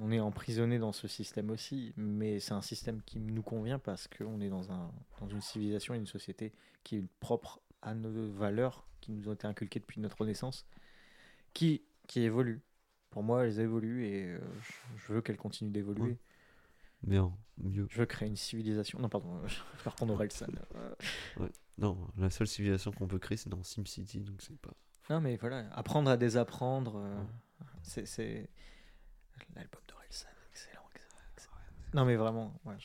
[0.00, 4.08] on est emprisonné dans ce système aussi, mais c'est un système qui nous convient parce
[4.08, 4.90] qu'on est dans, un,
[5.20, 6.52] dans une civilisation et une société
[6.84, 10.64] qui est propre à nos valeurs qui nous ont été inculquées depuis notre naissance,
[11.52, 12.62] qui, qui évoluent.
[13.10, 14.40] Pour moi, elles évoluent et euh,
[14.96, 16.12] je, veux qu'elles continuent d'évoluer.
[16.12, 16.18] Ouais.
[17.04, 17.86] Mais en mieux.
[17.90, 18.98] Je veux créer une civilisation.
[19.00, 20.46] Non, pardon, je vais reprendre Orelsan.
[20.76, 24.72] Euh, Non, la seule civilisation qu'on peut créer, c'est dans SimCity, donc c'est pas.
[25.10, 27.66] Non, mais voilà, apprendre à désapprendre, euh, Ouais.
[28.06, 28.48] c'est-.
[29.54, 31.54] L'album d'Orelsan, excellent, excellent, excellent.
[31.94, 32.76] Non, mais vraiment, ouais,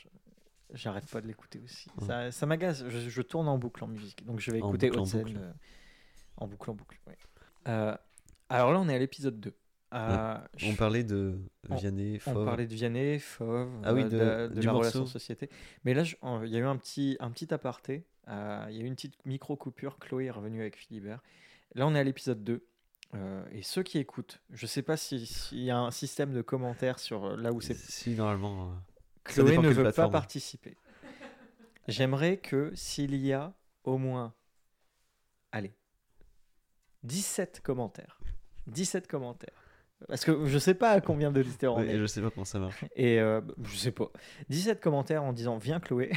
[0.74, 1.90] j'arrête pas de l'écouter aussi.
[2.00, 2.08] Ouais.
[2.08, 4.26] Ça, ça m'agace, je, je tourne en boucle en musique.
[4.26, 5.38] Donc je vais En écouter boucle.
[5.38, 5.52] euh,
[6.38, 7.00] en boucle, en boucle.
[7.68, 7.96] Euh,
[8.50, 9.54] alors là, on est à l'épisode 2.
[9.94, 11.40] Euh, On je- parlait de
[11.70, 12.46] On- Vianney, on Fauve.
[12.46, 14.80] parlait de Vianney, Fauve, Ah oui, de- de, du la morceau.
[14.80, 15.50] relation société.
[15.86, 16.04] Mais là,
[16.44, 18.06] il y a eu un petit, un petit aparté.
[18.28, 18.34] il
[18.76, 19.98] y a eu une petite micro-coupure.
[20.00, 21.22] Chloé est revenue avec Philibert.
[21.76, 22.66] Là, on est à l'épisode 2.
[23.16, 26.42] euh, et ceux qui écoutent, je sais pas si- s'il y a un système de
[26.42, 27.74] commentaires sur euh, là où c'est.
[27.76, 28.72] Si, normalement.
[28.72, 28.76] euh,
[29.24, 30.78] Chloé ne veut pas participer.
[31.88, 33.54] J'aimerais que s'il y a
[33.86, 34.34] au moins.
[35.54, 35.74] Allez.
[37.04, 38.20] 17 commentaires.
[38.68, 39.54] 17 commentaires.
[40.08, 41.98] Parce que je sais pas à combien de auditeurs on ouais, est.
[42.00, 42.84] je sais pas comment ça marche.
[42.96, 44.12] Et euh, je sais pas.
[44.50, 46.12] 17 commentaires en disant Viens Chloé,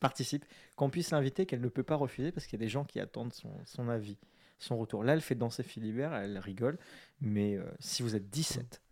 [0.00, 0.44] participe,
[0.76, 3.00] qu'on puisse l'inviter, qu'elle ne peut pas refuser parce qu'il y a des gens qui
[3.00, 4.18] attendent son, son avis,
[4.58, 5.04] son retour.
[5.04, 6.78] Là, elle fait danser Philibert, elle rigole,
[7.20, 8.82] mais euh, si vous êtes 17,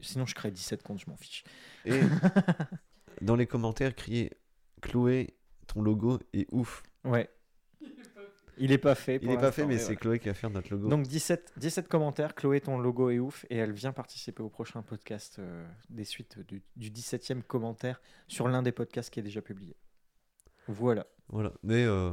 [0.00, 1.44] sinon je crée 17 comptes, je m'en fiche.
[1.84, 2.00] Et
[3.20, 4.32] dans les commentaires, criez
[4.80, 6.82] Chloé, ton logo est ouf.
[7.04, 7.28] Ouais.
[8.60, 9.18] Il est pas fait.
[9.22, 10.00] Il est pas fait, mais mais c'est voilà.
[10.00, 10.88] Chloé qui va faire notre logo.
[10.88, 14.82] Donc 17, 17 commentaires, Chloé, ton logo est ouf, et elle vient participer au prochain
[14.82, 19.40] podcast euh, des suites du, du 17e commentaire sur l'un des podcasts qui est déjà
[19.42, 19.74] publié.
[20.68, 21.06] Voilà.
[21.28, 21.52] Voilà.
[21.62, 22.12] Mais euh,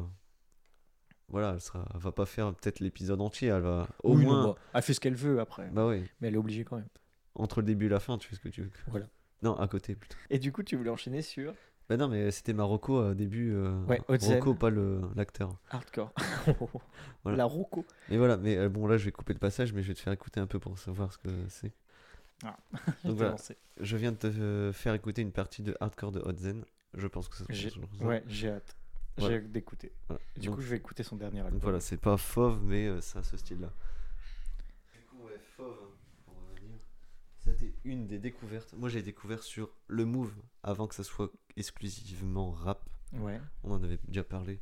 [1.30, 3.50] voilà, elle, sera, elle va pas faire peut-être l'épisode entier.
[3.50, 4.44] Elle va au Oui, non, moins.
[4.54, 6.04] bah, elle fait ce qu'elle veut après, Bah oui.
[6.22, 6.88] mais elle est obligée quand même.
[7.36, 8.72] Entre le début et la fin, tu fais ce que tu veux.
[8.88, 9.08] Voilà.
[9.44, 10.18] Non, à côté plutôt.
[10.30, 11.54] Et du coup, tu voulais enchaîner sur
[11.90, 13.54] Bah non, mais c'était Marocco au début.
[13.54, 14.02] euh, Ouais.
[14.10, 14.70] Rocco, pas
[15.16, 15.58] l'acteur.
[15.70, 16.12] hardcore.
[17.24, 17.38] Voilà.
[17.40, 17.86] La Rocco.
[18.10, 20.00] Mais voilà, mais euh, bon, là, je vais couper le passage, mais je vais te
[20.00, 21.74] faire écouter un peu pour savoir ce que c'est.
[22.46, 22.56] Ah.
[23.04, 23.36] Donc voilà,
[23.82, 26.64] je viens de te euh, faire écouter une partie de Hardcore de Hotzen.
[26.94, 27.80] Je pense que ça se ça.
[28.02, 28.76] Ouais, j'ai hâte.
[29.18, 29.36] Voilà.
[29.36, 29.92] J'ai hâte d'écouter.
[30.08, 30.22] Voilà.
[30.38, 31.60] Du Donc- coup, je vais écouter son dernier album.
[31.62, 33.72] voilà, c'est pas fauve, mais euh, c'est à ce style-là.
[34.94, 35.90] Du coup, ouais, fauve, hein,
[36.26, 36.78] pour revenir.
[37.40, 38.74] C'était une des découvertes.
[38.74, 40.34] Moi, j'ai découvert sur le Move
[40.64, 42.88] avant que ça soit exclusivement rap.
[43.14, 43.40] Ouais.
[43.64, 44.60] On en avait déjà parlé.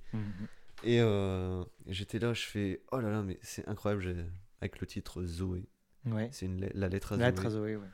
[0.84, 4.28] Et euh, j'étais là, je fais oh là là, mais c'est incroyable.
[4.62, 5.68] avec le titre Zoé.
[6.06, 6.30] Ouais.
[6.32, 7.32] C'est une, la lettre à La Zoé.
[7.32, 7.88] lettre à Zoé, ouais.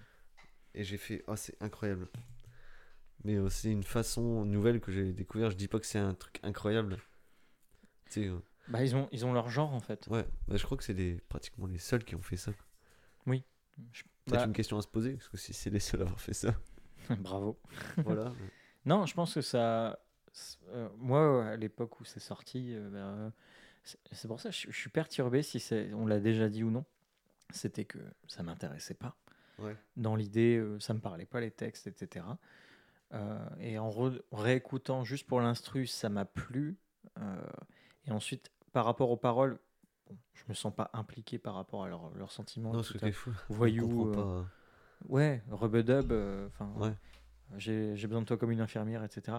[0.74, 2.08] Et j'ai fait, oh, c'est incroyable.
[3.24, 5.52] Mais euh, c'est une façon nouvelle que j'ai découvert.
[5.52, 6.98] Je dis pas que c'est un truc incroyable.
[8.10, 10.08] Tu sais, euh, Bah, ils ont, ils ont leur genre en fait.
[10.08, 12.52] ouais, bah, je crois que c'est les, pratiquement les seuls qui ont fait ça.
[13.94, 16.04] Je- Peut-être bah, une question à se poser, parce que si c'est les seuls à
[16.04, 16.54] avoir fait ça.
[17.20, 17.60] Bravo.
[17.98, 18.34] voilà.
[18.84, 20.00] Non, je pense que ça.
[20.70, 23.32] euh, moi, à l'époque où c'est sorti, euh, ben,
[23.84, 26.64] c'est c'est pour ça que je, je suis perturbé si c'est, on l'a déjà dit
[26.64, 26.84] ou non.
[27.52, 29.16] C'était que ça m'intéressait pas.
[29.60, 29.76] Ouais.
[29.98, 32.26] Dans l'idée, euh, ça me parlait pas les textes, etc.
[33.14, 33.92] Euh, et en
[34.32, 36.78] réécoutant juste pour l'instru, ça m'a plu.
[37.20, 37.42] Euh,
[38.08, 39.60] et ensuite, par rapport aux paroles,
[40.34, 42.72] je me sens pas impliqué par rapport à leurs sentiments.
[42.74, 43.32] Non, tout ce à- qui est fou.
[43.50, 44.08] voyou.
[44.10, 44.46] euh, pas.
[45.10, 46.94] Ouais, rubedub, euh, enfin, Ouais.
[47.58, 49.38] j'ai besoin de toi comme une infirmière, etc.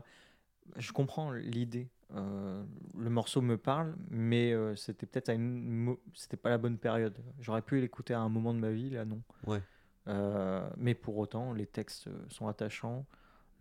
[0.76, 1.88] Je comprends l'idée.
[2.14, 2.62] euh,
[2.98, 7.16] le morceau me parle, mais c'était peut-être à une, c'était pas la bonne période.
[7.40, 9.22] J'aurais pu l'écouter à un moment de ma vie, là non.
[9.46, 9.62] Ouais.
[10.08, 13.06] Euh, mais pour autant, les textes sont attachants,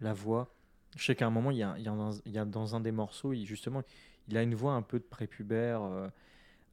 [0.01, 0.53] la voix.
[0.97, 2.43] Je sais qu'à un moment, il y a, il y a dans, il y a
[2.45, 3.83] dans un des morceaux, il, justement,
[4.27, 6.09] il a une voix un peu de prépubère, euh,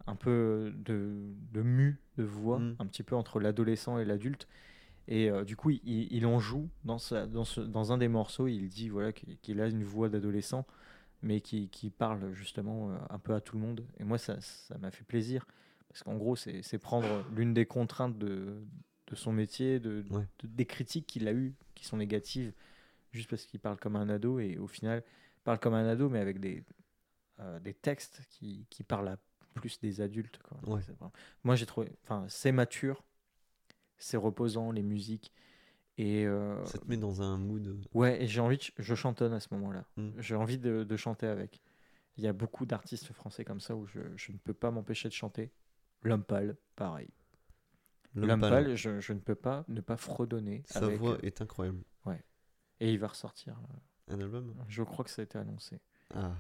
[0.09, 1.13] un peu de,
[1.53, 2.77] de mu de voix, Mm.
[2.79, 4.49] un petit peu entre l'adolescent et l'adulte.
[5.07, 5.83] Et euh, du coup, il,
[6.13, 8.47] il en joue dans, sa, dans, ce, dans un des morceaux.
[8.49, 10.67] Il dit voilà, qu'il a une voix d'adolescent,
[11.23, 13.85] mais qui, qui parle justement euh, un peu à tout le monde.
[13.99, 15.47] Et moi, ça ça m'a fait plaisir.
[15.89, 18.61] Parce qu'en gros, c'est prendre l'une des contraintes de,
[19.07, 20.27] de son métier, de, Ouais.
[20.41, 22.53] de- des critiques qu'il a eues, qui sont négatives,
[23.13, 24.39] juste parce qu'il parle comme un ado.
[24.41, 25.03] Et au final,
[25.45, 26.63] parle comme un ado, mais avec des,
[27.41, 29.17] euh, des textes qui, qui parlent à
[29.61, 30.39] plus des adultes.
[30.43, 30.59] quoi.
[30.75, 30.83] Ouais.
[31.45, 31.93] Moi, j'ai trouvé.
[32.05, 33.05] Enfin, c'est mature,
[33.99, 35.33] c'est reposant, les musiques.
[35.97, 37.67] Et euh, Ça te met dans un mood.
[37.67, 39.85] euh, ouais, et j'ai envie, de je chantonne à ce moment-là.
[39.97, 40.11] Mm.
[40.19, 41.61] J'ai envie de, de chanter avec.
[42.17, 45.09] Il y a beaucoup d'artistes français comme ça où je, je ne peux pas m'empêcher
[45.09, 45.53] de chanter.
[46.03, 47.09] L'homme pâle, pareil.
[48.15, 48.75] L'homme pâle.
[48.77, 50.63] je, je ne peux pas ne pas fredonner.
[50.67, 51.83] Sa avec, voix euh, est incroyable.
[52.81, 53.57] Et il va ressortir.
[54.07, 54.55] Un album?
[54.69, 55.81] Je crois que ça a été annoncé.
[56.15, 56.37] Ah,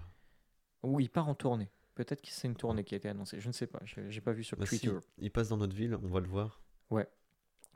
[0.84, 1.68] Ou il part en tournée.
[1.98, 3.40] Peut-être que c'est une tournée qui a été annoncée.
[3.40, 3.80] Je ne sais pas.
[3.84, 4.96] J'ai j'ai pas vu sur bah si, Twitter.
[5.18, 6.62] il passe dans notre ville, on va le voir.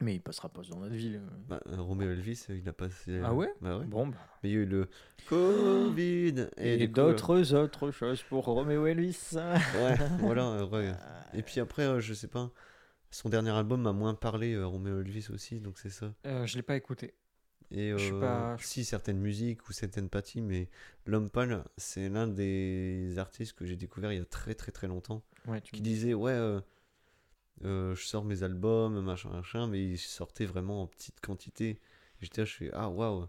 [0.01, 1.17] Mais il passera pas dans notre ville.
[1.17, 1.29] euh.
[1.49, 3.21] Bah, euh, Roméo Elvis, euh, il a passé.
[3.23, 3.85] Ah euh, ouais Bah ouais.
[3.85, 4.17] Bon, bah.
[4.43, 4.89] Mais il y a eu le
[5.29, 6.49] Covid.
[6.57, 9.31] Et, coup, d'autres autres choses pour Roméo Elvis.
[9.35, 10.47] euh, Ouais, voilà.
[10.49, 10.93] euh, ouais.
[11.35, 12.51] Et puis après, euh, je sais pas.
[13.11, 16.15] Son dernier album m'a moins parlé, euh, Roméo Elvis aussi, donc c'est ça.
[16.27, 17.15] Euh, je l'ai pas écouté.
[17.75, 20.69] Et euh, pas- si certaines musiques ou certaines parties, mais
[21.07, 24.87] L'Homme Pâle, c'est l'un des artistes que j'ai découvert il y a très très très
[24.89, 26.61] longtemps, Ouais, tu qui disait ouais, euh,
[27.65, 31.81] euh, je sors mes albums, machin machin, mais il sortait vraiment en petite quantité.
[32.21, 33.27] J'étais là, je fais ah waouh.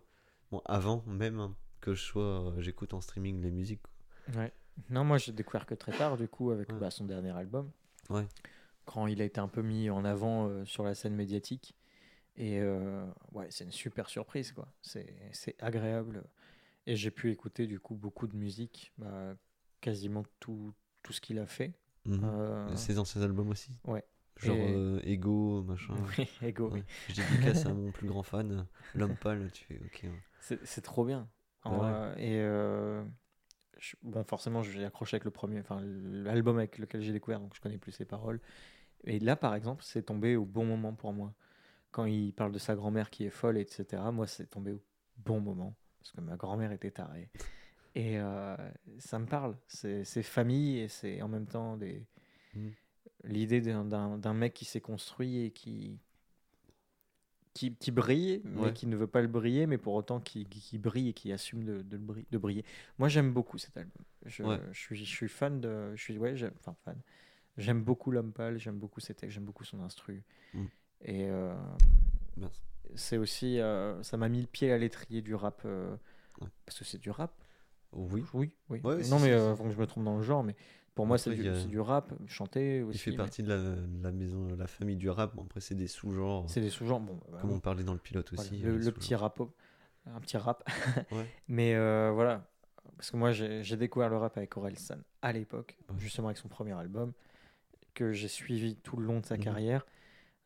[0.52, 3.82] Bon, avant même hein, que je sois, j'écoute en streaming les musiques.
[4.36, 4.52] Ouais.
[4.90, 6.80] Non, moi j'ai découvert que très tard, du coup, avec Ouais.
[6.80, 7.72] bah, son dernier album.
[8.10, 8.28] Ouais.
[8.86, 11.76] Quand il a été un peu mis en avant sur la scène médiatique.
[12.36, 14.68] Et euh, ouais, c'est une super surprise, quoi.
[14.82, 16.24] C'est agréable.
[16.88, 19.36] Et j'ai pu écouter, du coup, beaucoup de musique, bah,
[19.82, 20.74] quasiment tout,
[21.04, 21.74] tout ce qu'il a fait.
[22.08, 23.72] Euh, Ses anciens albums aussi.
[23.86, 24.04] Ouais.
[24.38, 25.94] Genre Et- euh, Ego, machin.
[26.18, 26.84] Oui, Ego, oui.
[27.08, 28.66] Je dédicace à mon plus grand fan,
[28.96, 29.50] L'Homme Pâle.
[29.54, 30.06] Tu fais ok.
[30.06, 30.60] ouais.
[30.66, 31.30] C'est trop bien.
[31.64, 32.22] En- Ouais.
[32.22, 32.40] et
[33.78, 37.56] je- bon, forcément, j'ai accroché avec le premier, enfin l'album avec lequel j'ai découvert, donc
[37.56, 38.42] je connais plus ses paroles.
[39.06, 41.34] Et là, par exemple, c'est tombé au bon moment pour moi.
[41.94, 44.82] Quand il parle de sa grand-mère qui est folle, etc., moi, c'est tombé au
[45.18, 47.30] bon moment parce que ma grand-mère était tarée.
[47.96, 48.58] Et euh,
[49.00, 49.56] ça me parle.
[49.68, 52.06] C'est famille et c'est en même temps des
[52.56, 52.70] Mm.
[53.24, 55.98] l'idée d'un- mec qui s'est construit et qui
[57.54, 58.74] qui, qui brille, mais Ouais.
[58.74, 61.32] qui ne veut pas le briller, mais pour autant qui, qui, qui brille et qui
[61.32, 62.66] assume de, de, le bri- de briller.
[62.98, 64.04] Moi, j'aime beaucoup cet album.
[64.26, 64.60] Je, Ouais.
[64.72, 65.96] je, suis, je suis fan de.
[65.96, 67.00] Je suis, ouais, j'aime- enfin, fan.
[67.58, 70.24] J'aime beaucoup l'homme pâle, j'aime beaucoup ses textes, j'aime beaucoup son instru.
[70.56, 70.66] Mm.
[71.04, 71.54] Et euh,
[72.96, 73.60] c'est aussi.
[73.60, 75.62] euh, ça m'a mis le pied à l'étrier du rap.
[75.66, 75.96] euh,
[76.42, 76.48] Ouais.
[76.66, 77.32] Parce que c'est du rap.
[77.94, 78.26] Oui.
[78.34, 78.82] Oui, oui.
[78.84, 80.56] Ouais, non, mais faut que je me trompe dans le genre, mais
[80.96, 82.98] pour moi, c'est du, a- du rap, chanté aussi.
[82.98, 85.36] Il fait mais partie de la, de la maison, de la famille du rap.
[85.36, 86.50] Bon, après, c'est des sous-genres.
[86.50, 87.00] C'est des sous-genres.
[87.02, 88.60] Bon, bah, Comme on parlait dans le pilote Voilà, aussi.
[88.62, 89.40] le, petit rap,
[90.08, 90.64] un petit rap.
[91.12, 91.28] Ouais.
[91.48, 92.50] Mais euh, voilà,
[92.98, 95.96] parce que moi j'ai découvert le rap avec Aurel San à l'époque, Ouais.
[96.00, 97.14] justement avec son premier album,
[97.94, 99.44] que j'ai suivi tout le long de sa Mhm.
[99.44, 99.86] carrière.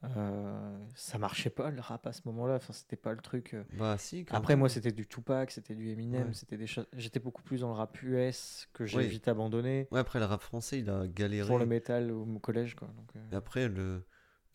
[0.03, 3.55] Euh, ça marchait pas le rap à ce moment-là, enfin c'était pas le truc.
[3.55, 3.63] euh.
[3.73, 4.25] Bah, si.
[4.29, 4.59] Après même.
[4.59, 6.33] moi c'était du Tupac, c'était du Eminem, Ouais.
[6.33, 6.85] c'était des choses.
[6.93, 9.07] J'étais beaucoup plus dans le rap US que j'ai Oui.
[9.07, 11.47] vite abandonné Ouais, après, le rap français, il a galéré.
[11.47, 12.87] pour le métal au au collège quoi.
[12.89, 14.05] Donc, euh, Et après, le,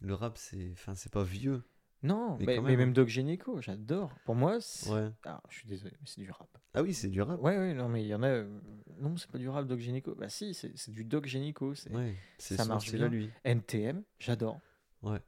[0.00, 1.62] le rap, c'est enfin, c'est pas vieux.
[2.04, 2.92] Non, Mais mais, mais même, même hein.
[2.92, 4.12] Doc Gynéco, j'adore.
[4.24, 4.90] Pour moi, c'est...
[4.90, 5.08] Ouais.
[5.24, 6.48] Ah, je suis désolé, mais c'est du rap.
[6.74, 7.40] Ah oui, c'est du rap.
[7.40, 8.42] Ouais, ouais, non, mais il y en a.
[9.00, 10.14] Non, c'est pas du rap Doc Gynéco.
[10.16, 11.74] Bah si, c'est c'est du Doc Gynéco.
[11.74, 13.08] C'est Ouais, c'est ça marche bien.
[13.08, 13.30] lui.
[13.44, 14.58] NTM, j'adore.
[15.02, 15.20] Ouais.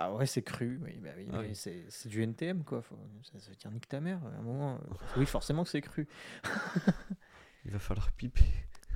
[0.00, 0.78] Ah ouais, c'est cru.
[0.84, 1.54] Oui, bah oui, Ah oui.
[1.54, 2.82] c'est du NTM, quoi.
[2.82, 2.96] Faut...
[3.24, 4.20] Ça, ça veut dire nique ta mère.
[4.24, 6.06] À un moment, euh, oui, forcément que c'est cru.
[7.64, 8.44] Il va falloir piper.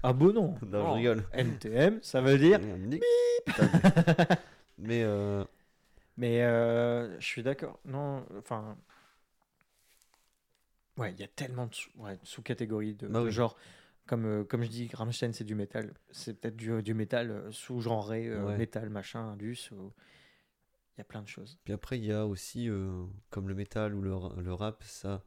[0.04, 0.54] Ah bon, non.
[0.62, 1.24] Non, je rigole.
[1.32, 2.60] NTM, ça veut dire.
[4.78, 5.44] Mais euh,
[6.16, 7.78] Mais euh, je suis d'accord.
[7.84, 8.76] Non, enfin.
[10.96, 13.32] Ouais, il y a tellement de sous- ouais, sous-catégories de, Bah de oui.
[13.32, 13.56] genres.
[14.06, 15.92] Comme, euh, comme je dis, Rammstein, c'est du métal.
[16.10, 18.58] C'est peut-être du, du métal euh, sous-genré, Ouais.
[18.58, 19.70] métal, machin, indus.
[19.72, 19.92] ou-
[20.96, 21.58] Il y a plein de choses.
[21.64, 25.24] puis après, il y a aussi, euh, comme le métal ou le, le rap, ça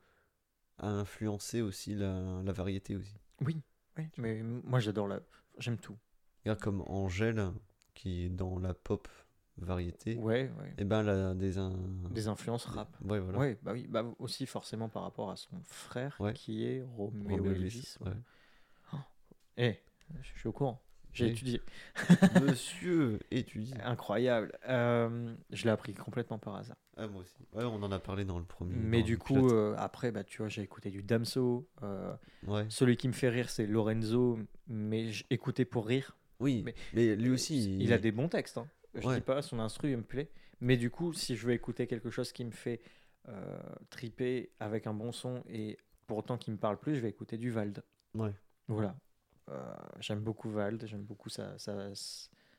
[0.78, 3.18] a influencé aussi la, la variété aussi.
[3.42, 3.62] Oui,
[3.98, 4.08] oui.
[4.18, 5.22] Mais moi, j'adore la.
[5.58, 5.98] J'aime tout.
[6.44, 7.52] Regarde comme Angèle,
[7.96, 9.08] qui est dans la pop
[9.58, 10.74] variété, Ouais, ouais.
[10.78, 11.58] et ben elle a des...
[11.58, 11.72] un-
[12.12, 12.96] Des influences rap.
[13.02, 13.40] Ouais, voilà.
[13.40, 17.64] Ouais, bah oui, bah aussi forcément par rapport à son frère qui est Roméo Elvis.
[17.64, 19.02] Elvis, ouais.
[19.58, 19.80] Eh,
[20.22, 20.84] je suis au courant.
[21.16, 21.62] J'ai étudié.
[22.42, 23.74] Monsieur étudie.
[23.84, 24.52] Incroyable.
[24.68, 26.76] Euh, je l'ai appris complètement par hasard.
[26.98, 27.36] Ah, moi aussi.
[27.54, 28.76] Ouais, on en a parlé dans le premier.
[28.76, 31.68] Mais du coup, euh, après, bah, tu vois, j'ai écouté du Damso.
[31.84, 32.14] euh,
[32.48, 32.66] Ouais.
[32.70, 34.38] celui qui me fait rire, c'est Lorenzo,
[34.68, 36.18] mais j'ai écouté pour rire.
[36.40, 37.78] Oui, mais- mais, lui aussi.
[37.80, 38.58] Il, a des bons textes.
[38.58, 38.68] Hein.
[38.94, 39.16] Je Ouais.
[39.16, 40.30] dis pas, son instru, il me plaît.
[40.62, 42.82] Mais du coup, si je veux écouter quelque chose qui me fait
[43.28, 43.58] euh,
[43.90, 45.78] triper avec un bon son et
[46.08, 47.84] pour autant qui me parle plus, je vais écouter du Vald.
[48.14, 48.34] Ouais.
[48.68, 48.96] Voilà.
[49.50, 51.92] Euh, j'aime beaucoup Vald, j'aime beaucoup sa, sa,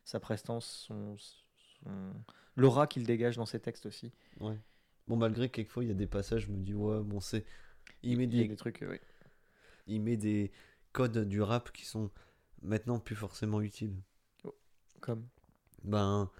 [0.04, 2.12] sa prestance, son, son-
[2.56, 4.12] l'aura qu'il dégage dans ses textes aussi.
[4.40, 4.58] Ouais.
[5.08, 7.44] Bon, malgré que quelquefois, il y a des passages, je me dis, ouais, bon, c'est.
[8.02, 9.00] Il met Il des, trucs, euh, ouais.
[9.86, 10.52] il met des
[10.92, 12.10] codes du rap qui sont
[12.62, 13.94] maintenant plus forcément utiles.
[15.00, 15.28] Comme?
[15.84, 16.30] Ben,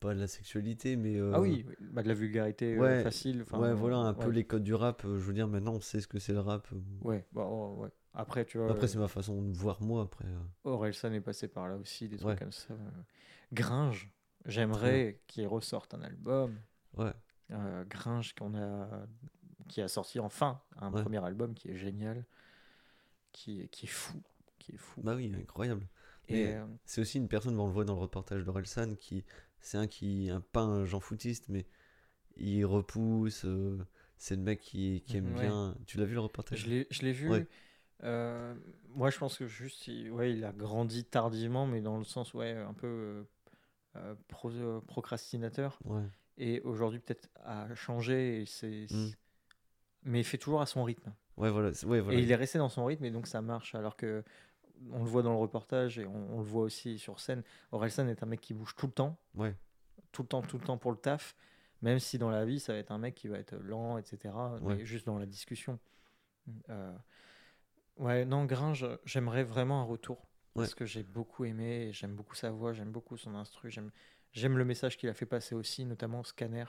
[0.00, 1.16] pas de la sexualité, mais.
[1.16, 3.44] euh, Ah oui, oui, bah, de la vulgarité euh, ouais, facile.
[3.52, 5.02] ouais, voilà, un peu les codes du rap.
[5.04, 6.68] Je veux dire, maintenant, on sait ce que c'est le rap.
[7.02, 7.90] Ouais, bah, oh, ouais.
[8.14, 10.26] Après, tu vois, Après, euh, c'est ma façon de voir moi, après.
[10.26, 10.38] euh.
[10.64, 12.36] Orelsan est passé par là aussi, des trucs Ouais.
[12.36, 12.74] comme ça.
[12.74, 12.90] euh.
[13.52, 14.10] Gringe,
[14.46, 16.58] j'aimerais qu'il ressorte un album.
[16.96, 17.12] Ouais,
[17.50, 19.06] Euh, Gringe qu'on a,
[19.68, 21.02] qui a sorti enfin un Ouais.
[21.02, 22.24] premier album qui est génial,
[23.32, 24.22] qui, est- qui est fou,
[24.58, 25.00] qui est fou.
[25.02, 25.86] bah oui, incroyable.
[26.28, 29.24] Et euh, C'est aussi une personne, on le voit dans le reportage d'Orelsan, qui.
[29.60, 30.30] C'est un qui.
[30.30, 31.66] Un, pas un Jean Foutiste, mais
[32.36, 33.44] il repousse.
[33.44, 33.78] euh,
[34.16, 35.42] c'est le mec qui, qui aime Ouais.
[35.42, 35.76] bien.
[35.86, 36.60] Tu l'as vu le reportage?
[36.60, 37.28] Je l'ai, je l'ai vu.
[37.30, 37.46] Ouais.
[38.02, 38.54] Euh,
[38.94, 42.34] moi, je pense que juste, il, ouais, il a grandi tardivement, mais dans le sens,
[42.34, 43.22] ouais, un peu euh,
[43.96, 45.78] euh, pro- euh, procrastinateur.
[45.84, 46.02] Ouais.
[46.36, 48.42] Et aujourd'hui, peut-être a changé.
[48.42, 49.10] Et c'est, Mm.
[50.06, 51.14] Mais il fait toujours à son rythme.
[51.38, 51.70] Ouais, voilà.
[51.86, 52.18] Ouais, voilà.
[52.18, 53.74] Et il est resté dans son rythme et donc ça marche.
[53.74, 54.22] Alors que
[54.92, 57.42] on le voit dans le reportage et on, on le voit aussi sur scène.
[57.72, 59.54] Orelsan est un mec qui bouge tout le temps, Ouais.
[60.12, 61.34] tout le temps, tout le temps pour le taf.
[61.80, 64.34] Même si dans la vie, ça va être un mec qui va être lent, etc.
[64.60, 64.76] Ouais.
[64.76, 65.78] Mais juste dans la discussion.
[66.68, 66.92] Euh,
[67.98, 70.26] Ouais, non, Gringe, j'aimerais vraiment un retour.
[70.54, 73.90] Parce que j'ai beaucoup aimé, j'aime beaucoup sa voix, j'aime beaucoup son instru, j'aime,
[74.30, 76.66] j'aime le message qu'il a fait passer aussi, notamment Scanner,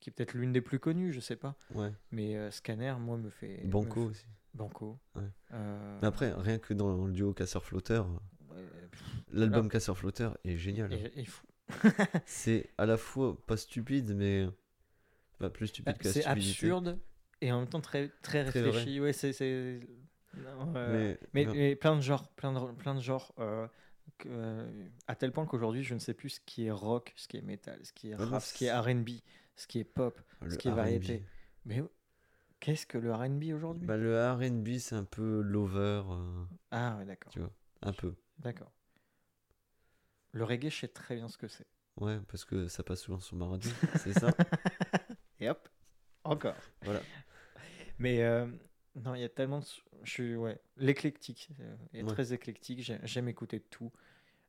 [0.00, 1.54] qui est peut-être l'une des plus connues, je sais pas.
[1.74, 1.92] Ouais.
[2.10, 3.64] Mais euh, Scanner, moi, me fait.
[3.64, 4.26] me Banco fait- aussi.
[4.54, 4.98] Banco.
[5.14, 5.22] Ouais.
[5.52, 8.08] Euh, Mais après, rien que dans le duo Casseur-Flotteur,
[8.50, 8.64] ouais,
[9.30, 10.90] l'album Casseur-Flotteur est génial.
[10.94, 11.46] et- et fou.
[12.26, 14.46] C'est à la fois pas stupide, mais.
[15.38, 16.98] Pas plus stupide que la C'est absurde
[17.42, 19.00] et en même temps très, très Très réfléchi.
[19.00, 19.80] ouais, c'est.
[20.36, 23.32] Non, euh, Mais, Mais, plein de genres, plein de, plein de genres.
[23.38, 23.66] euh,
[24.18, 27.28] que, euh, à tel point qu'aujourd'hui, je ne sais plus ce qui est rock, ce
[27.28, 29.08] qui est metal, ce qui est Ah rap, ce qui est R&B,
[29.56, 30.18] ce qui est pop.
[30.42, 31.22] le ce qui est variété.
[31.64, 31.82] Mais
[32.60, 33.86] qu'est-ce que le R&B aujourd'hui?
[33.86, 36.02] Bah, le RB, c'est un peu l'over.
[36.08, 37.50] euh, Ah ouais, d'accord, tu vois,
[37.82, 38.14] un peu.
[38.38, 38.72] d'accord.
[40.32, 41.66] Le reggae, je sais très bien ce que c'est.
[42.00, 44.30] Ouais, parce que ça passe souvent sur ma radio, c'est ça
[45.40, 45.68] Et hop,
[46.24, 46.56] encore.
[46.84, 47.00] Voilà.
[47.98, 48.22] Mais
[48.96, 49.64] non, il y a tellement de...
[50.02, 51.48] Je suis, ouais, l'éclectique.
[51.60, 52.08] euh, est Ouais.
[52.12, 52.80] très éclectique.
[52.82, 53.92] j'ai- J'aime écouter de tout.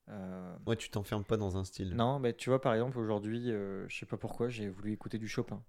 [0.10, 1.95] Euh, Ouais, tu t'enfermes pas dans un style.
[1.95, 5.18] Non, mais tu vois, par exemple, aujourd'hui, euh, je sais pas pourquoi, j'ai voulu écouter
[5.18, 5.64] du Chopin.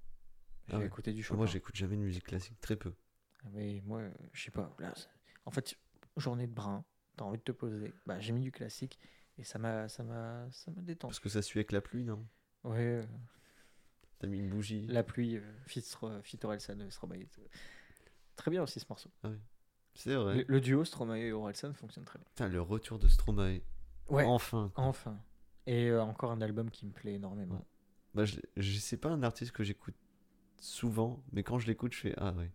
[0.68, 0.86] J'ai Ah ouais.
[0.86, 1.36] écouté du Ah, Chopin.
[1.38, 2.92] Moi, j'écoute jamais de musique classique, très peu.
[3.52, 4.74] Mais moi, euh, je sais pas.
[4.78, 4.92] Là,
[5.44, 5.76] en fait,
[6.16, 6.84] journée de brin,
[7.16, 7.92] t'as envie de te poser.
[8.06, 8.98] Bah, j'ai mis du classique
[9.38, 11.10] et ça m'a, ça m'a, ça m'a détendu.
[11.12, 12.26] Parce que ça suit avec la pluie, non?
[12.64, 13.06] Ouais, euh,
[14.18, 14.86] T'as mis une bougie.
[14.86, 17.16] la pluie, euh, fit, Stro- fit Orelsan, euh, Stromae.
[17.38, 17.48] euh,
[18.36, 19.10] Très bien aussi ce morceau.
[19.94, 20.36] C'est vrai.
[20.38, 22.26] Le, le duo Stromae et Orelsan fonctionne très bien.
[22.30, 23.60] Putain, le retour de Stromae.
[24.08, 24.24] Ouais.
[24.24, 24.70] Enfin.
[24.74, 24.84] quoi.
[24.84, 25.18] Enfin.
[25.66, 27.54] Et euh, encore un album qui me plaît énormément.
[27.54, 27.64] Ouais.
[28.14, 29.94] Bah, je, je sais pas un artiste que j'écoute
[30.60, 32.50] souvent, mais quand je l'écoute, je fais Ah ouais.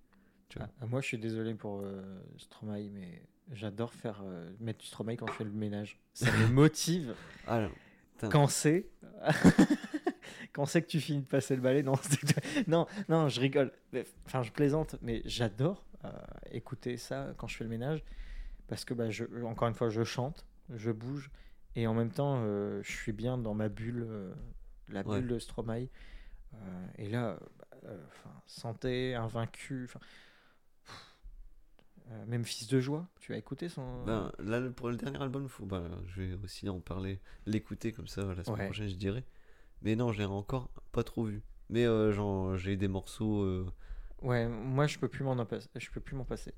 [0.49, 0.67] Tu vois.
[0.81, 2.01] Ah, moi, je suis désolé pour euh,
[2.37, 5.99] Stromae, mais j'adore faire euh, mettre du Stromae quand je fais le ménage.
[6.13, 7.15] Ça me motive
[7.47, 7.71] Ah, non.
[8.13, 8.29] Putain.
[8.29, 8.89] quand c'est
[10.53, 11.93] Quand c'est que tu finis de passer le balai Non,
[12.67, 13.71] non, non, je rigole.
[14.25, 16.11] Enfin, je plaisante, mais j'adore euh,
[16.51, 18.03] écouter ça quand je fais le ménage
[18.67, 21.29] parce que, bah, je, encore une fois, je chante, je bouge
[21.75, 24.33] et en même temps, euh, je suis bien dans ma bulle, euh,
[24.89, 25.21] la bulle Ouais.
[25.21, 25.87] de Stromae.
[26.97, 27.37] Et là,
[27.83, 29.87] enfin, santé, invaincu,
[32.27, 33.07] même fils de joie.
[33.19, 36.67] Tu as écouté son Ben, là, pour le dernier album, faut, ben, je vais aussi
[36.67, 38.65] en parler, l'écouter comme ça la semaine Ouais.
[38.65, 39.23] prochaine, je dirais.
[39.81, 41.41] Mais non, je l'ai encore pas trop vu.
[41.69, 43.41] Mais euh, j'ai des morceaux.
[43.43, 43.65] euh,
[44.21, 45.69] Ouais, moi je peux plus m'en passer.
[45.75, 46.53] Je peux plus m'en passer.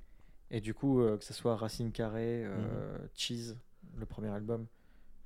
[0.50, 3.56] Et du coup, euh, que ce soit Racine Carré, euh, Cheese,
[3.96, 4.68] le premier album,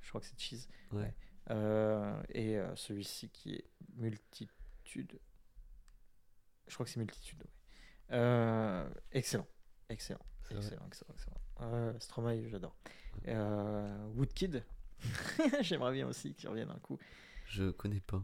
[0.02, 0.68] je crois que c'est Cheese.
[0.92, 1.14] Ouais.
[2.28, 3.64] Et celui-ci qui est
[3.96, 5.18] Multitude.
[6.68, 7.42] Je crois que c'est Multitude.
[8.10, 8.84] ouais.
[9.12, 9.46] Excellent,
[9.88, 10.20] excellent,
[10.50, 12.00] excellent, excellent, excellent.
[12.00, 12.76] Stromae, j'adore.
[14.14, 14.62] Woodkid,
[15.60, 16.98] j'aimerais bien aussi qu'il revienne un coup.
[17.46, 18.22] Je connais pas.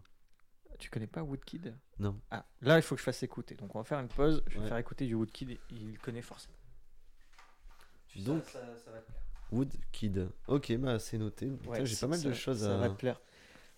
[0.79, 1.75] Tu connais pas Woodkid?
[2.01, 2.21] Non.
[2.31, 3.55] Ah, là il faut que je fasse écouter.
[3.55, 4.43] Donc on va faire une pause.
[4.49, 4.69] Je vais Ouais.
[4.69, 5.59] faire écouter du Woodkid.
[5.71, 6.57] Il connaît forcément.
[8.17, 9.21] Donc, ça, ça va te plaire.
[9.53, 10.29] Wood Kid.
[10.49, 11.51] Ok, bah c'est noté.
[11.67, 12.79] Ouais, j'ai ça- pas mal de ça- choses Ça à.
[12.79, 13.21] va te plaire.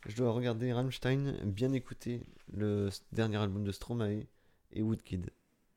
[0.06, 4.26] Je dois regarder Rammstein, bien écouter le s- dernier album de Stromae
[4.72, 5.30] et Woodkid.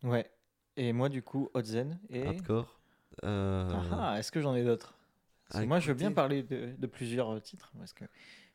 [0.03, 0.29] Ouais.
[0.75, 2.25] Et moi du coup, Otzen et.
[2.25, 2.79] Hardcore.
[3.23, 4.93] Euh, Ah, ah, est-ce que j'en ai d'autres?
[5.47, 6.15] Parce à que Moi je veux bien écouter.
[6.15, 7.71] parler de, de plusieurs euh, titres.
[7.77, 8.05] Parce que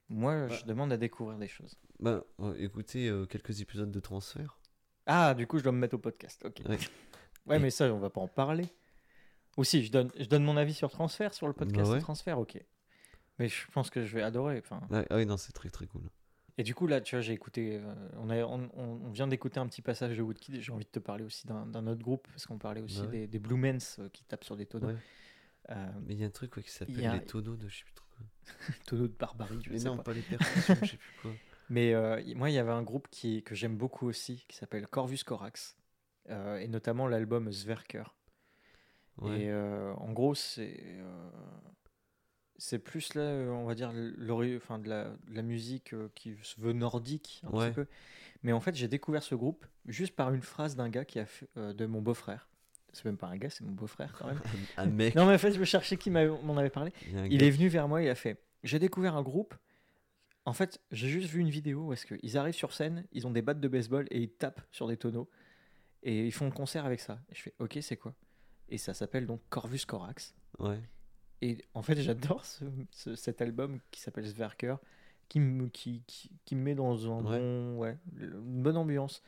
[0.09, 1.77] moi je demande à découvrir des choses.
[2.01, 2.23] bah,
[2.59, 4.59] écoutez euh, quelques épisodes de transfert.
[5.07, 6.43] Ah, du coup je dois me mettre au podcast.
[6.45, 6.63] Ok.
[6.69, 6.79] Ouais.
[7.47, 8.67] Ouais, Et- mais ça on va pas en parler.
[9.57, 12.01] Aussi, je donne, je donne mon avis sur transfert, sur le podcast Bah ouais.
[12.01, 12.57] transfert, ok.
[13.41, 14.59] Mais je pense que je vais adorer.
[14.61, 16.09] Enfin, Ouais, ah oui, non, c'est très très cool.
[16.57, 17.81] Et du coup, là, tu vois, j'ai écouté.
[17.83, 20.85] euh, on, a, on, on- vient d'écouter un petit passage de Woodkid et j'ai envie
[20.85, 23.11] de te parler aussi d'un autre groupe, parce qu'on parlait aussi Bah ouais.
[23.23, 24.87] des, des Blue Mens euh, qui tapent sur des tonneaux.
[24.89, 24.97] Ouais.
[25.71, 27.79] Euh, Mais il y a un truc ouais, qui s'appelle a- les tonneaux de je
[27.79, 27.95] sais plus
[28.87, 30.05] tonneaux de barbarie, je Mais sais non, pas.
[30.05, 30.13] pas.
[30.13, 31.39] les percussions, je sais plus quoi.
[31.69, 34.87] Mais euh, moi, il y avait un groupe qui, que j'aime beaucoup aussi, qui s'appelle
[34.87, 35.77] Corvus Corax,
[36.31, 38.15] euh, et notamment l'album Zwerker.
[39.19, 39.43] Ouais.
[39.43, 40.99] Et euh, en gros, c'est
[42.59, 43.93] c'est plus là, on va dire,
[44.57, 47.69] enfin, de, la, de la musique qui se veut nordique un Ouais.
[47.69, 47.87] petit peu.
[48.43, 51.27] Mais en fait, j'ai découvert ce groupe juste par une phrase d'un gars qui a
[51.27, 52.49] fait, de mon beau-frère.
[52.93, 54.41] C'est même pas un gars, c'est mon beau-frère quand même.
[54.77, 55.15] un mec.
[55.15, 56.93] non, mais en fait, je me cherchais qui m'en avait parlé.
[57.31, 59.55] il est venu vers moi, il a fait J'ai découvert un groupe.
[60.45, 63.31] En fait, j'ai juste vu une vidéo où est-ce qu'ils arrivent sur scène, ils ont
[63.31, 65.31] des battes de baseball et ils tapent sur des tonneaux.
[66.03, 67.21] Et ils font le concert avec ça.
[67.31, 68.13] Et je fais Ok, c'est quoi?
[68.69, 70.35] Et ça s'appelle donc Corvus Corax.
[70.59, 70.81] Ouais.
[71.43, 74.77] Et en fait, j'adore ce- ce- cet album qui s'appelle Zwerker,
[75.29, 77.39] qui me, qui, qui, qui me met dans un Ouais.
[77.39, 79.23] bon, ouais, une bonne ambiance.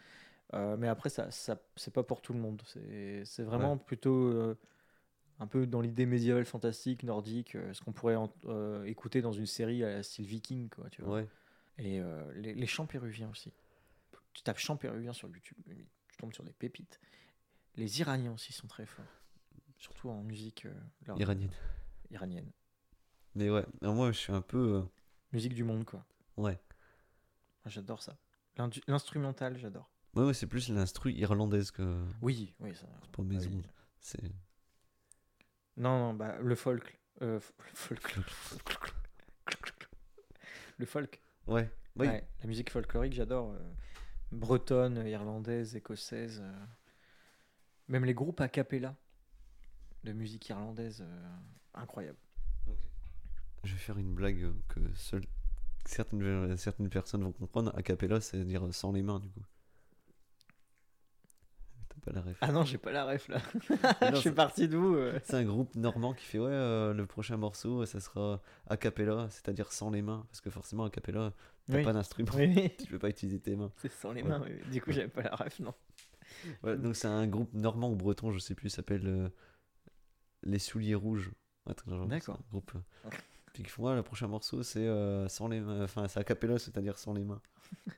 [0.54, 2.62] Euh, mais après, ça, ça c'est pas pour tout le monde.
[2.66, 4.56] C'est vraiment plutôt euh,
[5.40, 8.32] un peu dans l'idée médiévale, fantastique, nordique, euh, ce qu'on pourrait en-
[8.84, 11.14] écouter dans une série à la style viking, quoi, tu vois.
[11.14, 11.28] Ouais.
[11.78, 12.00] Et
[12.36, 13.52] les, les chants péruviens aussi.
[14.32, 17.00] Tu tapes chants péruviens sur YouTube, tu tombes sur des pépites.
[17.76, 19.04] Les Iraniens aussi sont très forts,
[19.78, 20.66] surtout en musique
[21.06, 21.50] leur- Iranienne.
[22.12, 22.50] iranienne.
[23.34, 24.84] Mais ouais, alors moi je suis un peu.
[25.32, 26.04] Musique du monde, quoi.
[26.36, 26.60] Ouais.
[27.64, 28.16] Ah, J'adore ça.
[28.86, 29.90] L'instrumental, j'adore.
[30.16, 32.86] Ouais, ouais, c'est plus l'instru irlandaise que Oui, oui, ça.
[33.12, 33.50] pour ah maison.
[33.52, 33.62] oui.
[34.00, 34.22] C'est.
[35.76, 37.00] Non, non, bah, le folk.
[37.22, 38.16] euh, le folk.
[40.78, 41.22] Le folk.
[41.46, 41.70] Ouais.
[41.96, 42.06] Oui.
[42.08, 43.52] Ouais, la musique folklorique, j'adore.
[43.52, 43.72] euh,
[44.32, 46.40] bretonne, irlandaise, écossaise.
[46.42, 46.64] euh,
[47.88, 48.96] même les groupes a cappella
[50.04, 51.36] de musique irlandaise, euh,
[51.74, 52.18] incroyable.
[53.62, 54.80] Je vais faire une blague euh, que
[55.84, 57.72] certaines, certaines personnes vont comprendre.
[57.76, 59.42] A cappella, c'est-à-dire sans les mains, du coup.
[62.04, 62.36] Pas la ref.
[62.42, 63.38] Ah non, j'ai pas la ref là.
[64.12, 67.36] Je suis parti d'où euh C'est un groupe normand qui fait ouais, euh, le prochain
[67.38, 70.26] morceau, ça sera a cappella, c'est-à-dire sans les mains.
[70.30, 71.32] Parce que forcément, a cappella,
[71.66, 71.82] t'as Oui.
[71.82, 73.72] pas d'instrument, Oui, tu peux pas utiliser tes mains.
[73.78, 74.28] c'est sans les Ouais.
[74.28, 74.42] mains.
[74.44, 74.70] oui.
[74.70, 75.72] Du coup, j'avais pas la ref, non.
[76.62, 79.28] Ouais, donc c'est un groupe normand ou breton, je sais plus, s'appelle euh,
[80.42, 81.30] Les Souliers Rouges.
[82.06, 82.38] D'accord.
[82.50, 82.72] groupe.
[82.74, 83.08] euh,
[83.54, 84.86] Puis qui font ouais, le prochain morceau, c'est
[85.28, 87.40] sans les mains, enfin c'est a cappella, c'est-à-dire sans les mains.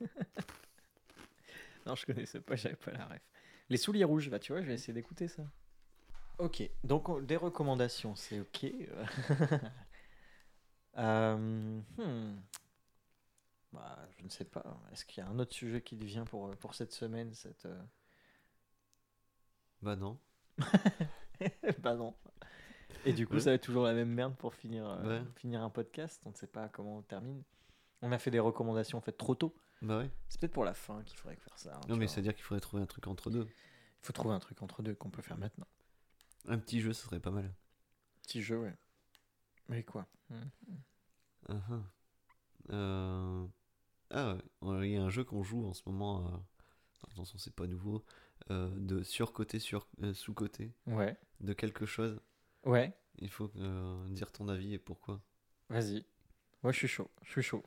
[1.85, 3.21] Non, je connaissais pas, j'avais pas la ref.
[3.69, 5.43] Les souliers rouges, bah tu vois, je vais essayer d'écouter ça.
[6.39, 8.65] Ok, donc on- des recommandations, c'est ok.
[10.97, 12.35] Euh, hmm.
[13.71, 14.63] Bah, je ne sais pas.
[14.91, 17.67] Est-ce qu'il y a un autre sujet qui te vient pour, pour cette semaine cette,
[17.67, 17.79] euh,
[19.83, 20.17] Bah non.
[21.83, 22.15] Bah non.
[23.05, 23.39] Et du coup, Ouais.
[23.41, 25.25] ça va être toujours la même merde pour finir, euh, Ouais.
[25.35, 26.19] finir un podcast.
[26.25, 27.43] On ne sait pas comment on termine.
[28.01, 29.55] On a fait des recommandations faites trop tôt.
[29.81, 30.09] Bah ouais.
[30.29, 31.75] C'est peut-être pour la fin qu'il faudrait faire ça.
[31.75, 32.13] hein, Non mais vois.
[32.13, 33.47] c'est-à-dire qu'il faudrait trouver un truc entre deux.
[34.01, 35.67] Il faut trouver un truc entre deux qu'on peut faire maintenant.
[36.47, 37.53] Un petit jeu, ce serait pas mal.
[38.23, 38.73] Petit jeu, ouais.
[39.69, 40.07] Mais quoi?
[40.29, 40.41] Hmm.
[41.49, 41.81] Ah, ah.
[42.71, 43.47] Euh,
[44.09, 46.25] Ah ouais, il y a un jeu qu'on joue en ce moment.
[46.33, 46.37] euh,
[47.11, 48.03] Attention, c'est pas nouveau.
[48.51, 51.17] euh, de surcoté sur euh, sous-côté Ouais.
[51.41, 52.19] de quelque chose.
[52.63, 52.93] Ouais.
[53.19, 55.21] Il faut euh, dire ton avis et pourquoi.
[55.69, 56.05] Vas-y.
[56.63, 57.09] Moi, je suis chaud.
[57.23, 57.63] Je suis chaud.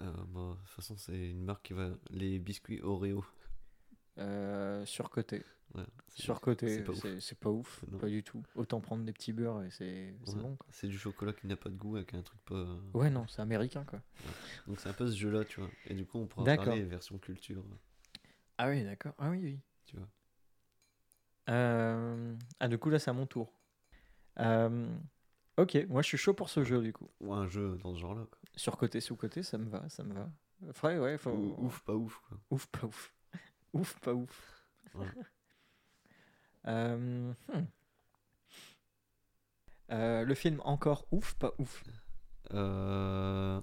[0.00, 1.90] Euh, bah, de toute façon, c'est une marque qui va.
[2.10, 3.24] Les biscuits Oreo.
[4.18, 5.42] Euh, surcoté.
[5.74, 5.82] Ouais,
[6.14, 7.34] Surcoté, c'est pas ouf.
[7.40, 7.84] pas ouf.
[7.90, 7.98] Non.
[7.98, 8.42] Pas du tout.
[8.54, 10.34] Autant prendre des petits beurres et c'est Ouais.
[10.36, 10.56] bon.
[10.70, 12.64] C'est du chocolat qui n'a pas de goût avec un truc pas.
[12.92, 14.00] Ouais, non, c'est américain quoi.
[14.68, 15.70] Donc c'est un peu ce jeu-là, tu vois.
[15.86, 17.64] Et du coup, on pourra parler version culture,
[18.58, 19.14] Ah oui, d'accord.
[19.18, 19.60] Ah oui, oui.
[19.86, 20.06] tu vois.
[21.50, 23.52] Euh, Ah, du coup, là, c'est à mon tour.
[24.38, 24.88] Euh,
[25.56, 27.08] Ok, moi, je suis chaud pour ce jeu, du coup.
[27.20, 28.38] Ou un jeu dans ce genre-là, quoi.
[28.56, 30.30] Sur côté, sous côté, ça me va, ça me va.
[30.72, 31.30] Faudrait, ouais, faut...
[31.30, 32.38] Ou- ouf, pas ouf, quoi.
[32.50, 33.12] Ouf, pas ouf.
[33.72, 34.64] ouf, pas ouf.
[34.94, 35.06] Ouais.
[36.66, 37.64] Euh, hmm.
[39.90, 41.84] Euh, le film encore ouf, pas ouf?
[42.54, 43.60] Euh...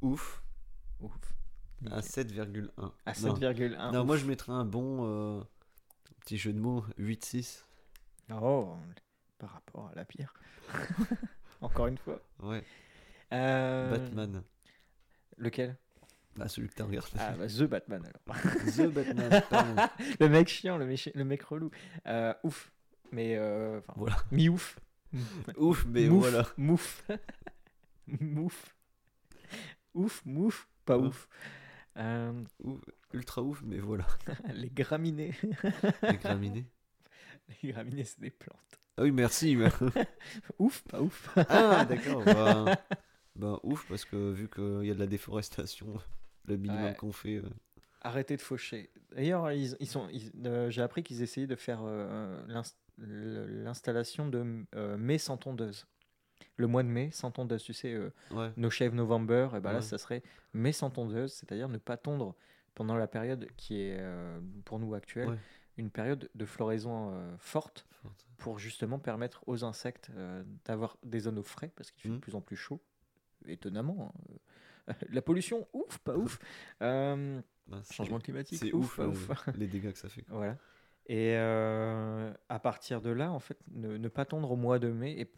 [0.00, 0.42] Ouf,
[1.00, 1.12] Ouf.
[1.90, 2.70] à 7,1.
[3.04, 3.34] À Non.
[3.34, 3.92] 7,1.
[3.92, 5.42] Non, moi je mettrais un bon euh,
[6.20, 7.64] petit jeu de mots, 8-6.
[8.32, 8.74] Oh,
[9.38, 10.32] par rapport à la pierre.
[11.60, 12.20] Encore une fois.
[12.40, 12.64] Ouais,
[13.32, 14.42] Euh, Batman.
[15.36, 15.76] Lequel?
[16.38, 17.10] Ah, celui que t'as regardé.
[17.18, 18.42] Ah, bah, The Batman alors.
[18.76, 19.82] The Batman, pardon.
[20.20, 21.70] le mec chiant, le mec, le mec relou.
[22.06, 22.72] Euh, ouf.
[23.12, 24.16] Mais euh, Voilà.
[24.30, 24.78] mi-ouf.
[25.56, 26.46] Ouf, mais Mouf, voilà.
[26.58, 27.04] Mouf.
[28.20, 28.74] mouf.
[29.94, 31.28] Ouf, mouf, pas ouf.
[31.96, 32.32] Euh,
[32.62, 32.80] Ouf,
[33.14, 34.06] ultra ouf, mais voilà.
[34.52, 35.32] les graminées.
[36.02, 36.66] Les graminées.
[37.62, 38.58] les graminées, c'est des plantes.
[38.98, 39.56] Ah oui, merci.
[40.58, 41.30] Ouf, pas ouf.
[41.48, 42.22] ah, d'accord.
[42.24, 42.76] Bah,
[43.36, 45.86] bah, ouf, parce que vu qu'il y a de la déforestation,
[46.46, 46.94] le minimum Ouais.
[46.96, 47.36] qu'on fait.
[47.36, 47.48] euh,
[48.02, 48.90] Arrêtez de faucher.
[49.12, 52.40] D'ailleurs, ils, ils sont, ils- euh, j'ai appris qu'ils essayaient de faire euh,
[52.98, 55.86] l'installation de euh, mai sans tondeuse.
[56.56, 59.72] Le mois de mai sans tondeuse, tu sais, euh, Ouais, No Shave November, et ben
[59.72, 60.22] là, ça serait
[60.54, 62.34] mai sans tondeuse, c'est-à-dire ne pas tondre
[62.74, 64.00] pendant la période qui est
[64.64, 65.38] pour nous actuelle,
[65.78, 68.26] une période de floraison euh, forte forte.
[68.38, 72.14] pour justement permettre aux insectes euh, d'avoir des zones au frais parce qu'il fait de
[72.14, 72.20] Mhm.
[72.20, 72.80] plus en plus chaud,
[73.48, 74.12] étonnamment.
[74.88, 74.94] hein.
[75.10, 76.38] La pollution, ouf, pas ouf.
[76.82, 77.40] Euh,
[77.82, 79.30] c'est- changement climatique, C'est ouf, ouf, pas euh, ouf.
[79.56, 80.22] les dégâts que ça fait.
[80.22, 80.36] quoi.
[80.36, 80.58] Voilà.
[81.06, 84.88] Et euh, à partir de là, en fait, ne, ne pas tondre au mois de
[84.88, 85.20] mai.
[85.20, 85.32] Et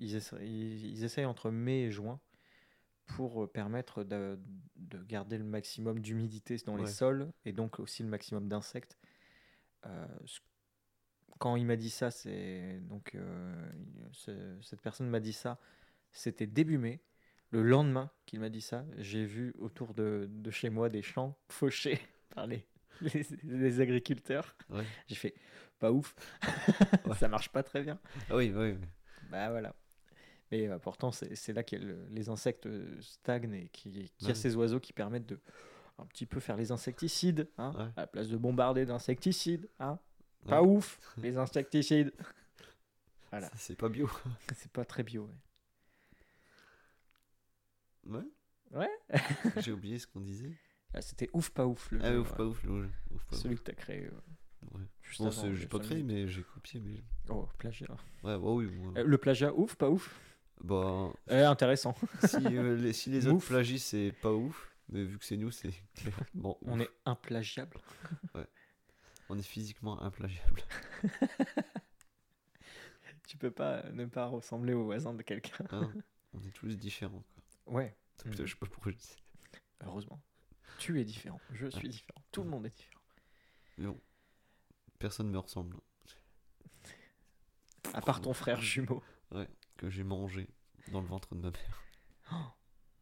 [0.00, 2.20] ils, essa- ils, ils essayent entre mai et juin
[3.06, 4.38] pour permettre de,
[4.76, 8.98] de garder le maximum d'humidité dans les sols et donc aussi le maximum d'insectes.
[9.86, 10.06] Euh,
[11.38, 13.70] quand il m'a dit ça, c'est donc euh,
[14.62, 15.58] cette personne m'a dit ça,
[16.12, 17.00] c'était début mai.
[17.50, 21.36] Le lendemain qu'il m'a dit ça, j'ai vu autour de, de chez moi des champs
[21.48, 21.98] fauchés
[22.34, 22.66] par les,
[23.00, 24.54] les, les agriculteurs.
[24.68, 24.84] Ouais.
[25.06, 25.34] J'ai fait
[25.78, 26.14] pas ouf,
[27.06, 27.14] Ouais.
[27.18, 27.98] ça marche pas très bien.
[28.28, 28.86] Ah oui, oui, oui.
[29.30, 29.74] Bah voilà.
[30.50, 34.26] Mais euh, pourtant, c'est là que le- les insectes euh, stagnent et qu'il qu'il y
[34.26, 34.34] a Ouais.
[34.34, 35.38] ces oiseaux qui permettent de
[35.98, 39.68] un petit peu faire les insecticides, hein, à la place de bombarder d'insecticides.
[39.80, 39.98] Hein.
[40.46, 42.12] Pas ouf, les insecticides.
[43.30, 43.50] Voilà.
[43.56, 44.08] C'est pas bio.
[44.54, 45.24] C'est pas très bio.
[45.24, 45.34] ouais.
[48.08, 48.24] Ouais.
[48.72, 48.90] Ouais.
[49.62, 50.52] J'ai oublié ce qu'on disait.
[50.94, 51.90] Ah, C'était ouf, pas ouf.
[51.92, 52.36] Le Ah, jeu, ouf, ouais.
[52.36, 52.90] pas ouf, le jeu.
[53.10, 53.60] Ouf, pas Celui ouf.
[53.60, 54.06] que t'as créé.
[54.06, 54.10] euh,
[54.74, 54.82] Ouais.
[55.02, 56.12] juste Bon, avant, j'ai pas créé, minutes.
[56.12, 56.80] mais j'ai copié.
[56.80, 57.02] Mais...
[57.28, 57.86] Oh, plagiat.
[58.24, 58.66] Ouais, bah oui.
[58.66, 58.94] bon.
[58.96, 60.18] Euh, Le plagiat, ouf, pas ouf.
[60.62, 61.94] Bah, Eh, intéressant.
[62.26, 64.74] si, euh, les, si les autres plagient, c'est pas ouf.
[64.88, 66.18] Mais vu que c'est nous, c'est clair.
[66.34, 67.76] Bon, On est implagiable.
[69.28, 70.62] on est physiquement implagiable.
[73.26, 75.64] Tu peux pas euh, ne pas ressembler au voisin de quelqu'un.
[75.70, 75.92] hein.
[76.32, 77.22] on est tous différents.
[77.34, 77.37] Quoi.
[77.68, 79.16] Ouais, Putain, je sais pas pourquoi je dis ça.
[79.84, 80.20] heureusement.
[80.78, 81.40] Tu es différent.
[81.52, 82.22] Je suis différent.
[82.32, 83.02] Tout le monde est différent.
[83.78, 84.00] Bon,
[84.98, 85.76] personne me ressemble.
[87.94, 89.02] À part ton frère jumeau.
[89.76, 90.48] Que j'ai mangé
[90.92, 91.82] dans le ventre de ma mère.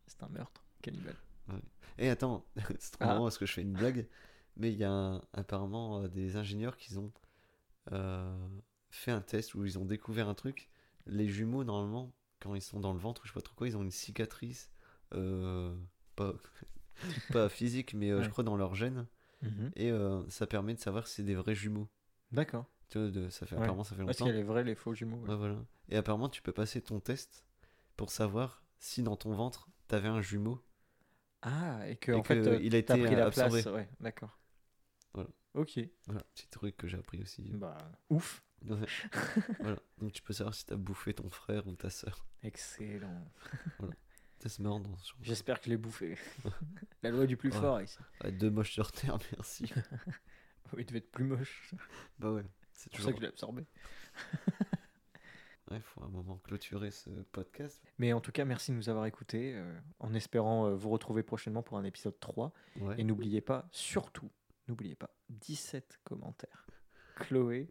[0.06, 0.64] C'est un meurtre.
[0.82, 1.16] Cannibale.
[1.98, 2.44] Et attends,
[2.78, 3.06] c'est trop Ah.
[3.06, 4.06] marrant parce que je fais une blague,
[4.56, 7.12] mais il y a un- apparemment euh, des ingénieurs qui ont
[7.92, 8.48] euh,
[8.90, 10.68] fait un test où ils ont découvert un truc.
[11.06, 13.76] Les jumeaux, normalement, quand ils sont dans le ventre, je sais pas trop quoi, ils
[13.76, 14.70] ont une cicatrice,
[15.14, 15.74] euh,
[16.16, 16.34] pas,
[17.32, 19.06] pas physique, mais euh, je crois dans leur gène,
[19.76, 21.88] et euh, ça permet de savoir si c'est des vrais jumeaux.
[22.32, 22.66] D'accord.
[22.88, 23.62] Tu vois, de- ça fait, Ouais.
[23.62, 24.26] apparemment, ça fait Parce longtemps.
[24.30, 25.18] qu'il y a les vrais, les faux jumeaux.
[25.26, 25.36] ouais.
[25.36, 25.64] Voilà.
[25.88, 27.44] Et apparemment, tu peux passer ton test
[27.96, 30.64] pour savoir si dans ton ventre, t'avais un jumeau.
[31.42, 33.62] Ah, et que Et en fait, que il a été, pris la absorbé.
[33.62, 33.74] place.
[33.74, 34.38] Ouais, d'accord.
[35.14, 35.28] Voilà.
[35.54, 35.78] Ok.
[36.06, 37.42] Voilà, petit truc que j'ai appris aussi.
[37.52, 37.76] Bah,
[38.10, 38.42] ouf.
[38.64, 38.86] Ouais.
[39.60, 39.78] voilà.
[39.98, 42.26] Donc tu peux savoir si t'as bouffé ton frère ou ta soeur.
[42.42, 43.24] Excellent.
[44.38, 45.18] C'est marrant dans ce genre.
[45.22, 46.16] J'espère que je l'ai bouffé.
[47.02, 47.60] la loi du plus Ouais.
[47.60, 47.98] fort ici.
[48.22, 49.72] Ouais, deux moches sur terre, merci.
[50.76, 51.74] Il devait être plus moche.
[52.18, 53.12] bah ouais, c'est pour ça toujours.
[53.12, 53.66] que je l'ai absorbé.
[55.70, 57.82] Ouais, faut un moment clôturer ce podcast.
[57.98, 61.24] Mais en tout cas, merci de nous avoir écoutés, euh, en espérant euh, vous retrouver
[61.24, 62.52] prochainement pour un épisode 3.
[62.76, 62.94] Ouais.
[62.98, 64.30] Et n'oubliez pas, surtout,
[64.68, 66.66] n'oubliez pas, 17 commentaires.
[67.16, 67.68] Chloé,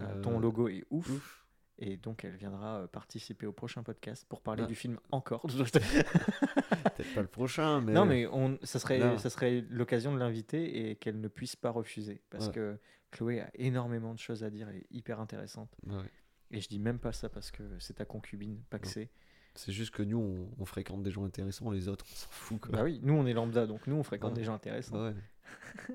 [0.00, 1.08] euh, ton Euh, logo est ouf.
[1.10, 1.44] Ouf.
[1.80, 4.66] Et donc, elle viendra euh, participer au prochain podcast pour parler Ah.
[4.66, 5.42] du film encore.
[5.46, 5.78] Peut-être
[7.14, 7.92] pas le prochain, mais.
[7.92, 11.70] non, mais on, ça serait, ça serait l'occasion de l'inviter et qu'elle ne puisse pas
[11.70, 12.20] refuser.
[12.30, 12.52] Parce Ouais.
[12.54, 12.78] que
[13.12, 15.70] Chloé a énormément de choses à dire et est hyper intéressante.
[15.86, 16.02] Ouais.
[16.50, 19.10] Et je dis même pas ça parce que c'est ta concubine, pas que c'est.
[19.54, 22.60] C'est juste que nous, on, on fréquente des gens intéressants, les autres, on s'en fout.
[22.60, 22.70] Quoi.
[22.72, 24.38] Bah oui, nous on est lambda, donc nous on fréquente Ouais.
[24.38, 25.12] des gens intéressants.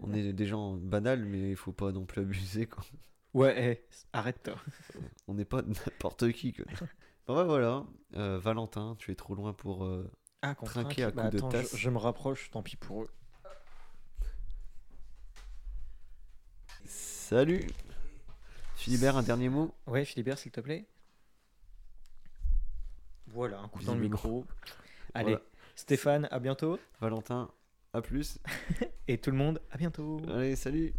[0.01, 2.65] On est des gens banals, mais il faut pas non plus abuser.
[2.67, 2.83] Quoi.
[3.33, 4.55] Ouais, eh, arrête-toi.
[5.27, 6.53] On n'est pas n'importe qui.
[6.53, 6.65] Quoi.
[7.27, 7.83] Bon, bah voilà.
[8.15, 9.85] Euh, Valentin, tu es trop loin pour.
[9.85, 10.09] euh,
[10.41, 10.99] Ah, Trinquer trinque.
[10.99, 11.75] à Bah coups de attends, tasse.
[11.75, 13.09] je me rapproche, tant pis pour eux.
[16.85, 17.65] Salut
[18.75, 19.73] Philibert, un dernier mot?
[19.87, 20.85] Ouais, Philibert, s'il te plaît.
[23.27, 24.45] Voilà, un coup dans le micro.
[25.13, 25.41] Allez, Voilà.
[25.75, 26.77] Stéphane, à bientôt.
[26.99, 27.49] Valentin,
[27.93, 28.37] à plus.
[29.07, 30.21] Et tout le monde, à bientôt.
[30.29, 30.93] Allez, salut